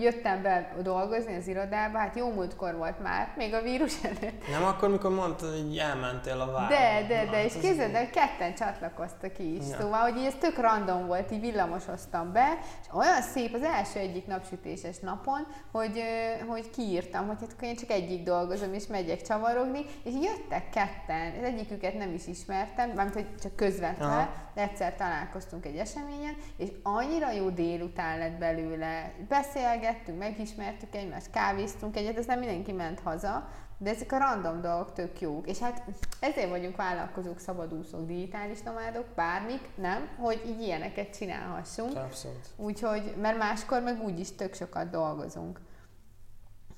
jöttem 0.00 0.42
be 0.42 0.76
dolgozni 0.82 1.36
az 1.36 1.46
irodába, 1.46 1.98
hát 1.98 2.16
jó 2.16 2.32
múltkor 2.32 2.76
volt 2.76 3.02
már, 3.02 3.32
még 3.36 3.54
a 3.54 3.62
vírus 3.62 4.04
előtt. 4.04 4.48
Nem 4.50 4.64
akkor, 4.64 4.88
mikor 4.88 5.10
mondtad, 5.10 5.50
hogy 5.50 5.76
elmentél 5.76 6.40
a 6.40 6.50
várba. 6.50 6.68
De, 6.68 7.06
de, 7.08 7.30
de, 7.30 7.44
és 7.44 7.52
képzeld 7.52 7.94
el, 7.94 8.10
ketten 8.10 8.54
csatlakoztak 8.54 9.32
ki 9.32 9.56
is, 9.56 9.68
ja. 9.70 9.76
szóval, 9.80 10.00
hogy 10.00 10.24
ez 10.24 10.34
tök 10.40 10.58
random 10.58 11.06
volt, 11.06 11.30
így 11.30 11.40
villamosoztam 11.40 12.32
be, 12.32 12.58
és 12.82 12.86
olyan 12.92 13.22
szép 13.22 13.54
az 13.54 13.62
első 13.62 13.98
egyik 13.98 14.26
napsütéses 14.26 14.98
napon, 14.98 15.46
hogy, 15.72 16.02
hogy 16.46 16.70
kiírtam, 16.70 17.26
hogy 17.26 17.36
hát 17.40 17.62
én 17.62 17.76
csak 17.76 17.90
egyik 17.90 18.22
dolgozom, 18.22 18.74
és 18.74 18.86
megyek 18.86 19.22
csavarogni, 19.22 19.84
és 20.02 20.12
jöttek 20.22 20.70
ketten, 20.70 21.32
az 21.38 21.44
egyiküket 21.44 21.94
nem 21.94 22.14
is 22.14 22.26
ismertem, 22.26 22.90
mert 22.90 23.14
hogy 23.14 23.26
csak 23.40 23.56
közvetve, 23.56 24.50
de 24.54 24.62
egyszer 24.62 24.94
találkoztunk 24.94 25.66
egy 25.66 25.76
eseményen, 25.76 26.34
és 26.56 26.68
annyira 26.82 27.30
jó 27.30 27.50
délután 27.50 28.18
lett 28.18 28.38
belőle. 28.38 29.12
Beszélgettünk, 29.28 30.18
megismertük 30.18 30.94
egymást, 30.94 31.30
kávéztunk 31.30 31.96
egyet, 31.96 32.18
aztán 32.18 32.38
mindenki 32.38 32.72
ment 32.72 33.00
haza, 33.00 33.48
de 33.78 33.90
ezek 33.90 34.12
a 34.12 34.18
random 34.18 34.60
dolgok 34.60 34.92
tök 34.92 35.20
jók. 35.20 35.48
És 35.48 35.58
hát 35.58 35.82
ezért 36.20 36.50
vagyunk 36.50 36.76
vállalkozók, 36.76 37.38
szabadúszók, 37.38 38.06
digitális 38.06 38.62
nomádok, 38.62 39.06
bármik, 39.14 39.68
nem? 39.74 40.08
Hogy 40.18 40.42
így 40.46 40.60
ilyeneket 40.60 41.16
csinálhassunk. 41.16 41.96
Abszolút. 41.96 42.48
Úgyhogy, 42.56 43.14
mert 43.20 43.38
máskor 43.38 43.82
meg 43.82 44.02
úgyis 44.02 44.34
tök 44.34 44.54
sokat 44.54 44.90
dolgozunk. 44.90 45.60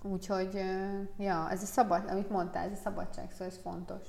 Úgyhogy, 0.02 0.64
ja, 1.18 1.50
ez 1.50 1.62
a 1.62 1.66
szabad, 1.66 2.10
amit 2.10 2.30
mondtál, 2.30 2.64
ez 2.64 2.78
a 2.78 2.80
szabadság, 2.82 3.30
szóval 3.30 3.46
ez 3.46 3.58
fontos 3.62 4.06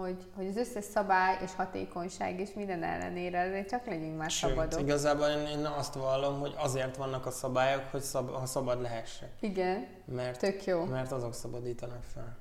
hogy, 0.00 0.30
hogy 0.34 0.46
az 0.46 0.56
összes 0.56 0.84
szabály 0.84 1.38
és 1.42 1.54
hatékonyság 1.54 2.40
és 2.40 2.52
minden 2.52 2.82
ellenére 2.82 3.40
azért 3.40 3.68
csak 3.68 3.86
legyünk 3.86 4.18
már 4.18 4.30
Sőt, 4.30 4.50
szabadok. 4.50 4.80
igazából 4.80 5.26
én, 5.26 5.46
én 5.46 5.64
azt 5.64 5.94
vallom, 5.94 6.40
hogy 6.40 6.54
azért 6.56 6.96
vannak 6.96 7.26
a 7.26 7.30
szabályok, 7.30 7.82
hogy 7.90 8.00
szab, 8.00 8.30
ha 8.30 8.46
szabad 8.46 8.80
lehessek. 8.80 9.32
Igen, 9.40 9.86
mert, 10.04 10.38
tök 10.38 10.64
jó. 10.64 10.84
Mert 10.84 11.12
azok 11.12 11.34
szabadítanak 11.34 12.02
fel. 12.02 12.36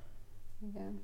Igen. 0.69 1.01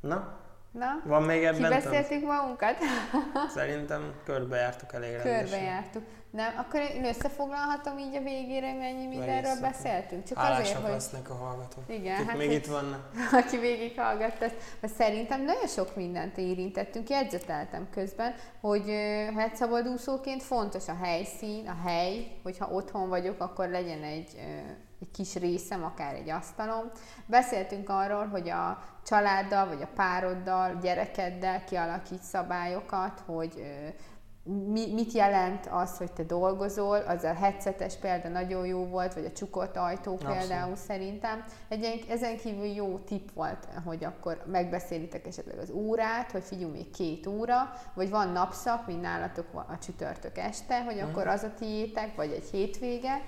Na, 0.00 0.40
Na, 0.72 1.02
van 1.04 1.22
még 1.22 1.44
ebben? 1.44 1.78
Kibeszéltük 1.78 2.26
magunkat? 2.26 2.76
Szerintem 3.56 4.14
körbejártuk 4.24 4.92
elég 4.92 5.10
rendesen. 5.10 5.38
Körbejártuk. 5.38 6.02
Nem, 6.30 6.54
akkor 6.56 6.80
én 6.80 7.04
összefoglalhatom 7.04 7.98
így 7.98 8.16
a 8.16 8.20
végére, 8.20 8.74
mennyi 8.74 9.06
mindenről 9.06 9.60
beszéltünk. 9.60 10.24
Csak 10.24 10.38
azért, 10.38 10.72
hogy... 10.72 10.90
lesznek 10.90 11.30
a 11.30 11.34
hallgatók. 11.34 11.84
Igen, 11.86 12.26
hát 12.26 12.36
még 12.36 12.50
itt 12.50 12.66
vannak. 12.66 13.10
Aki 13.44 13.58
végig 13.58 14.00
hallgatta. 14.00 14.46
Mert 14.80 14.94
szerintem 14.94 15.44
nagyon 15.44 15.66
sok 15.66 15.96
mindent 15.96 16.38
érintettünk, 16.38 17.08
jegyzeteltem 17.08 17.88
közben, 17.90 18.34
hogy 18.60 18.88
egy 19.36 19.54
szabadúszóként 19.54 20.42
fontos 20.42 20.88
a 20.88 20.96
helyszín, 21.02 21.68
a 21.68 21.88
hely, 21.88 22.26
hogyha 22.42 22.70
otthon 22.70 23.08
vagyok, 23.08 23.40
akkor 23.40 23.68
legyen 23.68 24.02
egy 24.02 24.28
egy 25.02 25.10
kis 25.10 25.34
részem, 25.34 25.84
akár 25.84 26.14
egy 26.14 26.30
asztalom. 26.30 26.90
Beszéltünk 27.26 27.88
arról, 27.88 28.26
hogy 28.26 28.48
a 28.48 28.78
családdal, 29.04 29.66
vagy 29.66 29.82
a 29.82 29.88
pároddal, 29.94 30.78
gyerekeddel 30.82 31.64
kialakít 31.64 32.22
szabályokat, 32.22 33.22
hogy 33.26 33.62
mi, 34.44 34.92
mit 34.92 35.12
jelent 35.12 35.66
az, 35.70 35.96
hogy 35.96 36.12
te 36.12 36.22
dolgozol, 36.22 36.96
az 36.96 37.24
a 37.24 37.34
headsetes 37.34 37.96
példa 37.96 38.28
nagyon 38.28 38.66
jó 38.66 38.86
volt, 38.86 39.14
vagy 39.14 39.24
a 39.24 39.32
csukott 39.32 39.76
ajtó 39.76 40.16
például 40.16 40.76
szerintem. 40.76 41.44
Egy, 41.68 42.04
ezen 42.08 42.36
kívül 42.36 42.66
jó 42.66 42.98
tipp 42.98 43.28
volt, 43.34 43.68
hogy 43.84 44.04
akkor 44.04 44.42
megbeszélitek 44.46 45.26
esetleg 45.26 45.58
az 45.58 45.70
órát, 45.70 46.30
hogy 46.30 46.44
figyelj 46.44 46.70
még 46.70 46.90
két 46.90 47.26
óra, 47.26 47.72
vagy 47.94 48.10
van 48.10 48.28
napszak, 48.28 48.86
mint 48.86 49.00
nálatok 49.00 49.46
a 49.54 49.78
csütörtök 49.78 50.38
este, 50.38 50.84
hogy 50.84 50.96
mm. 50.96 51.08
akkor 51.08 51.26
az 51.26 51.42
a 51.42 51.54
tiétek, 51.58 52.16
vagy 52.16 52.30
egy 52.30 52.48
hétvége, 52.50 53.22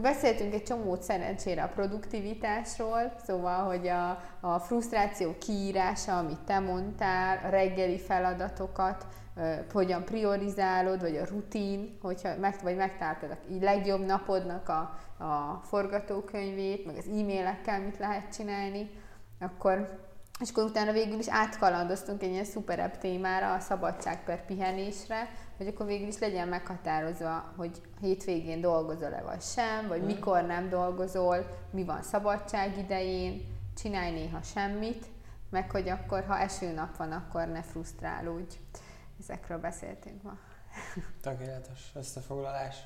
beszéltünk 0.00 0.54
egy 0.54 0.62
csomót 0.62 1.02
szerencsére 1.02 1.62
a 1.62 1.68
produktivitásról, 1.68 3.12
szóval, 3.26 3.64
hogy 3.64 3.88
a, 3.88 4.22
a 4.40 4.58
frusztráció 4.58 5.34
kiírása, 5.38 6.18
amit 6.18 6.40
te 6.40 6.58
mondtál, 6.58 7.40
a 7.44 7.48
reggeli 7.48 7.98
feladatokat, 7.98 9.06
hogyan 9.72 10.04
priorizálod, 10.04 11.00
vagy 11.00 11.16
a 11.16 11.24
rutin, 11.24 11.98
hogyha 12.02 12.36
meg, 12.40 12.54
vagy 12.62 12.76
megtaláltad 12.76 13.30
a 13.30 13.36
legjobb 13.60 14.06
napodnak 14.06 14.68
a, 14.68 14.80
a 15.24 15.60
forgatókönyvét, 15.64 16.86
meg 16.86 16.96
az 16.96 17.06
e-mailekkel 17.06 17.80
mit 17.80 17.98
lehet 17.98 18.34
csinálni, 18.34 18.90
akkor 19.40 20.06
és 20.40 20.50
akkor 20.50 20.64
utána 20.64 20.92
végül 20.92 21.18
is 21.18 21.28
átkalandoztunk 21.28 22.22
egy 22.22 22.30
ilyen 22.30 22.44
szuperebb 22.44 22.98
témára, 22.98 23.52
a 23.52 23.60
szabadság 23.60 24.24
per 24.24 24.44
pihenésre, 24.44 25.28
hogy 25.58 25.66
akkor 25.66 25.86
végül 25.86 26.06
is 26.06 26.18
legyen 26.18 26.48
meghatározva, 26.48 27.52
hogy 27.56 27.80
hétvégén 28.00 28.60
dolgozol-e 28.60 29.22
vagy 29.22 29.42
sem, 29.42 29.88
vagy 29.88 30.02
mm. 30.02 30.06
mikor 30.06 30.42
nem 30.42 30.68
dolgozol, 30.68 31.46
mi 31.70 31.84
van 31.84 32.02
szabadság 32.02 32.78
idején, 32.78 33.46
csinálj 33.76 34.12
néha 34.12 34.42
semmit, 34.42 35.06
meg 35.50 35.70
hogy 35.70 35.88
akkor, 35.88 36.24
ha 36.24 36.38
esőnap 36.38 36.96
van, 36.96 37.12
akkor 37.12 37.46
ne 37.46 37.62
frusztrálódj. 37.62 38.56
Ezekről 39.20 39.58
beszéltünk 39.58 40.22
ma. 40.22 40.38
Tökéletes 41.22 41.90
összefoglalás. 41.94 42.76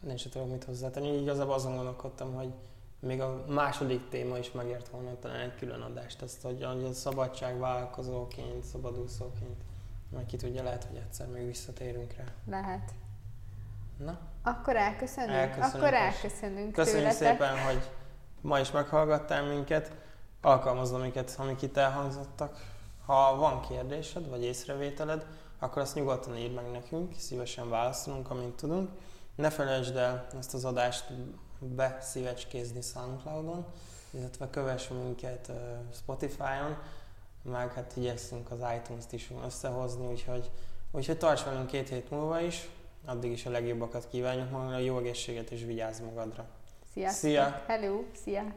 Nincs 0.00 0.20
se 0.20 0.28
tudok 0.28 0.50
mit 0.50 0.64
hozzátenni. 0.64 1.20
Igazából 1.20 1.54
azon 1.54 1.74
gondolkodtam, 1.74 2.34
hogy 2.34 2.52
még 3.00 3.20
a 3.20 3.44
második 3.48 4.08
téma 4.08 4.38
is 4.38 4.52
megért 4.52 4.88
volna 4.88 5.18
talán 5.18 5.40
egy 5.40 5.54
külön 5.54 5.80
adást, 5.80 6.22
ezt, 6.22 6.42
hogy 6.42 6.62
a 6.62 6.92
szabadság 6.92 7.58
vállalkozóként, 7.58 8.64
szabadúszóként, 8.64 9.62
majd 10.10 10.26
ki 10.26 10.36
tudja, 10.36 10.62
lehet, 10.62 10.84
hogy 10.84 10.96
egyszer 10.96 11.26
még 11.26 11.46
visszatérünk 11.46 12.12
rá. 12.12 12.24
Lehet. 12.46 12.90
Na? 13.96 14.18
Akkor 14.42 14.76
elköszönünk? 14.76 15.32
elköszönünk 15.32 15.74
Akkor 15.74 15.94
elköszönünk 15.94 16.72
Köszönjük 16.72 17.16
tőletek. 17.16 17.38
szépen, 17.38 17.58
hogy 17.64 17.90
ma 18.40 18.58
is 18.58 18.70
meghallgattál 18.70 19.42
minket. 19.42 19.92
Alkalmazom 20.40 21.00
minket, 21.00 21.34
amik 21.38 21.62
itt 21.62 21.76
elhangzottak. 21.76 22.76
Ha 23.06 23.36
van 23.36 23.60
kérdésed 23.60 24.28
vagy 24.28 24.44
észrevételed, 24.44 25.26
akkor 25.58 25.82
azt 25.82 25.94
nyugodtan 25.94 26.36
írd 26.36 26.54
meg 26.54 26.70
nekünk, 26.70 27.14
szívesen 27.16 27.68
válaszolunk, 27.68 28.30
amint 28.30 28.56
tudunk. 28.56 28.90
Ne 29.34 29.50
felejtsd 29.50 29.96
el 29.96 30.26
ezt 30.38 30.54
az 30.54 30.64
adást 30.64 31.04
beszívecskézni 31.58 32.80
Soundcloudon, 32.80 33.66
illetve 34.10 34.50
kövess 34.50 34.88
minket 34.88 35.52
Spotify-on, 35.92 36.78
meg 37.42 37.72
hát 37.72 37.92
igyekszünk 37.96 38.50
az 38.50 38.58
iTunes-t 38.76 39.12
is 39.12 39.30
összehozni, 39.44 40.06
úgyhogy, 40.06 40.50
úgyhogy 40.90 41.18
tarts 41.18 41.44
velünk 41.44 41.66
két 41.66 41.88
hét 41.88 42.10
múlva 42.10 42.40
is, 42.40 42.68
addig 43.06 43.30
is 43.30 43.46
a 43.46 43.50
legjobbakat 43.50 44.08
kívánjuk 44.08 44.50
magadra, 44.50 44.78
jó 44.78 44.98
egészséget 44.98 45.50
és 45.50 45.64
vigyázz 45.64 46.00
magadra. 46.00 46.46
Sziasztok! 46.92 47.30
Szia! 47.30 47.62
Hello! 47.66 48.02
Szia! 48.24 48.54